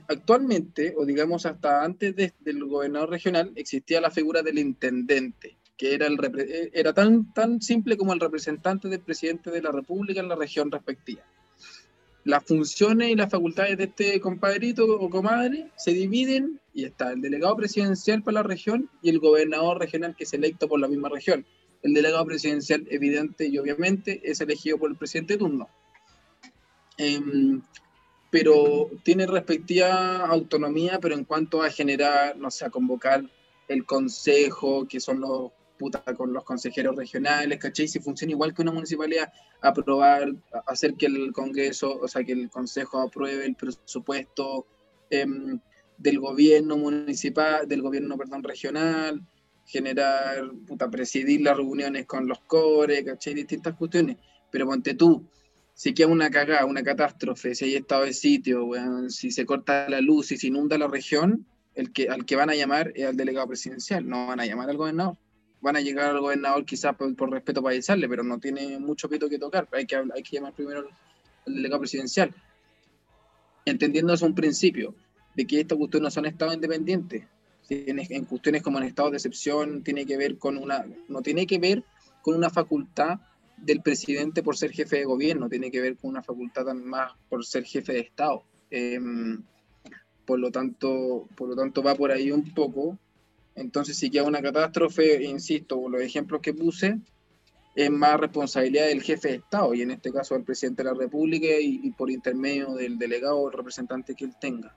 actualmente, 0.10 0.96
o 0.98 1.06
digamos 1.06 1.46
hasta 1.46 1.84
antes 1.84 2.16
del 2.16 2.66
gobernador 2.66 3.12
regional, 3.12 3.52
existía 3.56 4.02
la 4.02 4.10
figura 4.10 4.42
del 4.42 4.58
intendente 4.58 5.58
que 5.78 5.94
era, 5.94 6.08
el, 6.08 6.18
eh, 6.40 6.70
era 6.74 6.94
tan, 6.94 7.34
tan 7.34 7.62
simple 7.62 7.98
como 7.98 8.14
el 8.14 8.20
representante 8.20 8.88
del 8.90 9.02
presidente 9.02 9.52
de 9.52 9.62
la 9.62 9.72
República 9.72 10.20
en 10.20 10.28
la 10.28 10.36
región 10.36 10.72
respectiva. 10.72 11.24
Las 12.26 12.44
funciones 12.46 13.10
y 13.10 13.16
las 13.16 13.30
facultades 13.30 13.78
de 13.78 13.84
este 13.86 14.22
compadrito 14.22 14.86
o 14.86 15.10
comadre 15.10 15.70
se 15.76 15.92
dividen 15.92 16.62
y 16.74 16.86
está 16.86 17.12
el 17.12 17.22
delegado 17.22 17.56
presidencial 17.58 18.24
para 18.24 18.36
la 18.36 18.44
región 18.44 18.90
y 19.02 19.10
el 19.10 19.20
gobernador 19.20 19.80
regional 19.80 20.16
que 20.16 20.24
es 20.24 20.34
electo 20.34 20.68
por 20.70 20.80
la 20.80 20.88
misma 20.88 21.10
región. 21.10 21.46
El 21.82 21.94
delegado 21.94 22.26
presidencial, 22.26 22.88
evidente 22.90 23.48
y 23.48 23.58
obviamente, 23.58 24.22
es 24.24 24.40
elegido 24.40 24.78
por 24.78 24.90
el 24.90 24.96
presidente 24.96 25.34
de 25.34 25.40
turno. 25.40 25.70
Em, 26.98 27.62
pero 28.32 28.90
tiene 29.04 29.28
respectiva 29.28 30.26
autonomía, 30.26 31.00
pero 31.02 31.16
en 31.16 31.26
cuanto 31.26 31.62
a 31.62 31.70
generar, 31.70 32.38
no 32.38 32.50
sé, 32.50 32.66
a 32.66 32.70
convocar 32.70 33.30
el 33.68 33.86
consejo, 33.86 34.88
que 34.88 35.00
son 35.00 35.20
los 35.20 35.52
con 36.18 36.34
los 36.34 36.44
consejeros 36.44 36.96
regionales, 36.96 37.60
¿cachai? 37.60 37.88
Si 37.88 38.00
funciona 38.00 38.32
igual 38.32 38.54
que 38.54 38.62
una 38.62 38.72
municipalidad, 38.72 39.32
aprobar, 39.62 40.34
hacer 40.68 40.96
que 40.96 41.08
el 41.08 41.32
Congreso, 41.34 42.00
o 42.00 42.08
sea, 42.08 42.24
que 42.24 42.34
el 42.34 42.50
Consejo 42.50 43.02
apruebe 43.02 43.46
el 43.46 43.56
presupuesto 43.56 44.68
em, 45.10 45.60
del 45.98 46.20
gobierno 46.20 46.78
municipal, 46.78 47.68
del 47.68 47.82
gobierno, 47.82 48.18
perdón, 48.18 48.44
regional, 48.44 49.22
generar, 49.66 50.52
puta, 50.68 50.90
presidir 50.90 51.42
las 51.42 51.58
reuniones 51.58 52.06
con 52.06 52.28
los 52.28 52.40
cores, 52.42 53.04
¿cachai? 53.04 53.34
Distintas 53.34 53.76
cuestiones. 53.76 54.18
Pero 54.52 54.68
ponte 54.68 54.94
tú, 54.94 55.26
si 55.74 55.94
queda 55.94 56.08
una 56.08 56.30
cagada, 56.30 56.66
una 56.66 56.84
catástrofe, 56.84 57.56
si 57.56 57.66
hay 57.66 57.76
estado 57.76 58.04
de 58.06 58.14
sitio, 58.14 58.70
si 59.10 59.32
se 59.32 59.46
corta 59.46 59.90
la 59.90 60.02
luz, 60.02 60.28
si 60.28 60.38
se 60.38 60.48
inunda 60.48 60.78
la 60.78 60.88
región, 60.88 61.46
el 61.76 61.92
que, 61.92 62.10
al 62.10 62.26
que 62.26 62.36
van 62.36 62.50
a 62.50 62.56
llamar 62.56 62.92
es 62.96 63.06
al 63.06 63.18
delegado 63.18 63.48
presidencial, 63.48 64.08
no 64.08 64.28
van 64.28 64.40
a 64.40 64.46
llamar 64.46 64.70
al 64.70 64.78
gobernador. 64.78 65.18
Van 65.64 65.78
a 65.78 65.82
llegar 65.82 66.10
al 66.10 66.20
gobernador 66.20 66.66
quizás 66.66 66.94
por, 66.96 67.32
respeto 67.32 67.64
para 67.64 67.74
avisarle, 67.74 68.08
pero 68.08 68.22
no 68.22 68.38
tiene 68.38 68.78
mucho 68.80 69.08
pito 69.10 69.30
que 69.30 69.40
tocar, 69.40 69.68
hay 69.72 69.86
que, 69.86 69.96
hay 69.96 70.22
que 70.22 70.36
llamar 70.36 70.54
primero 70.54 70.88
al 71.48 71.56
delegado 71.56 71.80
presidencial. 71.80 72.36
Entendiendo 73.66 74.14
eso 74.14 74.26
un 74.26 74.36
principio, 74.36 74.94
de 75.36 75.48
que 75.48 75.62
estas 75.62 75.78
cuestiones 75.78 76.04
no 76.04 76.12
son 76.12 76.26
estados 76.26 76.54
independientes. 76.54 77.24
En, 77.70 78.26
cuestiones 78.26 78.62
como 78.62 78.78
en 78.78 78.84
estado 78.86 79.10
de 79.10 79.18
excepción, 79.18 79.84
tiene 79.84 80.06
que 80.06 80.18
ver 80.18 80.38
con 80.38 80.58
una, 80.58 80.86
no 81.08 81.22
tiene 81.22 81.48
que 81.48 81.58
ver 81.60 81.84
con 82.22 82.36
una 82.36 82.50
facultad 82.50 83.20
del 83.58 83.82
presidente 83.82 84.44
por 84.44 84.58
ser 84.58 84.72
jefe 84.72 84.98
de 84.98 85.06
gobierno, 85.06 85.50
tiene 85.50 85.72
que 85.72 85.80
ver 85.80 85.96
con 85.96 86.10
una 86.10 86.22
facultad 86.22 86.66
más 86.74 87.14
por 87.30 87.46
ser 87.46 87.64
jefe 87.64 87.94
de 87.94 88.00
Estado. 88.00 88.44
Em, 88.70 89.42
por 90.26 90.40
lo 90.40 90.52
tanto, 90.52 91.28
por 91.36 91.50
lo 91.50 91.56
tanto 91.56 91.82
va 91.82 91.96
por 91.96 92.12
ahí 92.12 92.32
un 92.32 92.54
poco. 92.54 92.98
Entonces, 93.56 93.98
si 93.98 94.10
queda 94.10 94.24
una 94.24 94.42
catástrofe, 94.42 95.24
insisto, 95.24 95.88
los 95.88 96.02
ejemplos 96.02 96.42
que 96.42 96.54
puse, 96.54 97.00
es 97.76 97.90
más 97.90 98.20
responsabilidad 98.20 98.88
del 98.88 99.02
jefe 99.02 99.30
de 99.30 99.36
Estado, 99.36 99.74
y 99.74 99.82
en 99.82 99.92
este 99.92 100.12
caso 100.12 100.36
del 100.36 100.44
presidente 100.44 100.84
de 100.84 100.92
la 100.92 100.98
República 100.98 101.48
y, 101.60 101.92
por 101.92 102.10
intermedio 102.10 102.74
del 102.74 102.98
delegado 102.98 103.40
o 103.40 103.50
representante 103.50 104.16
que 104.16 104.26
él 104.26 104.36
tenga. 104.40 104.76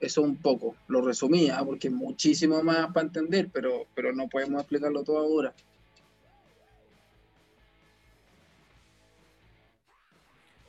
Eso 0.00 0.22
un 0.22 0.36
poco, 0.36 0.76
lo 0.86 1.00
resumía, 1.00 1.62
porque 1.64 1.88
es 1.88 1.94
muchísimo 1.94 2.62
más 2.62 2.92
para 2.92 3.06
entender, 3.06 3.50
pero, 3.52 3.86
pero 3.94 4.12
no 4.12 4.28
podemos 4.28 4.60
explicarlo 4.60 5.02
todo 5.02 5.18
ahora. 5.18 5.54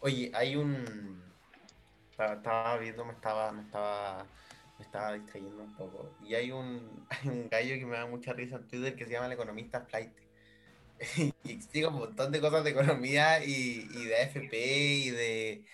Oye, 0.01 0.31
hay 0.33 0.55
un. 0.55 1.21
Estaba, 2.11 2.77
viendo, 2.77 3.05
me 3.05 3.13
estaba, 3.13 3.51
me 3.51 3.61
estaba, 3.61 4.25
me 4.79 4.85
estaba 4.85 5.13
distrayendo 5.13 5.61
un 5.61 5.75
poco. 5.75 6.15
Y 6.25 6.33
hay 6.33 6.51
un, 6.51 7.05
hay 7.09 7.29
un 7.29 7.49
gallo 7.49 7.75
que 7.75 7.85
me 7.85 7.97
da 7.97 8.07
mucha 8.07 8.33
risa 8.33 8.55
en 8.55 8.67
Twitter 8.67 8.95
que 8.95 9.05
se 9.05 9.11
llama 9.11 9.27
el 9.27 9.33
economista 9.33 9.81
Flight. 9.81 10.13
y 11.43 11.51
explica 11.51 11.89
un 11.89 11.95
montón 11.95 12.31
de 12.31 12.41
cosas 12.41 12.63
de 12.63 12.71
economía 12.71 13.43
y, 13.43 13.87
y 13.93 14.05
de 14.05 14.21
AFP 14.21 14.55
y 14.55 15.09
de. 15.11 15.65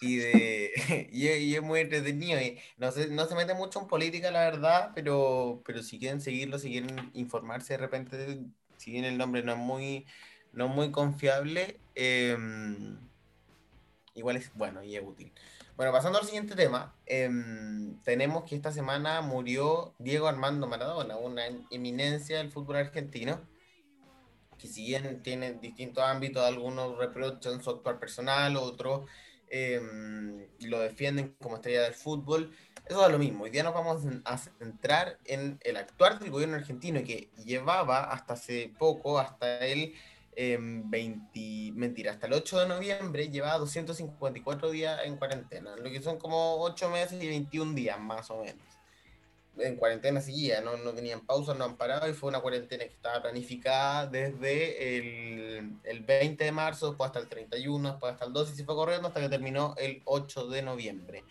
Y, 0.00 0.16
de, 0.16 1.08
y, 1.12 1.54
es 1.54 1.62
muy 1.62 1.80
entretenido. 1.80 2.40
Y 2.40 2.58
no, 2.78 2.90
se, 2.92 3.08
no 3.08 3.26
se 3.26 3.34
mete 3.34 3.54
mucho 3.54 3.80
en 3.80 3.88
política, 3.88 4.30
la 4.30 4.40
verdad, 4.40 4.90
pero, 4.94 5.62
pero 5.64 5.82
si 5.82 5.98
quieren 5.98 6.20
seguirlo, 6.20 6.58
si 6.58 6.70
quieren 6.70 7.10
informarse 7.14 7.74
de 7.74 7.78
repente, 7.78 8.40
si 8.76 8.90
bien 8.90 9.04
el 9.04 9.16
nombre 9.16 9.42
no 9.42 9.52
es 9.52 9.58
muy, 9.58 10.06
no 10.52 10.68
muy 10.68 10.90
confiable, 10.90 11.78
eh, 11.94 12.36
igual 14.14 14.36
es 14.36 14.52
bueno 14.54 14.82
y 14.82 14.96
es 14.96 15.02
útil. 15.02 15.32
Bueno, 15.76 15.90
pasando 15.90 16.20
al 16.20 16.24
siguiente 16.24 16.54
tema, 16.54 16.94
em, 17.04 18.00
tenemos 18.02 18.44
que 18.44 18.54
esta 18.54 18.70
semana 18.70 19.20
murió 19.22 19.92
Diego 19.98 20.28
Armando 20.28 20.68
Maradona, 20.68 21.16
una 21.16 21.46
eminencia 21.70 22.38
del 22.38 22.52
fútbol 22.52 22.76
argentino, 22.76 23.40
que 24.56 24.68
si 24.68 24.84
bien 24.84 25.20
tiene 25.24 25.54
distintos 25.54 26.04
ámbitos, 26.04 26.44
algunos 26.44 26.96
reprochan 26.96 27.60
su 27.60 27.70
actual 27.70 27.98
personal, 27.98 28.56
otros 28.56 29.10
em, 29.48 30.46
lo 30.60 30.78
defienden 30.78 31.34
como 31.40 31.56
estrella 31.56 31.82
del 31.82 31.94
fútbol. 31.94 32.52
Eso 32.86 33.04
es 33.04 33.12
lo 33.12 33.18
mismo. 33.18 33.44
Hoy 33.44 33.50
día 33.50 33.64
nos 33.64 33.74
vamos 33.74 34.04
a 34.24 34.38
centrar 34.38 35.18
en 35.24 35.58
el 35.62 35.76
actual 35.76 36.20
del 36.20 36.30
gobierno 36.30 36.56
argentino 36.56 37.02
que 37.02 37.30
llevaba 37.44 38.04
hasta 38.12 38.34
hace 38.34 38.72
poco, 38.78 39.18
hasta 39.18 39.58
el 39.66 39.94
20, 40.36 41.72
mentira, 41.74 42.12
hasta 42.12 42.26
el 42.26 42.32
8 42.34 42.60
de 42.60 42.68
noviembre 42.68 43.28
llevaba 43.30 43.58
254 43.58 44.70
días 44.70 45.00
en 45.04 45.16
cuarentena, 45.16 45.76
lo 45.76 45.90
que 45.90 46.02
son 46.02 46.18
como 46.18 46.60
8 46.62 46.88
meses 46.90 47.22
y 47.22 47.26
21 47.26 47.74
días 47.74 47.98
más 48.00 48.30
o 48.30 48.42
menos. 48.42 48.62
En 49.56 49.76
cuarentena 49.76 50.20
seguía, 50.20 50.60
no, 50.60 50.76
no 50.78 50.92
tenían 50.92 51.24
pausa, 51.24 51.54
no 51.54 51.64
han 51.64 51.76
parado 51.76 52.08
y 52.08 52.12
fue 52.12 52.28
una 52.28 52.40
cuarentena 52.40 52.84
que 52.84 52.90
estaba 52.90 53.22
planificada 53.22 54.08
desde 54.08 54.98
el, 54.98 55.78
el 55.84 56.00
20 56.00 56.42
de 56.42 56.50
marzo, 56.50 56.88
después 56.88 57.06
hasta 57.06 57.20
el 57.20 57.28
31, 57.28 57.90
después 57.92 58.12
hasta 58.12 58.24
el 58.24 58.32
12 58.32 58.52
y 58.52 58.56
se 58.56 58.64
fue 58.64 58.74
corriendo 58.74 59.06
hasta 59.06 59.20
que 59.20 59.28
terminó 59.28 59.74
el 59.78 60.02
8 60.06 60.48
de 60.48 60.62
noviembre. 60.62 61.24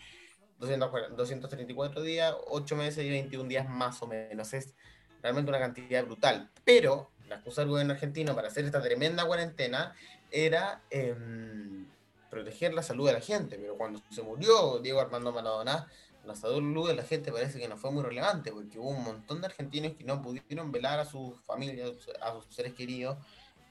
234 0.58 2.02
días, 2.02 2.34
8 2.46 2.76
meses 2.76 3.04
y 3.04 3.10
21 3.10 3.48
días 3.48 3.68
más 3.68 4.02
o 4.02 4.06
menos. 4.06 4.54
Es 4.54 4.74
realmente 5.22 5.50
una 5.50 5.58
cantidad 5.58 6.04
brutal. 6.04 6.50
Pero 6.64 7.10
la 7.28 7.36
excusa 7.36 7.62
del 7.62 7.70
gobierno 7.70 7.94
argentino 7.94 8.34
para 8.34 8.48
hacer 8.48 8.64
esta 8.64 8.82
tremenda 8.82 9.26
cuarentena 9.26 9.94
era 10.30 10.82
em, 10.90 11.86
proteger 12.30 12.74
la 12.74 12.82
salud 12.82 13.06
de 13.06 13.12
la 13.12 13.20
gente, 13.20 13.56
pero 13.58 13.76
cuando 13.76 14.02
se 14.10 14.22
murió 14.22 14.80
Diego 14.80 15.00
Armando 15.00 15.32
Maradona, 15.32 15.88
la 16.26 16.34
salud 16.34 16.88
de 16.88 16.94
la 16.94 17.04
gente 17.04 17.30
parece 17.30 17.58
que 17.58 17.68
no 17.68 17.76
fue 17.76 17.90
muy 17.90 18.02
relevante, 18.02 18.50
porque 18.50 18.78
hubo 18.78 18.90
un 18.90 19.04
montón 19.04 19.40
de 19.40 19.46
argentinos 19.46 19.92
que 19.92 20.04
no 20.04 20.22
pudieron 20.22 20.72
velar 20.72 20.98
a 20.98 21.04
sus 21.04 21.40
familias, 21.42 21.92
a 22.20 22.32
sus 22.32 22.54
seres 22.54 22.74
queridos, 22.74 23.18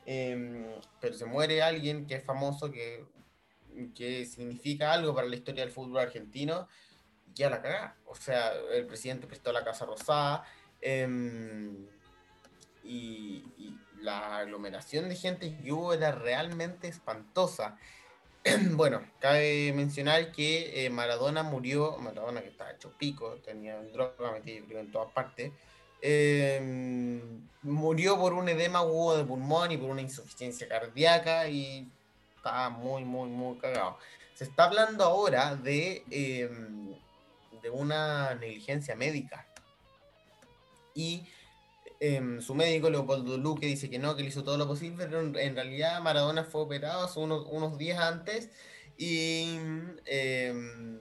em, 0.05 0.67
pero 1.01 1.15
se 1.15 1.25
muere 1.25 1.61
alguien 1.61 2.05
que 2.05 2.15
es 2.15 2.23
famoso, 2.23 2.71
que, 2.71 3.05
que 3.95 4.25
significa 4.25 4.93
algo 4.93 5.15
para 5.15 5.27
la 5.27 5.35
historia 5.35 5.63
del 5.63 5.73
fútbol 5.73 5.99
argentino, 5.99 6.67
y 7.27 7.33
ya 7.33 7.49
la 7.49 7.61
cagá. 7.61 7.97
O 8.05 8.15
sea, 8.15 8.53
el 8.71 8.85
presidente 8.85 9.27
prestó 9.27 9.51
la 9.51 9.63
Casa 9.63 9.85
Rosada, 9.85 10.43
em, 10.81 11.87
y, 12.83 13.43
la 14.01 14.39
aglomeración 14.39 15.07
de 15.07 15.15
gente 15.15 15.55
que 15.63 15.71
hubo 15.71 15.93
era 15.93 16.11
realmente 16.11 16.89
espantosa. 16.89 17.77
bueno, 18.71 19.01
cabe 19.19 19.71
mencionar 19.73 20.33
que 20.33 20.85
eh, 20.85 20.89
Maradona 20.89 21.41
murió, 21.41 21.97
Maradona 21.99 22.41
que 22.41 22.49
estaba 22.49 22.71
hecho 22.71 22.91
pico, 22.97 23.37
tenía 23.45 23.81
droga 23.81 24.33
metida 24.33 24.81
en 24.81 24.91
todas 24.91 25.09
partes, 25.13 25.53
em, 26.01 27.47
murió 27.61 28.19
por 28.19 28.33
un 28.33 28.49
edema 28.49 28.79
agudo 28.79 29.17
de 29.19 29.23
pulmón 29.23 29.71
y 29.71 29.77
por 29.77 29.89
una 29.89 30.01
insuficiencia 30.01 30.67
cardíaca 30.67 31.47
y 31.47 31.89
estaba 32.35 32.69
muy, 32.69 33.05
muy, 33.05 33.29
muy 33.29 33.57
cagado. 33.57 33.97
Se 34.33 34.43
está 34.43 34.65
hablando 34.65 35.05
ahora 35.05 35.55
de, 35.55 36.03
em, 36.11 36.93
de 37.61 37.69
una 37.69 38.35
negligencia 38.35 38.97
médica. 38.97 39.47
Y 40.93 41.25
Em, 41.99 42.41
su 42.41 42.55
médico, 42.55 42.89
Leopoldo 42.89 43.37
Luque, 43.37 43.67
dice 43.67 43.89
que 43.89 43.99
no, 43.99 44.15
que 44.15 44.23
le 44.23 44.29
hizo 44.29 44.43
todo 44.43 44.57
lo 44.57 44.67
posible, 44.67 45.05
pero 45.05 45.21
en, 45.21 45.55
realidad 45.55 46.01
Maradona 46.01 46.43
fue 46.43 46.61
operado 46.61 47.05
hace 47.05 47.19
unos, 47.19 47.45
unos 47.49 47.77
días 47.77 47.99
antes 47.99 48.49
y 48.97 49.57
em, 50.05 50.99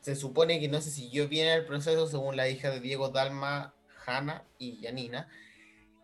se 0.00 0.14
supone 0.16 0.60
que 0.60 0.68
no 0.68 0.80
se 0.80 0.90
siguió 0.90 1.28
bien 1.28 1.48
el 1.48 1.66
proceso 1.66 2.06
según 2.06 2.36
la 2.36 2.48
hija 2.48 2.70
de 2.70 2.80
Diego 2.80 3.08
Dalma, 3.10 3.74
Hanna 4.06 4.44
y 4.58 4.80
Yanina. 4.80 5.28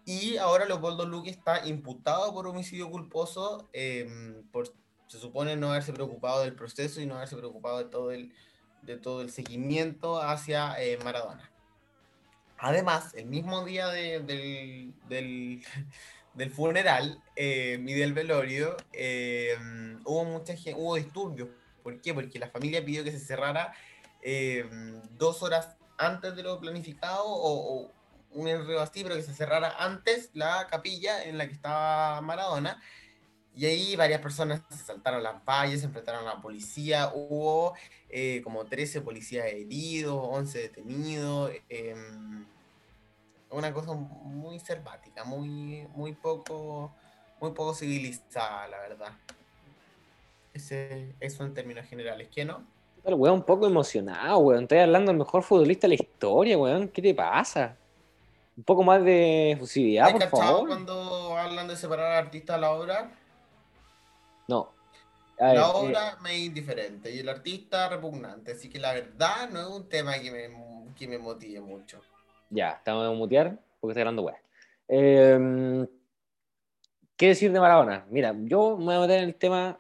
Y 0.04 0.36
ahora 0.36 0.66
Leopoldo 0.66 1.06
Luque 1.06 1.30
está 1.30 1.66
imputado 1.66 2.34
por 2.34 2.46
homicidio 2.46 2.90
culposo, 2.90 3.70
em, 3.72 4.42
por, 4.50 4.66
se 5.06 5.18
supone 5.18 5.56
no 5.56 5.70
haberse 5.70 5.92
preocupado 5.92 6.42
del 6.42 6.54
proceso 6.54 7.00
y 7.00 7.06
no 7.06 7.16
haberse 7.16 7.36
preocupado 7.36 7.78
de 7.78 7.84
todo 7.86 8.10
el, 8.10 8.34
de 8.82 8.98
todo 8.98 9.22
el 9.22 9.30
seguimiento 9.30 10.20
hacia 10.20 10.74
eh, 10.82 10.98
Maradona. 11.02 11.53
Además, 12.64 13.12
el 13.14 13.26
mismo 13.26 13.62
día 13.62 13.88
del, 13.88 14.26
del, 16.34 16.50
funeral 16.50 17.22
eh, 17.36 17.78
del 17.78 18.14
velorio, 18.14 18.74
eh, 18.90 19.54
hubo 20.06 20.24
mucha 20.24 20.56
gente, 20.56 20.74
hubo 20.74 20.94
disturbios. 20.96 21.50
¿Por 21.82 22.00
qué? 22.00 22.14
Porque 22.14 22.38
la 22.38 22.48
familia 22.48 22.82
pidió 22.82 23.04
que 23.04 23.12
se 23.12 23.18
cerrara 23.18 23.74
eh, 24.22 24.66
dos 25.10 25.42
horas 25.42 25.76
antes 25.98 26.36
de 26.36 26.42
lo 26.42 26.58
planificado 26.58 27.24
o, 27.26 27.92
un 28.30 28.48
enredo 28.48 28.80
así, 28.80 29.02
pero 29.02 29.14
que 29.14 29.22
se 29.22 29.34
cerrara 29.34 29.74
antes 29.78 30.30
la 30.32 30.66
capilla 30.68 31.22
en 31.22 31.36
la 31.36 31.46
que 31.46 31.52
estaba 31.52 32.22
Maradona. 32.22 32.82
Y 33.54 33.66
ahí 33.66 33.94
varias 33.94 34.22
personas 34.22 34.62
se 34.70 34.82
saltaron 34.82 35.22
las 35.22 35.44
valles, 35.44 35.80
se 35.80 35.86
enfrentaron 35.86 36.26
a 36.26 36.36
la 36.36 36.40
policía, 36.40 37.12
hubo 37.14 37.74
como 38.42 38.64
13 38.64 39.02
policías 39.02 39.46
heridos, 39.48 40.18
11 40.18 40.58
detenidos. 40.58 41.52
Em, 41.68 42.46
una 43.54 43.72
cosa 43.72 43.92
muy 43.92 44.58
selvática, 44.58 45.24
muy, 45.24 45.86
muy 45.94 46.12
poco, 46.12 46.92
muy 47.40 47.52
poco 47.52 47.74
civilizada, 47.74 48.68
la 48.68 48.78
verdad. 48.80 49.12
Ese, 50.52 51.14
eso 51.20 51.44
en 51.44 51.54
términos 51.54 51.86
generales, 51.86 52.28
¿qué 52.32 52.44
no? 52.44 52.64
El 53.04 53.14
weón 53.14 53.36
un 53.36 53.42
poco 53.42 53.66
emocionado, 53.66 54.38
weón. 54.38 54.62
Estoy 54.62 54.78
hablando 54.78 55.10
del 55.10 55.18
mejor 55.18 55.42
futbolista 55.42 55.86
de 55.86 55.96
la 55.96 56.02
historia, 56.02 56.58
weón. 56.58 56.88
¿Qué 56.88 57.02
te 57.02 57.14
pasa? 57.14 57.76
Un 58.56 58.64
poco 58.64 58.82
más 58.82 59.02
de 59.04 59.52
efusividad, 59.52 60.12
por 60.12 60.28
favor. 60.28 60.68
cuando 60.68 61.36
hablan 61.36 61.68
de 61.68 61.76
separar 61.76 62.12
al 62.12 62.24
artista 62.26 62.54
de 62.54 62.60
la 62.60 62.70
obra? 62.72 63.12
No. 64.46 64.70
la 65.38 65.54
eh, 65.54 65.60
obra 65.60 66.18
me 66.22 66.34
es 66.34 66.42
indiferente 66.44 67.10
y 67.12 67.18
el 67.18 67.28
artista 67.28 67.88
repugnante. 67.88 68.52
Así 68.52 68.68
que 68.68 68.78
la 68.78 68.92
verdad 68.92 69.50
no 69.50 69.60
es 69.60 69.66
un 69.66 69.88
tema 69.88 70.18
que 70.18 70.30
me, 70.30 70.94
que 70.94 71.08
me 71.08 71.18
motive 71.18 71.60
mucho. 71.60 72.00
Ya, 72.54 72.70
estamos 72.70 73.04
a 73.04 73.10
mutear 73.10 73.58
porque 73.80 73.90
está 73.90 74.02
hablando 74.02 74.22
weá. 74.22 74.40
Eh, 74.86 75.84
¿Qué 77.16 77.28
decir 77.28 77.50
de 77.50 77.58
Maradona? 77.58 78.06
Mira, 78.10 78.32
yo 78.44 78.76
me 78.78 78.84
voy 78.84 78.94
a 78.94 79.00
meter 79.00 79.18
en 79.18 79.24
el 79.24 79.34
tema 79.34 79.76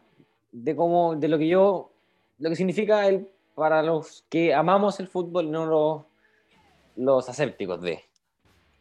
de 0.50 0.74
cómo, 0.74 1.14
de 1.14 1.28
lo 1.28 1.38
que 1.38 1.46
yo, 1.46 1.92
lo 2.40 2.50
que 2.50 2.56
significa 2.56 3.06
el 3.06 3.28
para 3.54 3.80
los 3.84 4.24
que 4.28 4.52
amamos 4.52 4.98
el 4.98 5.06
fútbol, 5.06 5.52
no 5.52 5.66
los, 5.66 6.02
los 6.96 7.28
asépticos 7.28 7.80
de. 7.80 8.00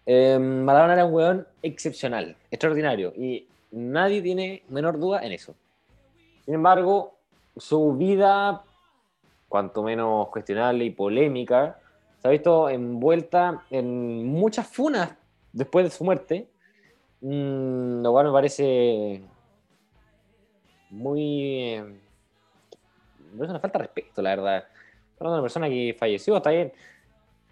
Eh, 0.07 0.39
Maradona 0.39 0.93
era 0.93 1.05
un 1.05 1.13
weón 1.13 1.47
excepcional, 1.61 2.35
extraordinario, 2.49 3.13
y 3.15 3.47
nadie 3.69 4.23
tiene 4.23 4.63
menor 4.69 4.97
duda 4.97 5.23
en 5.23 5.33
eso. 5.33 5.53
Sin 6.45 6.55
embargo, 6.55 7.13
su 7.55 7.93
vida, 7.93 8.63
cuanto 9.47 9.83
menos 9.83 10.29
cuestionable 10.29 10.83
y 10.83 10.89
polémica, 10.89 11.79
se 12.23 12.27
ha 12.29 12.31
visto 12.31 12.69
envuelta 12.69 13.65
en 13.69 14.25
muchas 14.25 14.65
funas 14.65 15.13
después 15.51 15.83
de 15.83 15.91
su 15.91 16.05
muerte, 16.05 16.47
mm, 17.19 18.01
lo 18.01 18.11
cual 18.13 18.27
me 18.27 18.31
parece 18.31 19.21
muy... 20.89 21.59
eh, 21.59 21.99
es 23.35 23.49
una 23.49 23.59
falta 23.59 23.77
de 23.77 23.83
respeto, 23.85 24.21
la 24.21 24.29
verdad. 24.37 24.63
De 25.19 25.27
una 25.27 25.41
persona 25.41 25.67
que 25.67 25.93
falleció, 25.99 26.37
está 26.37 26.51
bien. 26.51 26.71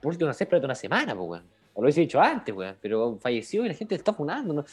Por 0.02 0.14
último, 0.14 0.32
una 0.64 0.76
semana, 0.76 1.16
pues, 1.16 1.30
weón. 1.30 1.44
O 1.74 1.82
lo 1.82 1.86
hubiese 1.86 2.00
dicho 2.02 2.22
antes, 2.22 2.56
weón. 2.56 2.78
Pero 2.82 3.18
falleció 3.20 3.66
y 3.66 3.68
la 3.68 3.74
gente 3.74 3.96
está 3.96 4.14
funando. 4.14 4.54
¿no? 4.54 4.66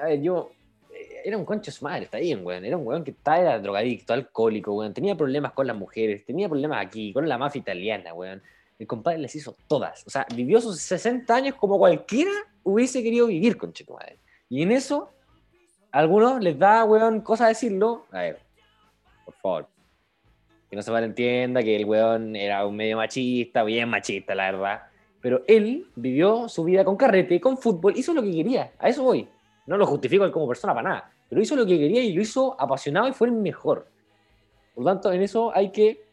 A 0.00 0.06
ver, 0.06 0.20
yo. 0.20 0.50
eh, 0.92 1.22
Era 1.26 1.36
un 1.38 1.44
concho 1.44 1.70
su 1.70 1.84
madre, 1.84 2.06
está 2.06 2.18
bien, 2.18 2.44
weón. 2.44 2.64
Era 2.64 2.76
un 2.76 2.84
weón 2.84 3.04
que 3.04 3.12
estaba 3.12 3.38
era 3.38 3.60
drogadicto, 3.60 4.14
alcohólico, 4.14 4.72
weón. 4.72 4.92
Tenía 4.92 5.14
problemas 5.14 5.52
con 5.52 5.68
las 5.68 5.76
mujeres, 5.76 6.24
tenía 6.24 6.48
problemas 6.48 6.84
aquí, 6.84 7.12
con 7.12 7.28
la 7.28 7.38
mafia 7.38 7.60
italiana, 7.60 8.14
weón. 8.14 8.42
El 8.78 8.86
compadre 8.86 9.18
les 9.18 9.34
hizo 9.34 9.56
todas. 9.68 10.04
O 10.06 10.10
sea, 10.10 10.26
vivió 10.34 10.60
sus 10.60 10.80
60 10.80 11.34
años 11.34 11.54
como 11.56 11.78
cualquiera 11.78 12.32
hubiese 12.62 13.02
querido 13.02 13.26
vivir, 13.26 13.56
conche 13.56 13.84
tu 13.84 13.94
madre. 13.94 14.18
Y 14.48 14.62
en 14.62 14.72
eso, 14.72 15.12
a 15.90 15.98
algunos 15.98 16.40
les 16.42 16.58
da, 16.58 16.84
weón, 16.84 17.20
cosa 17.20 17.48
decirlo. 17.48 18.06
A 18.10 18.20
ver, 18.20 18.40
por 19.24 19.34
favor. 19.34 19.68
Que 20.68 20.76
no 20.76 20.82
se 20.82 20.90
malentienda 20.90 21.62
que 21.62 21.76
el 21.76 21.84
weón 21.84 22.34
era 22.34 22.66
un 22.66 22.76
medio 22.76 22.96
machista, 22.96 23.62
bien 23.62 23.88
machista, 23.88 24.34
la 24.34 24.50
verdad. 24.50 24.82
Pero 25.20 25.42
él 25.46 25.86
vivió 25.94 26.48
su 26.48 26.64
vida 26.64 26.84
con 26.84 26.96
carrete, 26.96 27.40
con 27.40 27.58
fútbol, 27.58 27.96
hizo 27.96 28.12
lo 28.12 28.22
que 28.22 28.32
quería. 28.32 28.72
A 28.78 28.88
eso 28.88 29.02
voy. 29.02 29.28
No 29.66 29.76
lo 29.76 29.86
justifico 29.86 30.24
él 30.24 30.32
como 30.32 30.48
persona 30.48 30.74
para 30.74 30.88
nada. 30.88 31.12
Pero 31.28 31.40
hizo 31.40 31.56
lo 31.56 31.64
que 31.64 31.78
quería 31.78 32.02
y 32.02 32.12
lo 32.12 32.22
hizo 32.22 32.60
apasionado 32.60 33.08
y 33.08 33.12
fue 33.12 33.28
el 33.28 33.32
mejor. 33.32 33.86
Por 34.74 34.84
lo 34.84 34.90
tanto, 34.90 35.12
en 35.12 35.22
eso 35.22 35.54
hay 35.54 35.70
que 35.70 36.04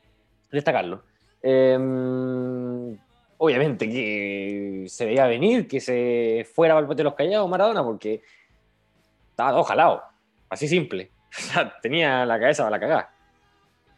destacarlo. 0.51 1.03
Eh, 1.41 2.97
obviamente 3.37 3.89
que 3.89 4.85
se 4.87 5.05
veía 5.05 5.25
venir 5.25 5.67
que 5.67 5.79
se 5.79 6.45
fuera 6.53 6.75
para 6.75 6.87
el 6.87 6.95
de 6.95 7.03
los 7.03 7.15
callados 7.15 7.49
Maradona 7.49 7.83
porque 7.83 8.21
estaba 9.29 9.51
todo 9.51 9.63
jalado. 9.63 10.03
Así 10.49 10.67
simple. 10.67 11.11
Tenía 11.81 12.25
la 12.25 12.39
cabeza 12.39 12.63
para 12.63 12.77
la 12.77 12.79
cagada. 12.79 13.09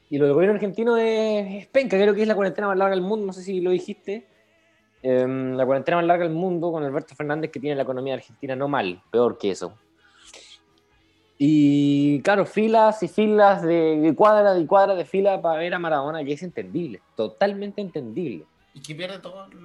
Y 0.09 0.17
lo 0.17 0.25
del 0.25 0.33
gobierno 0.33 0.55
argentino 0.55 0.97
es, 0.97 1.63
es 1.63 1.67
penca, 1.67 1.97
creo 1.97 2.13
que 2.13 2.21
es 2.21 2.27
la 2.27 2.35
cuarentena 2.35 2.67
más 2.67 2.77
larga 2.77 2.95
del 2.95 3.03
mundo, 3.03 3.25
no 3.25 3.33
sé 3.33 3.41
si 3.41 3.61
lo 3.61 3.71
dijiste. 3.71 4.27
Em, 5.03 5.55
la 5.55 5.65
cuarentena 5.65 5.97
más 5.97 6.05
larga 6.05 6.25
del 6.25 6.33
mundo 6.33 6.71
con 6.71 6.83
Alberto 6.83 7.15
Fernández 7.15 7.49
que 7.49 7.59
tiene 7.59 7.75
la 7.75 7.83
economía 7.83 8.13
argentina 8.13 8.55
no 8.55 8.67
mal, 8.67 9.01
peor 9.09 9.37
que 9.37 9.51
eso. 9.51 9.73
Y 11.43 12.21
claro, 12.21 12.45
filas 12.45 13.01
y 13.01 13.07
filas 13.07 13.63
de, 13.63 13.99
de 13.99 14.13
cuadras 14.13 14.61
y 14.61 14.67
cuadras 14.67 14.95
de 14.95 15.05
fila 15.05 15.41
para 15.41 15.57
ver 15.57 15.73
a 15.73 15.79
Maradona, 15.79 16.23
que 16.23 16.33
es 16.33 16.43
entendible, 16.43 17.01
totalmente 17.15 17.81
entendible. 17.81 18.45
Y 18.75 18.79
que 18.79 18.93
pierde 18.93 19.17
todo 19.17 19.45
el... 19.45 19.59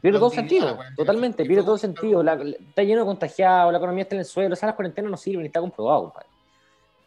Pierde 0.00 0.20
todo 0.20 0.30
sentido, 0.30 0.78
totalmente, 0.96 1.44
pierde 1.44 1.64
todo 1.64 1.76
sentido. 1.76 2.22
La- 2.22 2.34
está 2.34 2.84
lleno 2.84 3.00
de 3.00 3.06
contagiados, 3.06 3.72
la 3.72 3.78
economía 3.78 4.02
está 4.02 4.14
en 4.14 4.20
el 4.20 4.24
suelo, 4.24 4.52
o 4.52 4.56
sea, 4.56 4.68
las 4.68 4.76
cuarentenas 4.76 5.10
no 5.10 5.16
sirven, 5.16 5.44
está 5.44 5.60
comprobado, 5.60 6.04
compadre. 6.04 6.28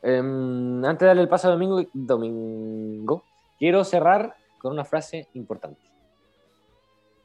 Em, 0.01 0.83
antes 0.83 0.99
de 0.99 1.05
darle 1.07 1.21
el 1.21 1.29
paso 1.29 1.47
a 1.47 1.51
Domingo, 1.51 1.81
Domingo, 1.93 3.23
quiero 3.57 3.81
cerrar 3.85 4.35
con 4.59 4.73
una 4.73 4.83
frase 4.83 5.29
importante. 5.35 5.79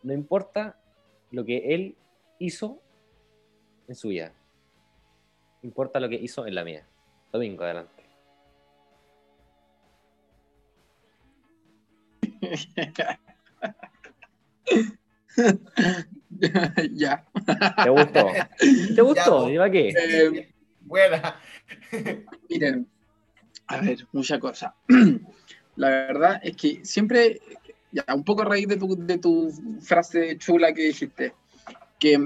No 0.04 0.12
importa 0.12 0.76
lo 1.32 1.44
que 1.44 1.74
él 1.74 1.96
hizo 2.38 2.78
en 3.88 3.96
su 3.96 4.06
vida, 4.06 4.32
importa 5.62 6.00
lo 6.00 6.08
que 6.08 6.16
hizo 6.16 6.46
en 6.46 6.54
la 6.54 6.64
mía. 6.64 6.86
Domingo, 7.32 7.64
adelante. 7.64 8.02
ya. 16.92 17.26
¿Te 17.84 17.90
gustó? 17.90 18.26
¿Te 18.94 19.02
gustó? 19.02 19.48
Ya, 19.48 19.54
¿Y 19.54 19.58
para 19.58 19.70
qué? 19.70 19.88
Eh, 19.90 20.50
Buena. 20.80 21.36
miren, 22.48 22.88
a 23.66 23.80
ver, 23.80 24.06
mucha 24.12 24.40
cosa. 24.40 24.74
La 25.76 25.88
verdad 25.88 26.40
es 26.42 26.56
que 26.56 26.84
siempre, 26.84 27.40
ya, 27.92 28.04
un 28.14 28.24
poco 28.24 28.42
a 28.42 28.46
raíz 28.46 28.66
de 28.66 28.76
tu, 28.76 28.96
de 28.96 29.18
tu 29.18 29.52
frase 29.80 30.36
chula 30.38 30.72
que 30.72 30.82
dijiste, 30.82 31.34
que 31.98 32.18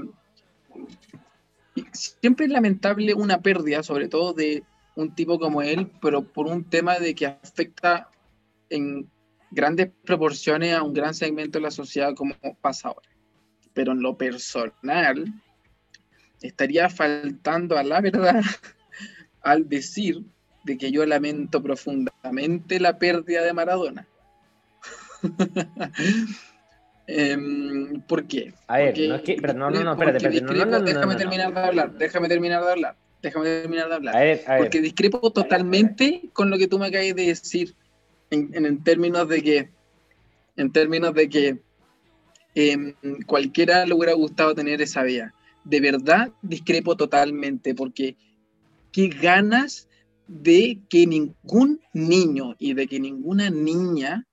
siempre 1.91 2.45
es 2.45 2.51
lamentable 2.51 3.13
una 3.13 3.41
pérdida, 3.41 3.83
sobre 3.83 4.07
todo 4.07 4.33
de 4.33 4.63
un 4.95 5.13
tipo 5.13 5.39
como 5.39 5.61
él, 5.61 5.91
pero 6.01 6.23
por 6.23 6.47
un 6.47 6.63
tema 6.63 6.99
de 6.99 7.15
que 7.15 7.25
afecta 7.25 8.09
en 8.69 9.09
grandes 9.51 9.91
proporciones 10.05 10.73
a 10.73 10.83
un 10.83 10.93
gran 10.93 11.13
segmento 11.13 11.59
de 11.59 11.63
la 11.63 11.71
sociedad 11.71 12.13
como 12.15 12.35
pasa 12.61 12.89
ahora. 12.89 13.09
Pero 13.73 13.91
en 13.91 14.01
lo 14.01 14.17
personal, 14.17 15.33
estaría 16.41 16.89
faltando 16.89 17.77
a 17.77 17.83
la 17.83 18.01
verdad 18.01 18.41
al 19.41 19.67
decir 19.67 20.23
de 20.63 20.77
que 20.77 20.91
yo 20.91 21.05
lamento 21.05 21.61
profundamente 21.61 22.79
la 22.79 22.97
pérdida 22.97 23.43
de 23.43 23.53
Maradona. 23.53 24.07
Em, 27.07 28.01
¿Por 28.01 28.25
qué? 28.27 28.53
A 28.67 28.77
ver, 28.77 28.87
Porque- 28.87 29.07
no 29.07 29.15
es 29.15 29.21
que- 29.21 29.37
pero 29.39 29.53
no, 29.53 29.69
no, 29.69 29.83
no, 29.83 29.91
espérate, 29.93 30.17
espérate, 30.17 30.41
discrepo- 30.45 30.65
no, 30.65 30.71
no, 30.71 30.79
no, 30.79 30.85
déjame 30.85 31.05
no, 31.05 31.11
no. 31.13 31.17
terminar 31.17 31.53
de 31.53 31.59
hablar, 31.59 31.97
déjame 31.97 32.27
terminar 32.27 32.63
de 32.63 32.71
hablar, 32.71 32.95
déjame 33.21 33.47
terminar 33.47 33.89
de 33.89 33.95
hablar. 33.95 34.15
A 34.15 34.19
ver, 34.19 34.41
a 34.47 34.51
ver. 34.53 34.59
Porque 34.61 34.81
discrepo 34.81 35.31
totalmente 35.31 36.29
con 36.33 36.49
lo 36.49 36.57
que 36.57 36.67
tú 36.67 36.79
me 36.79 36.87
acabas 36.87 37.07
de 37.15 37.25
decir 37.25 37.75
en, 38.31 38.49
en- 38.53 38.65
en 38.65 38.83
términos 38.83 39.27
de 39.29 39.43
que, 39.43 39.69
en 40.57 40.71
términos 40.71 41.13
de 41.13 41.29
que 41.29 41.59
em, 42.55 42.93
cualquiera 43.27 43.85
le 43.85 43.93
hubiera 43.93 44.13
gustado 44.13 44.55
tener 44.55 44.81
esa 44.81 45.03
vida. 45.03 45.33
De 45.65 45.81
verdad, 45.81 46.31
discrepo 46.41 46.95
totalmente, 46.95 47.75
porque 47.75 48.15
qué 48.93 49.09
ganas 49.09 49.89
de 50.27 50.79
que 50.89 51.05
ningún 51.05 51.81
niño 51.93 52.55
y 52.57 52.73
de 52.73 52.87
que 52.87 52.99
ninguna 52.99 53.49
niña 53.49 54.25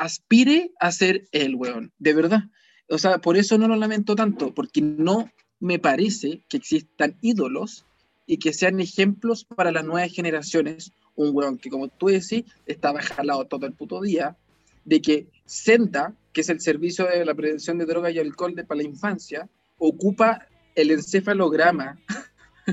aspire 0.00 0.72
a 0.80 0.90
ser 0.92 1.28
el 1.30 1.54
weón, 1.54 1.92
de 1.98 2.14
verdad. 2.14 2.44
O 2.88 2.96
sea, 2.96 3.18
por 3.18 3.36
eso 3.36 3.58
no 3.58 3.68
lo 3.68 3.76
lamento 3.76 4.16
tanto, 4.16 4.54
porque 4.54 4.80
no 4.80 5.30
me 5.60 5.78
parece 5.78 6.42
que 6.48 6.56
existan 6.56 7.18
ídolos 7.20 7.84
y 8.26 8.38
que 8.38 8.54
sean 8.54 8.80
ejemplos 8.80 9.44
para 9.44 9.70
las 9.70 9.84
nuevas 9.84 10.10
generaciones. 10.10 10.92
Un 11.16 11.36
weón 11.36 11.58
que, 11.58 11.68
como 11.68 11.88
tú 11.88 12.06
decís, 12.06 12.44
estaba 12.66 13.02
jalado 13.02 13.44
todo 13.44 13.66
el 13.66 13.74
puto 13.74 14.00
día, 14.00 14.38
de 14.86 15.02
que 15.02 15.26
Senda, 15.44 16.14
que 16.32 16.40
es 16.40 16.48
el 16.48 16.60
servicio 16.60 17.04
de 17.06 17.26
la 17.26 17.34
prevención 17.34 17.76
de 17.76 17.84
drogas 17.84 18.14
y 18.14 18.20
alcohol 18.20 18.54
de, 18.54 18.64
para 18.64 18.80
la 18.80 18.88
infancia, 18.88 19.50
ocupa 19.76 20.46
el 20.74 20.92
encefalograma 20.92 21.98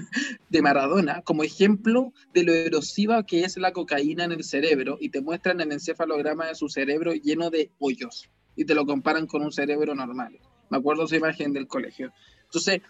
de 0.50 0.62
Maradona 0.62 1.22
como 1.22 1.44
ejemplo 1.44 2.14
de 2.34 2.44
lo 2.44 2.54
erosiva 2.54 3.26
que 3.26 3.44
es 3.44 3.58
la 3.58 3.74
cocaína 3.74 4.26
en 4.26 4.32
el 4.32 4.44
cerebro 4.44 4.98
y 5.00 5.10
te 5.10 5.22
muestran 5.22 5.62
el 5.62 5.72
encefalograma 5.72 6.48
de 6.48 6.56
su 6.56 6.70
cerebro 6.70 7.14
lleno 7.14 7.50
de 7.50 7.72
hoyos 7.80 8.30
y 8.56 8.66
te 8.66 8.76
lo 8.76 8.86
comparan 8.86 9.28
con 9.28 9.44
un 9.44 9.52
cerebro 9.52 9.96
normal. 9.96 10.40
Me 10.70 10.78
acuerdo 10.78 11.06
esa 11.06 11.16
imagen 11.16 11.54
del 11.54 11.68
colegio. 11.68 12.12
Entonces, 12.44 12.82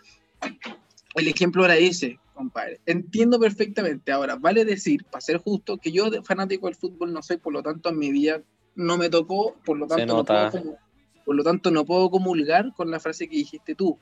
el 1.16 1.28
ejemplo 1.28 1.66
era 1.66 1.76
ese, 1.78 2.20
compadre. 2.34 2.80
Entiendo 2.86 3.40
perfectamente. 3.40 4.12
Ahora, 4.12 4.36
vale 4.36 4.66
decir, 4.66 5.04
para 5.06 5.22
ser 5.22 5.38
justo, 5.38 5.78
que 5.78 5.92
yo 5.92 6.10
de 6.10 6.24
fanático 6.24 6.68
del 6.68 6.76
fútbol 6.76 7.14
no 7.14 7.22
soy, 7.22 7.38
por 7.38 7.54
lo 7.54 7.62
tanto, 7.62 7.90
en 7.90 8.00
mi 8.00 8.12
vida 8.12 8.42
no 8.76 8.98
me 8.98 9.10
tocó, 9.10 9.56
por 9.66 9.78
lo 9.78 9.88
tanto, 9.88 10.18
no 10.18 10.24
puedo, 10.24 10.78
por 11.26 11.36
lo 11.36 11.44
tanto, 11.44 11.72
no 11.72 11.86
puedo 11.86 12.10
comulgar 12.10 12.74
con 12.76 12.90
la 12.90 13.00
frase 13.00 13.28
que 13.28 13.38
dijiste 13.38 13.76
tú. 13.76 14.00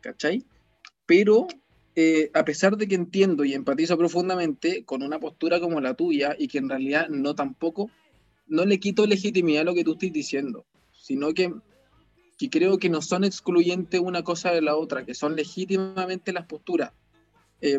¿Cachai? 0.00 0.44
Pero 1.06 1.46
eh, 1.96 2.30
a 2.34 2.44
pesar 2.44 2.76
de 2.76 2.88
que 2.88 2.94
entiendo 2.96 3.44
y 3.44 3.54
empatizo 3.54 3.96
profundamente 3.96 4.84
con 4.84 5.02
una 5.02 5.20
postura 5.20 5.60
como 5.60 5.80
la 5.80 5.94
tuya 5.94 6.34
y 6.38 6.48
que 6.48 6.58
en 6.58 6.68
realidad 6.68 7.08
no 7.08 7.34
tampoco, 7.34 7.90
no 8.46 8.64
le 8.64 8.78
quito 8.80 9.06
legitimidad 9.06 9.62
a 9.62 9.64
lo 9.64 9.74
que 9.74 9.84
tú 9.84 9.92
estás 9.92 10.12
diciendo, 10.12 10.66
sino 10.92 11.32
que, 11.32 11.52
que 12.38 12.50
creo 12.50 12.78
que 12.78 12.88
no 12.90 13.00
son 13.00 13.24
excluyentes 13.24 14.00
una 14.00 14.22
cosa 14.22 14.50
de 14.52 14.62
la 14.62 14.76
otra, 14.76 15.04
que 15.04 15.14
son 15.14 15.36
legítimamente 15.36 16.32
las 16.32 16.46
posturas. 16.46 16.92
eh, 17.60 17.78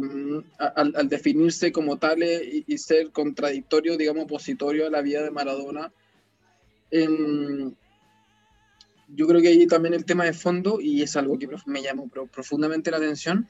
al, 0.58 0.94
al 0.96 1.10
definirse 1.10 1.72
como 1.72 1.98
tales 1.98 2.42
y, 2.44 2.64
y 2.68 2.78
ser 2.80 3.12
contradictorio, 3.12 3.98
digamos, 3.98 4.24
opositorio 4.26 4.88
a 4.88 4.90
la 4.90 5.02
vida 5.02 5.22
de 5.24 5.32
Maradona. 5.32 5.92
em, 6.92 7.74
yo 9.08 9.28
creo 9.28 9.42
que 9.42 9.50
ahí 9.50 9.68
también 9.68 9.94
el 9.94 10.06
tema 10.06 10.26
de 10.26 10.34
fondo, 10.34 10.80
y 10.82 11.02
es 11.04 11.16
algo 11.16 11.38
que 11.38 11.48
me 11.68 11.82
llamó 11.84 12.10
profundamente 12.10 12.90
la 12.90 12.98
atención, 12.98 13.48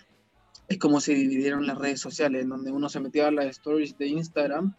es 0.68 0.78
cómo 0.78 0.99
se 0.99 1.13
dividieron 1.13 1.68
las 1.68 1.78
redes 1.78 1.99
sociales, 1.99 2.43
en 2.43 2.49
donde 2.49 2.72
uno 2.72 2.89
se 2.89 2.99
metía 2.99 3.28
a 3.28 3.32
las 3.32 3.45
stories 3.47 3.97
de 3.97 4.07
Instagram 4.07 4.76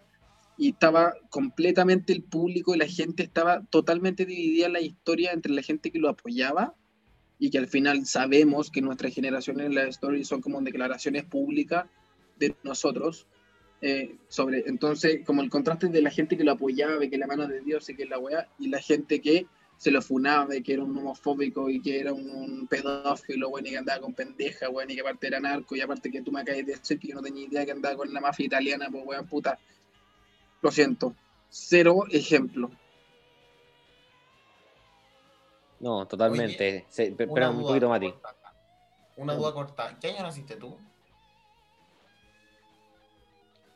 y 0.58 0.70
estaba 0.70 1.14
completamente 1.30 2.12
el 2.12 2.22
público 2.22 2.74
y 2.74 2.78
la 2.78 2.86
gente 2.86 3.22
estaba 3.22 3.62
totalmente 3.70 4.24
dividida 4.24 4.68
la 4.68 4.80
historia 4.80 5.32
entre 5.32 5.52
la 5.52 5.62
gente 5.62 5.90
que 5.90 5.98
lo 5.98 6.08
apoyaba 6.08 6.74
y 7.38 7.50
que 7.50 7.58
al 7.58 7.66
final 7.66 8.06
sabemos 8.06 8.70
que 8.70 8.80
nuestras 8.80 9.14
generaciones 9.14 9.66
en 9.66 9.74
las 9.74 9.88
stories 9.88 10.26
son 10.26 10.40
como 10.40 10.60
declaraciones 10.62 11.24
públicas 11.24 11.86
de 12.38 12.56
nosotros. 12.62 13.26
Eh, 13.82 14.16
sobre, 14.28 14.64
entonces, 14.66 15.20
como 15.26 15.42
el 15.42 15.50
contraste 15.50 15.88
de 15.88 16.00
la 16.00 16.10
gente 16.10 16.38
que 16.38 16.44
lo 16.44 16.52
apoyaba, 16.52 16.98
que 16.98 17.18
la 17.18 17.26
mano 17.26 17.46
de 17.46 17.60
Dios 17.60 17.88
y 17.90 17.94
que 17.94 18.06
la 18.06 18.18
weá, 18.18 18.48
y 18.58 18.68
la 18.68 18.80
gente 18.80 19.20
que 19.20 19.46
se 19.76 19.90
lo 19.90 20.00
funaba, 20.00 20.46
de 20.46 20.62
que 20.62 20.74
era 20.74 20.82
un 20.82 20.96
homofóbico 20.96 21.68
y 21.68 21.80
que 21.80 22.00
era 22.00 22.12
un, 22.12 22.66
pedófilo, 22.68 23.50
bueno, 23.50 23.68
y 23.68 23.72
que 23.72 23.78
andaba 23.78 24.00
con 24.00 24.14
pendeja, 24.14 24.68
bueno, 24.68 24.92
y 24.92 24.96
que 24.96 25.02
aparte 25.02 25.26
era 25.26 25.40
narco, 25.40 25.76
y 25.76 25.80
aparte 25.80 26.10
que 26.10 26.22
tú 26.22 26.32
me 26.32 26.40
acabas 26.40 26.64
de 26.64 26.72
decir 26.72 26.98
que 26.98 27.08
yo 27.08 27.14
no 27.16 27.22
tenía 27.22 27.46
idea 27.46 27.64
que 27.64 27.72
andaba 27.72 27.96
con 27.96 28.12
la 28.12 28.20
mafia 28.20 28.46
italiana, 28.46 28.88
pues 28.90 29.04
weón, 29.06 29.26
puta. 29.26 29.58
Lo 30.62 30.70
siento. 30.70 31.14
Cero 31.48 32.04
ejemplo. 32.10 32.70
No, 35.78 36.06
totalmente. 36.06 36.86
espera 36.88 37.50
un 37.50 37.62
poquito, 37.62 37.88
Mati. 37.88 38.12
Una 39.16 39.34
duda 39.34 39.52
corta. 39.52 39.96
¿Qué 40.00 40.08
año 40.08 40.22
naciste 40.22 40.56
tú? 40.56 40.76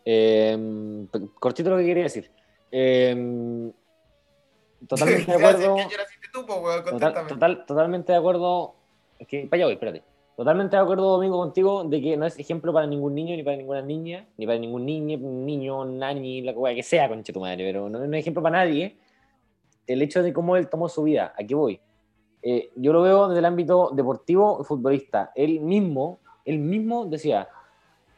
Eh, 0.05 1.07
cortito 1.39 1.71
lo 1.71 1.77
que 1.77 1.85
quería 1.85 2.05
decir. 2.05 2.31
Eh, 2.73 3.73
totalmente 4.89 5.31
de 5.31 5.37
acuerdo. 5.37 5.77
¿Qué 5.77 5.83
año 5.83 5.97
naciste 5.99 6.29
tú, 6.33 6.47
total, 7.29 7.67
totalmente 7.67 8.13
de 8.13 8.19
acuerdo. 8.19 8.75
Es 9.19 9.27
que, 9.27 9.47
para 9.47 9.59
allá 9.59 9.67
voy, 9.67 9.75
espérate. 9.75 10.03
Totalmente 10.37 10.75
de 10.75 10.83
acuerdo, 10.83 11.11
Domingo, 11.13 11.39
contigo, 11.39 11.85
de 11.85 12.01
que 12.01 12.17
no 12.17 12.25
es 12.25 12.39
ejemplo 12.39 12.73
para 12.73 12.87
ningún 12.87 13.15
niño, 13.15 13.37
ni 13.37 13.43
para 13.43 13.59
ninguna 13.59 13.83
niña, 13.83 14.27
ni 14.39 14.47
para 14.47 14.59
ningún 14.59 14.87
niño, 14.87 15.19
niño, 15.19 15.85
nani, 15.85 16.41
la 16.41 16.55
que 16.75 16.83
sea, 16.83 17.09
conche 17.09 17.31
tu 17.31 17.41
madre, 17.41 17.65
pero 17.67 17.91
no, 17.91 18.03
es 18.03 18.21
ejemplo 18.21 18.43
para 18.43 18.65
nadie 18.65 18.97
el 19.87 20.01
hecho 20.01 20.23
de 20.23 20.33
cómo 20.33 20.57
él 20.57 20.71
tomó 20.71 20.89
su 20.89 21.03
vida. 21.03 21.35
Aquí 21.39 21.53
voy. 21.53 21.79
Eh, 22.43 22.71
yo 22.77 22.93
lo 22.95 23.03
veo 23.03 23.29
desde 23.29 23.41
el 23.41 23.45
ámbito 23.45 23.91
deportivo 23.93 24.59
y 24.63 24.65
futbolista. 24.65 25.31
Él 25.35 25.61
mismo, 25.61 26.21
él 26.47 26.59
mismo 26.59 27.05
decía, 27.05 27.49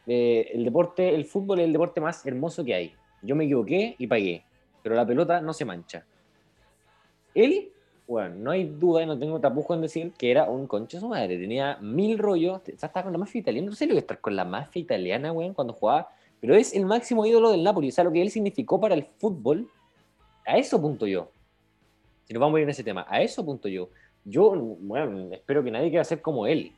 eh, 0.07 0.49
el 0.53 0.63
deporte, 0.63 1.13
el 1.13 1.25
fútbol 1.25 1.59
es 1.59 1.65
el 1.65 1.73
deporte 1.73 1.99
más 1.99 2.25
hermoso 2.25 2.63
que 2.63 2.73
hay. 2.73 2.93
Yo 3.21 3.35
me 3.35 3.43
equivoqué 3.43 3.95
y 3.97 4.07
pagué, 4.07 4.45
pero 4.81 4.95
la 4.95 5.05
pelota 5.05 5.41
no 5.41 5.51
se 5.51 5.65
mancha. 5.65 6.05
Él, 7.33 7.71
bueno, 8.07 8.35
no 8.35 8.51
hay 8.51 8.65
duda 8.65 9.05
no 9.05 9.17
tengo 9.17 9.39
tapujo 9.39 9.73
en 9.73 9.81
decir 9.81 10.11
que 10.17 10.29
era 10.29 10.45
un 10.45 10.67
concho 10.67 10.99
su 10.99 11.07
madre. 11.07 11.37
Tenía 11.37 11.77
mil 11.77 12.17
rollos, 12.19 12.61
estaba 12.67 13.03
con 13.03 13.11
la 13.11 13.17
mafia 13.17 13.39
italiana. 13.39 13.69
No 13.69 13.75
sé 13.75 13.87
lo 13.87 13.93
que 13.93 13.99
estar 13.99 14.19
con 14.19 14.35
la 14.35 14.45
mafia 14.45 14.81
italiana, 14.81 15.31
weón, 15.31 15.53
cuando 15.53 15.73
jugaba. 15.73 16.09
Pero 16.39 16.55
es 16.55 16.73
el 16.73 16.85
máximo 16.85 17.25
ídolo 17.25 17.51
del 17.51 17.63
Napoli. 17.63 17.89
O 17.89 17.91
sea, 17.91 18.03
lo 18.03 18.11
que 18.11 18.21
él 18.21 18.29
significó 18.29 18.79
para 18.79 18.95
el 18.95 19.05
fútbol, 19.05 19.69
a 20.45 20.57
eso 20.57 20.81
punto 20.81 21.07
yo. 21.07 21.29
Si 22.25 22.33
nos 22.33 22.41
vamos 22.41 22.57
a 22.57 22.59
ir 22.59 22.63
en 22.63 22.69
ese 22.69 22.83
tema, 22.83 23.05
a 23.09 23.21
eso 23.21 23.45
punto 23.45 23.67
yo. 23.67 23.89
Yo, 24.25 24.51
bueno, 24.51 25.33
espero 25.33 25.63
que 25.63 25.71
nadie 25.71 25.89
quiera 25.89 26.03
ser 26.03 26.21
como 26.21 26.45
él. 26.45 26.73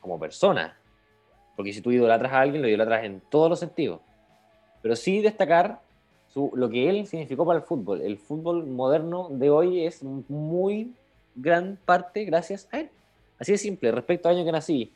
Como 0.00 0.18
persona. 0.18 0.76
Porque 1.54 1.72
si 1.72 1.80
tú 1.80 1.92
idolatras 1.92 2.32
a 2.32 2.40
alguien, 2.40 2.62
lo 2.62 2.68
idolatras 2.68 3.04
en 3.04 3.20
todos 3.20 3.48
los 3.48 3.60
sentidos. 3.60 4.00
Pero 4.82 4.94
sí 4.96 5.20
destacar 5.20 5.80
su, 6.36 6.52
lo 6.54 6.68
que 6.68 6.90
él 6.90 7.06
significó 7.06 7.46
para 7.46 7.60
el 7.60 7.64
fútbol. 7.64 8.02
El 8.02 8.18
fútbol 8.18 8.66
moderno 8.66 9.28
de 9.30 9.48
hoy 9.48 9.86
es 9.86 10.02
muy 10.02 10.92
gran 11.34 11.78
parte 11.86 12.24
gracias 12.24 12.68
a 12.72 12.80
él. 12.80 12.90
Así 13.38 13.52
de 13.52 13.58
simple. 13.58 13.90
Respecto 13.90 14.28
al 14.28 14.36
año 14.36 14.44
que 14.44 14.52
nací, 14.52 14.92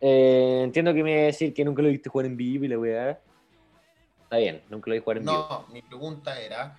eh, 0.00 0.60
entiendo 0.62 0.94
que 0.94 1.02
me 1.02 1.12
voy 1.12 1.22
a 1.22 1.24
decir 1.26 1.52
que 1.52 1.64
nunca 1.64 1.82
lo 1.82 1.88
viste 1.88 2.08
jugar 2.08 2.26
en 2.26 2.36
vivo 2.36 2.64
y 2.64 2.68
le 2.68 2.76
voy 2.76 2.90
a 2.90 3.04
dar. 3.04 3.20
Está 4.22 4.36
bien, 4.36 4.62
nunca 4.70 4.90
lo 4.90 4.94
vi 4.94 5.00
jugar 5.00 5.16
en 5.16 5.24
vivo. 5.24 5.46
No, 5.50 5.66
mi 5.72 5.82
pregunta 5.82 6.40
era 6.40 6.78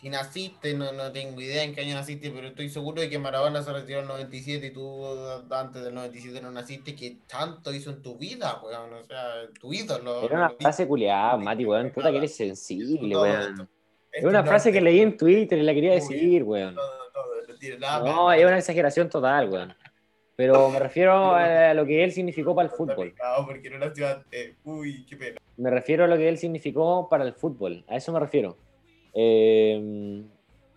si 0.00 0.08
naciste, 0.08 0.74
no, 0.74 0.92
no 0.92 1.10
tengo 1.10 1.40
idea 1.40 1.64
en 1.64 1.74
qué 1.74 1.80
año 1.80 1.94
naciste, 1.94 2.30
pero 2.30 2.48
estoy 2.48 2.68
seguro 2.68 3.00
de 3.00 3.10
que 3.10 3.18
Maradona 3.18 3.62
se 3.62 3.72
retiró 3.72 3.98
en 3.98 4.04
el 4.04 4.08
97 4.08 4.66
y 4.66 4.70
tú 4.70 5.04
antes 5.50 5.82
del 5.82 5.92
97 5.92 6.40
no 6.40 6.52
naciste, 6.52 6.94
que 6.94 7.16
tanto 7.26 7.72
hizo 7.72 7.90
en 7.90 8.00
tu 8.00 8.16
vida, 8.16 8.60
weón, 8.62 8.92
o 8.92 9.02
sea, 9.04 9.48
tu 9.58 9.72
ídolo. 9.72 10.22
Era 10.22 10.36
una 10.36 10.50
frase 10.50 10.86
culiada, 10.86 11.36
Mati, 11.36 11.64
weón, 11.64 11.90
puta 11.90 12.12
que 12.12 12.18
eres 12.18 12.36
sensible, 12.36 13.16
weón. 13.16 13.68
Es 14.12 14.24
una 14.24 14.44
frase 14.44 14.70
que 14.70 14.80
leí 14.80 15.00
en 15.00 15.16
Twitter 15.16 15.58
y 15.58 15.62
la 15.62 15.74
quería 15.74 15.94
decir, 15.94 16.44
weón. 16.44 16.76
No, 17.80 18.32
es 18.32 18.44
una 18.44 18.58
exageración 18.58 19.08
total, 19.08 19.48
weón. 19.50 19.74
Pero 20.36 20.70
me 20.70 20.78
refiero 20.78 21.12
a 21.34 21.74
lo 21.74 21.84
que 21.84 22.04
él 22.04 22.12
significó 22.12 22.54
para 22.54 22.68
el 22.68 22.74
fútbol. 22.74 23.12
porque 23.44 23.68
no 23.68 23.78
nació 23.78 24.06
Uy, 24.62 25.04
qué 25.06 25.16
pena. 25.16 25.40
Me 25.56 25.70
refiero 25.70 26.04
a 26.04 26.06
lo 26.06 26.16
que 26.16 26.28
él 26.28 26.38
significó 26.38 27.08
para 27.08 27.24
el 27.24 27.32
fútbol. 27.32 27.84
A 27.88 27.96
eso 27.96 28.12
me 28.12 28.20
refiero. 28.20 28.56
Eh, 29.14 30.22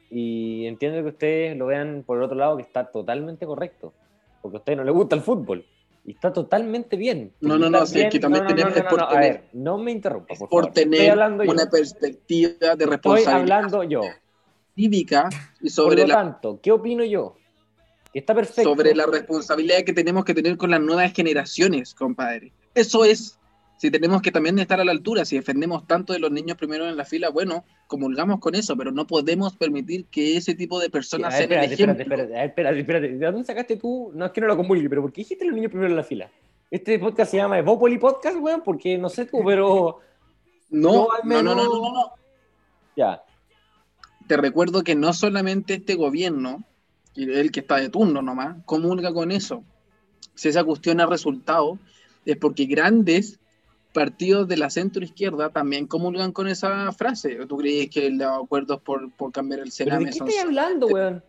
y 0.10 0.66
entiendo 0.66 1.02
que 1.02 1.10
ustedes 1.10 1.58
lo 1.58 1.68
vean 1.68 2.04
por 2.06 2.18
el 2.18 2.24
otro 2.24 2.38
lado 2.38 2.58
que 2.58 2.64
está 2.64 2.92
totalmente 2.92 3.46
correcto, 3.46 3.94
porque 4.42 4.58
a 4.58 4.60
ustedes 4.60 4.78
no 4.78 4.84
les 4.84 4.94
gusta 4.94 5.16
el 5.16 5.22
fútbol. 5.22 5.66
Y 6.04 6.14
está 6.14 6.34
totalmente 6.34 6.98
bien. 6.98 7.32
No, 7.42 7.58
no, 7.58 7.70
no, 7.70 7.86
sí, 7.86 8.10
que 8.10 8.20
también 8.20 8.48
tenemos 8.48 8.76
no, 8.76 8.84
por 8.90 9.08
tener, 9.08 9.18
a 9.18 9.20
ver, 9.20 9.44
no 9.54 9.78
me 9.78 9.92
interrumpa, 9.92 10.34
por, 10.36 10.50
por 10.50 10.72
tener 10.72 11.16
una 11.16 11.70
perspectiva 11.70 12.76
de 12.76 12.86
responsabilidad. 12.88 13.20
Estoy 13.20 13.34
hablando 13.34 13.84
yo. 13.84 14.02
Cívica 14.76 15.30
y 15.62 15.70
sobre 15.70 16.02
por 16.02 16.10
lo 16.10 16.16
tanto, 16.16 16.60
¿qué 16.62 16.72
opino 16.72 17.04
yo? 17.04 17.36
Que 18.12 18.20
está 18.20 18.34
perfecto. 18.34 18.72
Sobre 18.72 18.96
la 18.96 19.06
responsabilidad 19.06 19.84
que 19.84 19.94
tenemos 19.94 20.26
que 20.26 20.34
tener 20.34 20.58
con 20.58 20.72
las 20.72 20.82
nuevas 20.82 21.14
generaciones, 21.14 21.94
compadre. 21.94 22.52
Eso 22.74 23.06
es 23.06 23.38
si 23.82 23.90
tenemos 23.90 24.22
que 24.22 24.30
también 24.30 24.60
estar 24.60 24.80
a 24.80 24.86
la 24.86 24.92
altura, 24.92 25.26
si 25.26 25.38
defendemos 25.38 25.88
tanto 25.88 26.14
de 26.14 26.20
los 26.20 26.30
niños 26.30 26.56
primero 26.56 26.88
en 26.88 26.96
la 26.96 27.04
fila, 27.04 27.32
bueno, 27.32 27.66
comulgamos 27.88 28.40
con 28.40 28.54
eso, 28.54 28.78
pero 28.78 28.92
no 28.92 29.08
podemos 29.08 29.58
permitir 29.58 30.06
que 30.06 30.38
ese 30.38 30.54
tipo 30.54 30.80
de 30.80 30.92
personas 30.92 31.36
sean 31.36 31.52
el 31.52 31.64
ejemplo. 31.64 32.00
Espérate, 32.00 32.46
espérate, 32.46 32.80
espérate, 32.80 33.08
¿de 33.18 33.26
dónde 33.26 33.44
sacaste 33.44 33.78
tú? 33.78 34.12
No 34.14 34.28
es 34.28 34.32
que 34.34 34.42
no 34.42 34.46
lo 34.46 34.56
comulgue, 34.56 34.88
pero 34.88 35.02
¿por 35.02 35.12
qué 35.12 35.22
dijiste 35.22 35.46
los 35.46 35.56
niños 35.56 35.72
primero 35.72 35.90
en 35.90 35.96
la 35.96 36.04
fila? 36.04 36.30
Este 36.70 37.00
podcast 37.00 37.32
se 37.32 37.38
llama 37.38 37.58
Evopoli 37.58 37.98
Podcast, 37.98 38.38
weón, 38.40 38.62
porque 38.64 39.00
no 39.00 39.10
sé 39.10 39.26
tú, 39.26 39.42
pero... 39.44 39.98
No, 40.70 41.08
no, 41.24 41.42
no, 41.42 41.56
no, 41.56 41.66
no, 41.66 41.92
no. 41.92 42.12
Ya. 42.96 43.24
Te 44.28 44.38
recuerdo 44.38 44.84
que 44.84 44.94
no 44.94 45.12
solamente 45.12 45.74
este 45.74 45.96
gobierno, 45.96 46.64
el 47.16 47.52
que 47.52 47.62
está 47.62 47.78
de 47.78 47.90
turno 47.90 48.22
nomás, 48.22 48.58
comulga 48.66 49.12
con 49.12 49.32
eso. 49.32 49.64
Si 50.36 50.50
esa 50.50 50.64
cuestión 50.64 51.02
ha 51.02 51.08
resultado, 51.08 51.80
es 52.28 52.38
porque 52.38 52.66
grandes 52.66 53.40
partidos 53.94 54.48
de 54.48 54.58
la 54.58 54.70
centro 54.70 55.04
izquierda 55.04 55.50
también 55.50 55.88
comulgan 55.88 56.32
con 56.32 56.48
esa 56.48 56.92
frase. 56.92 57.36
¿Tú 57.48 57.58
crees 57.58 57.90
que 57.90 58.10
los 58.10 58.44
acuerdos 58.44 58.82
por, 58.82 59.12
por 59.12 59.32
cambiar 59.32 59.62
el 59.62 59.72
Sename 59.72 60.06
¿De 60.06 60.12
qué 60.12 60.18
estás 60.18 60.46
hablando, 60.46 60.88
weón? 60.88 61.24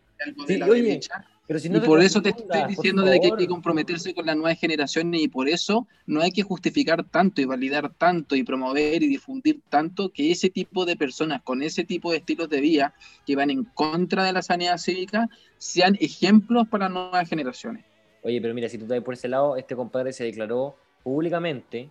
pero 1.46 1.58
si 1.58 1.68
no 1.68 1.78
y 1.78 1.80
por 1.80 2.00
eso 2.00 2.22
te 2.22 2.30
estoy 2.30 2.62
diciendo 2.68 3.02
de 3.02 3.18
que 3.18 3.26
hay 3.26 3.36
que 3.36 3.46
comprometerse 3.48 4.14
con 4.14 4.24
las 4.24 4.36
nuevas 4.36 4.58
generaciones 4.58 5.20
y 5.20 5.28
por 5.28 5.48
eso 5.48 5.86
no 6.06 6.20
hay 6.20 6.30
que 6.30 6.42
justificar 6.42 7.04
tanto 7.04 7.40
y 7.40 7.44
validar 7.44 7.92
tanto 7.94 8.36
y 8.36 8.44
promover 8.44 9.02
y 9.02 9.08
difundir 9.08 9.60
tanto 9.68 10.10
que 10.10 10.30
ese 10.30 10.50
tipo 10.50 10.84
de 10.84 10.96
personas 10.96 11.42
con 11.42 11.62
ese 11.62 11.84
tipo 11.84 12.12
de 12.12 12.18
estilos 12.18 12.48
de 12.48 12.60
vida 12.60 12.94
que 13.26 13.34
van 13.34 13.50
en 13.50 13.64
contra 13.64 14.24
de 14.24 14.32
la 14.32 14.42
sanidad 14.42 14.78
cívica 14.78 15.28
sean 15.58 15.96
ejemplos 16.00 16.68
para 16.68 16.84
las 16.84 16.92
nuevas 16.92 17.28
generaciones. 17.28 17.84
Oye, 18.22 18.40
pero 18.40 18.54
mira, 18.54 18.68
si 18.68 18.78
tú 18.78 18.84
estás 18.84 19.02
por 19.02 19.14
ese 19.14 19.28
lado, 19.28 19.56
este 19.56 19.74
compadre 19.74 20.12
se 20.12 20.24
declaró 20.24 20.76
públicamente 21.02 21.90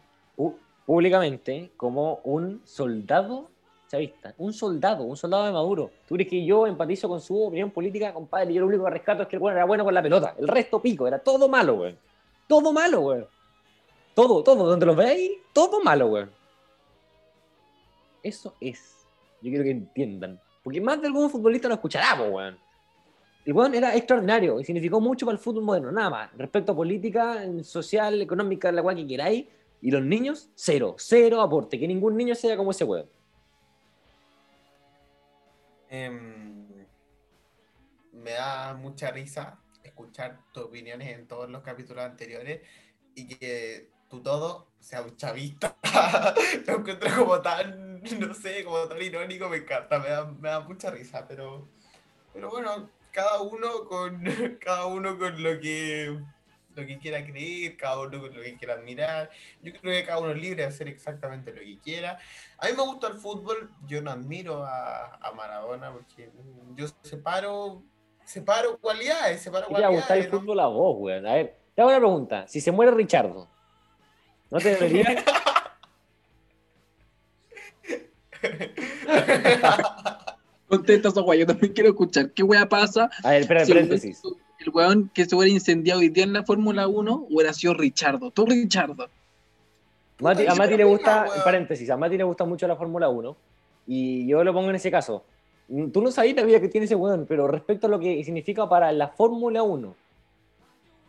públicamente 0.86 1.72
como 1.78 2.20
un 2.24 2.62
soldado 2.66 3.50
chavista, 3.92 4.34
un 4.38 4.54
soldado, 4.54 5.04
un 5.04 5.18
soldado 5.18 5.46
de 5.46 5.52
Maduro. 5.52 5.92
¿Tú 6.08 6.16
crees 6.16 6.30
que 6.30 6.46
yo 6.46 6.66
empatizo 6.66 7.10
con 7.10 7.20
su 7.20 7.44
opinión 7.44 7.72
política, 7.72 8.14
compadre? 8.14 8.54
Yo 8.54 8.62
lo 8.62 8.68
único 8.68 8.86
que 8.86 8.92
rescato 8.92 9.24
es 9.24 9.28
que 9.28 9.36
el 9.36 9.42
bueno 9.42 9.58
era 9.58 9.66
bueno 9.66 9.84
con 9.84 9.94
la 9.94 10.02
pelota. 10.02 10.34
El 10.38 10.48
resto 10.48 10.82
pico, 10.82 11.08
era 11.08 11.20
todo 11.20 11.50
malo, 11.50 11.76
güey. 11.76 11.98
Todo 12.48 12.72
malo, 12.72 13.02
güey. 13.02 13.26
Todo, 14.14 14.44
todo, 14.44 14.66
donde 14.66 14.86
lo 14.86 14.96
veis, 14.96 15.32
todo 15.54 15.82
malo, 15.84 16.08
güey. 16.08 16.26
Eso 18.24 18.54
es. 18.62 19.06
Yo 19.42 19.50
quiero 19.50 19.64
que 19.64 19.72
entiendan. 19.72 20.40
Porque 20.64 20.80
más 20.80 21.02
de 21.02 21.08
algún 21.08 21.30
futbolista 21.30 21.68
lo 21.68 21.74
escuchará, 21.76 22.22
güey. 22.22 22.54
El 23.44 23.54
weón 23.54 23.74
era 23.74 23.96
extraordinario 23.96 24.60
y 24.60 24.64
significó 24.64 25.02
mucho 25.02 25.26
para 25.26 25.34
el 25.36 25.40
fútbol 25.40 25.64
moderno, 25.64 25.92
nada 25.92 26.10
más. 26.10 26.38
Respecto 26.38 26.74
a 26.74 26.76
política, 26.76 27.44
social, 27.64 28.22
económica, 28.22 28.72
la 28.72 28.84
cual 28.84 28.96
que 28.96 29.08
queráis, 29.08 29.46
y 29.82 29.92
los 29.92 30.04
niños, 30.04 30.50
cero, 30.56 30.96
cero 30.98 31.42
aporte, 31.42 31.80
que 31.80 31.88
ningún 31.88 32.16
niño 32.16 32.36
sea 32.36 32.56
como 32.56 32.72
ese 32.72 32.84
weón. 32.84 33.10
Em, 35.90 36.68
me 38.14 38.32
da 38.32 38.74
mucha 38.76 39.12
risa 39.12 39.60
escuchar 39.84 40.40
tus 40.54 40.64
opiniones 40.64 41.10
en 41.10 41.28
todos 41.28 41.50
los 41.50 41.64
capítulos 41.64 42.04
anteriores 42.04 42.62
y 43.16 43.28
que 43.28 43.90
tú 44.10 44.22
todo 44.22 44.68
sea 44.80 45.02
un 45.02 45.18
chavista. 45.18 45.76
Lo 46.68 46.78
encuentro 46.78 47.10
como 47.18 47.42
tan, 47.42 48.02
no 48.20 48.34
sé, 48.34 48.64
como 48.64 48.88
tan 48.88 49.02
irónico, 49.02 49.50
me 49.50 49.58
encanta, 49.58 50.00
me 50.00 50.10
da, 50.10 50.26
me 50.26 50.50
da 50.50 50.60
mucha 50.60 50.92
risa, 50.92 51.28
pero, 51.28 51.68
pero 52.34 52.50
bueno, 52.50 52.90
cada 53.12 53.42
uno 53.42 53.86
con 53.86 54.24
cada 54.62 54.86
uno 54.86 55.18
con 55.18 55.42
lo 55.42 55.60
que 55.60 56.20
lo 56.76 56.86
que 56.86 56.98
quiera 56.98 57.26
creer, 57.26 57.78
cada 57.78 58.00
uno 58.00 58.18
lo 58.18 58.42
que 58.42 58.56
quiera 58.56 58.76
admirar. 58.76 59.30
Yo 59.62 59.74
creo 59.74 59.94
que 59.94 60.06
cada 60.06 60.20
uno 60.20 60.32
es 60.32 60.42
libre 60.42 60.64
de 60.64 60.68
hacer 60.68 60.88
exactamente 60.88 61.52
lo 61.52 61.60
que 61.60 61.80
quiera. 61.80 62.18
A 62.58 62.68
mí 62.68 62.74
me 62.76 62.84
gusta 62.84 63.08
el 63.08 63.16
fútbol, 63.16 63.72
yo 63.88 64.02
no 64.02 64.12
admiro 64.12 64.64
a, 64.64 65.16
a 65.16 65.32
Maradona 65.34 65.92
porque 65.92 66.30
yo 66.76 66.88
separo, 67.04 67.84
separo 68.26 68.78
cualidades, 68.80 69.42
separo 69.42 69.68
¿Qué 69.68 69.76
te 69.76 69.82
va 69.82 69.88
a 69.88 69.92
gustar 69.92 70.18
el 70.18 70.30
cualidades. 70.30 70.34
¿no? 70.34 70.40
fútbol 70.40 70.60
a 70.60 70.68
vos, 70.68 70.96
weón? 71.00 71.28
A 71.28 71.34
ver, 71.34 71.58
te 71.76 71.82
hago 71.82 71.90
una 71.90 72.00
pregunta. 72.00 72.48
Si 72.48 72.62
se 72.62 72.72
muere 72.72 72.92
Richardo, 72.92 73.50
¿no 74.50 74.60
te 74.60 74.76
debería? 74.76 75.24
Contesta 80.68 81.10
esa 81.10 81.36
yo 81.36 81.46
también 81.46 81.74
quiero 81.74 81.90
escuchar. 81.90 82.32
¿Qué 82.32 82.44
weá 82.44 82.68
pasa? 82.68 83.10
A 83.24 83.32
ver, 83.32 83.42
espera, 83.42 83.66
si 83.66 83.74
paréntesis. 83.74 84.22
El 84.62 84.70
weón 84.70 85.10
que 85.14 85.26
se 85.26 85.36
hubiera 85.36 85.52
incendiado 85.52 86.00
hoy 86.02 86.10
día 86.10 86.24
en 86.24 86.34
la 86.34 86.44
Fórmula 86.44 86.88
1 86.88 87.28
hubiera 87.30 87.52
sido 87.54 87.74
Richardo. 87.74 88.30
Tú, 88.32 88.46
Richardo. 88.46 89.08
Mati- 90.20 90.46
a 90.48 90.54
Mati 90.54 90.78
le 90.78 90.84
gusta, 90.84 91.26
weón. 91.28 91.44
paréntesis, 91.44 91.90
a 91.90 91.98
Mati 91.98 92.16
le 92.18 92.24
gusta 92.24 92.46
mucho 92.46 92.68
la 92.68 92.76
Fórmula 92.76 93.10
1 93.10 93.36
y 93.88 94.28
yo 94.28 94.44
lo 94.44 94.54
pongo 94.54 94.70
en 94.70 94.76
ese 94.76 94.92
caso. 94.92 95.24
Mm, 95.68 95.90
Tú 95.90 96.02
no 96.02 96.12
sabías 96.12 96.36
la 96.36 96.44
vida 96.44 96.60
que 96.62 96.68
tiene 96.70 96.86
ese 96.86 96.96
weón, 96.96 97.26
pero 97.28 97.48
respecto 97.48 97.88
a 97.88 97.90
lo 97.90 98.00
que 98.00 98.24
significa 98.24 98.70
para 98.70 98.92
la 98.92 99.08
Fórmula 99.08 99.64
1, 99.64 99.96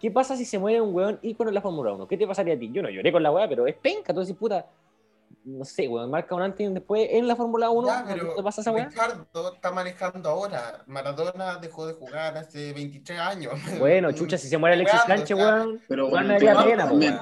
¿qué 0.01 0.11
pasa 0.11 0.35
si 0.37 0.47
se 0.47 0.59
muere 0.59 0.81
un 0.81 0.95
weón 0.95 1.19
ícono 1.21 1.51
en 1.51 1.55
la 1.55 1.61
Fórmula 1.61 1.93
1? 1.93 2.09
¿Qué 2.09 2.17
te 2.17 2.27
pasaría 2.27 2.55
a 2.55 2.59
ti? 2.59 2.71
Yo 2.73 2.81
no 2.83 2.89
lloré 2.89 3.13
con 3.13 3.23
la 3.23 3.31
weá, 3.31 3.47
pero 3.49 3.67
es 3.67 3.75
penca, 3.77 4.15
tú 4.15 4.21
decís, 4.21 4.35
puta, 4.37 4.65
no 5.45 5.65
sé, 5.65 5.89
weón, 5.89 6.11
marca 6.11 6.35
un 6.35 6.43
antes 6.43 6.61
y 6.61 6.67
un 6.67 6.75
después 6.75 7.09
en 7.11 7.27
la 7.27 7.37
Fórmula 7.37 7.71
1, 7.71 7.89
Ya, 7.89 8.03
¿no 8.03 8.09
pero 8.09 8.35
te 8.35 8.43
pasa 8.43 8.61
esa 8.61 8.73
weá? 8.73 8.89
Ricardo 8.89 9.53
está 9.55 9.71
manejando 9.71 10.29
ahora. 10.29 10.83
Maradona 10.87 11.57
dejó 11.57 11.87
de 11.87 11.95
jugar 11.95 12.37
hace 12.37 12.73
23 12.73 13.19
años. 13.19 13.55
Bueno, 13.79 14.13
chucha, 14.13 14.39
si 14.39 14.49
se 14.49 14.59
muere 14.59 14.75
Alexis 14.75 15.01
Sánchez, 15.07 15.37
weón, 15.37 15.81
Pero 15.89 16.09
bueno, 16.09 16.37
pena, 16.39 16.87
también, 16.87 17.19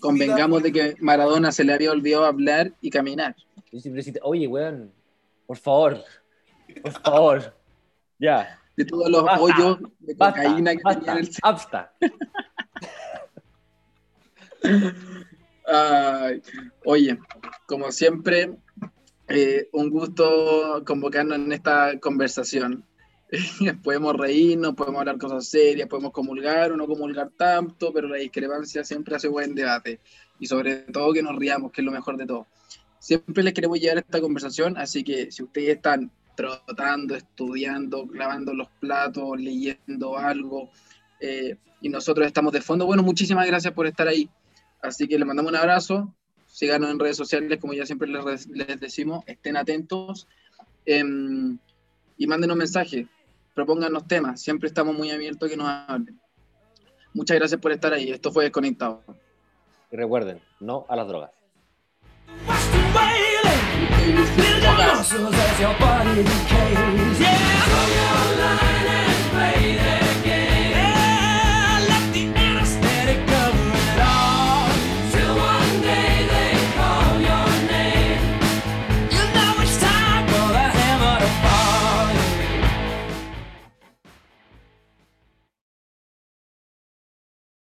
convengamos 0.00 0.62
de 0.62 0.72
que 0.72 0.96
Maradona 1.00 1.50
se 1.50 1.64
le 1.64 1.72
había 1.72 1.90
olvidado 1.90 2.26
hablar 2.26 2.72
y 2.80 2.90
caminar. 2.90 3.34
Yo 3.72 3.80
siempre 3.80 4.02
decía, 4.02 4.20
Oye, 4.22 4.46
weón, 4.46 4.92
por 5.46 5.56
favor, 5.56 6.04
por 6.82 6.92
favor, 6.92 7.54
ya. 8.18 8.60
De 8.76 8.84
todos 8.84 9.08
los 9.08 9.22
Basta, 9.22 9.40
hoyos 9.40 9.78
de 10.00 10.14
Basta, 10.14 10.42
cocaína 10.42 10.74
que 10.74 10.82
basta, 10.82 11.00
tenía 11.00 11.12
en 11.12 11.18
el 11.18 11.30
basta. 11.42 11.92
Ay, 15.66 16.42
oye, 16.84 17.18
como 17.66 17.90
siempre, 17.90 18.54
eh, 19.28 19.68
un 19.72 19.90
gusto 19.90 20.82
convocarnos 20.84 21.38
en 21.38 21.52
esta 21.52 21.98
conversación. 21.98 22.84
podemos 23.82 24.14
reírnos, 24.16 24.74
podemos 24.74 25.00
hablar 25.00 25.18
cosas 25.18 25.48
serias, 25.48 25.88
podemos 25.88 26.12
comulgar 26.12 26.72
o 26.72 26.76
no 26.76 26.86
comulgar 26.86 27.30
tanto, 27.36 27.92
pero 27.92 28.08
la 28.08 28.18
discrepancia 28.18 28.84
siempre 28.84 29.16
hace 29.16 29.28
buen 29.28 29.54
debate. 29.54 30.00
Y 30.38 30.46
sobre 30.46 30.76
todo 30.76 31.12
que 31.12 31.22
nos 31.22 31.36
riamos, 31.36 31.72
que 31.72 31.80
es 31.80 31.84
lo 31.84 31.92
mejor 31.92 32.16
de 32.16 32.26
todo. 32.26 32.46
Siempre 32.98 33.42
les 33.42 33.54
queremos 33.54 33.80
llevar 33.80 33.98
esta 33.98 34.20
conversación, 34.20 34.76
así 34.76 35.02
que 35.02 35.30
si 35.30 35.42
ustedes 35.42 35.76
están 35.76 36.10
trotando, 36.36 37.14
estudiando, 37.14 38.08
lavando 38.12 38.54
los 38.54 38.68
platos, 38.80 39.38
leyendo 39.38 40.18
algo, 40.18 40.70
eh, 41.20 41.56
y 41.80 41.88
nosotros 41.88 42.26
estamos 42.26 42.52
de 42.52 42.60
fondo, 42.60 42.86
bueno, 42.86 43.02
muchísimas 43.02 43.46
gracias 43.46 43.72
por 43.72 43.86
estar 43.86 44.08
ahí. 44.08 44.28
Así 44.84 45.08
que 45.08 45.18
les 45.18 45.26
mandamos 45.26 45.50
un 45.50 45.56
abrazo. 45.56 46.14
Síganos 46.46 46.90
en 46.90 46.98
redes 46.98 47.16
sociales, 47.16 47.58
como 47.58 47.72
ya 47.72 47.86
siempre 47.86 48.06
les, 48.06 48.46
les 48.48 48.78
decimos. 48.78 49.24
Estén 49.26 49.56
atentos. 49.56 50.28
em, 50.86 51.58
y 52.18 52.26
mándenos 52.26 52.56
mensajes. 52.56 53.06
Propónganos 53.54 54.06
temas. 54.06 54.40
Siempre 54.42 54.68
estamos 54.68 54.94
muy 54.94 55.10
abiertos 55.10 55.46
a 55.46 55.50
que 55.50 55.56
nos 55.56 55.66
hablen. 55.66 56.20
Muchas 57.14 57.38
gracias 57.38 57.60
por 57.60 57.72
estar 57.72 57.92
ahí. 57.94 58.10
Esto 58.10 58.30
fue 58.30 58.44
Desconectado. 58.44 59.02
Y 59.90 59.96
recuerden, 59.96 60.40
no 60.60 60.84
a 60.88 60.96
las 60.96 61.08
drogas. 61.08 61.30
Yeah. 67.18 67.53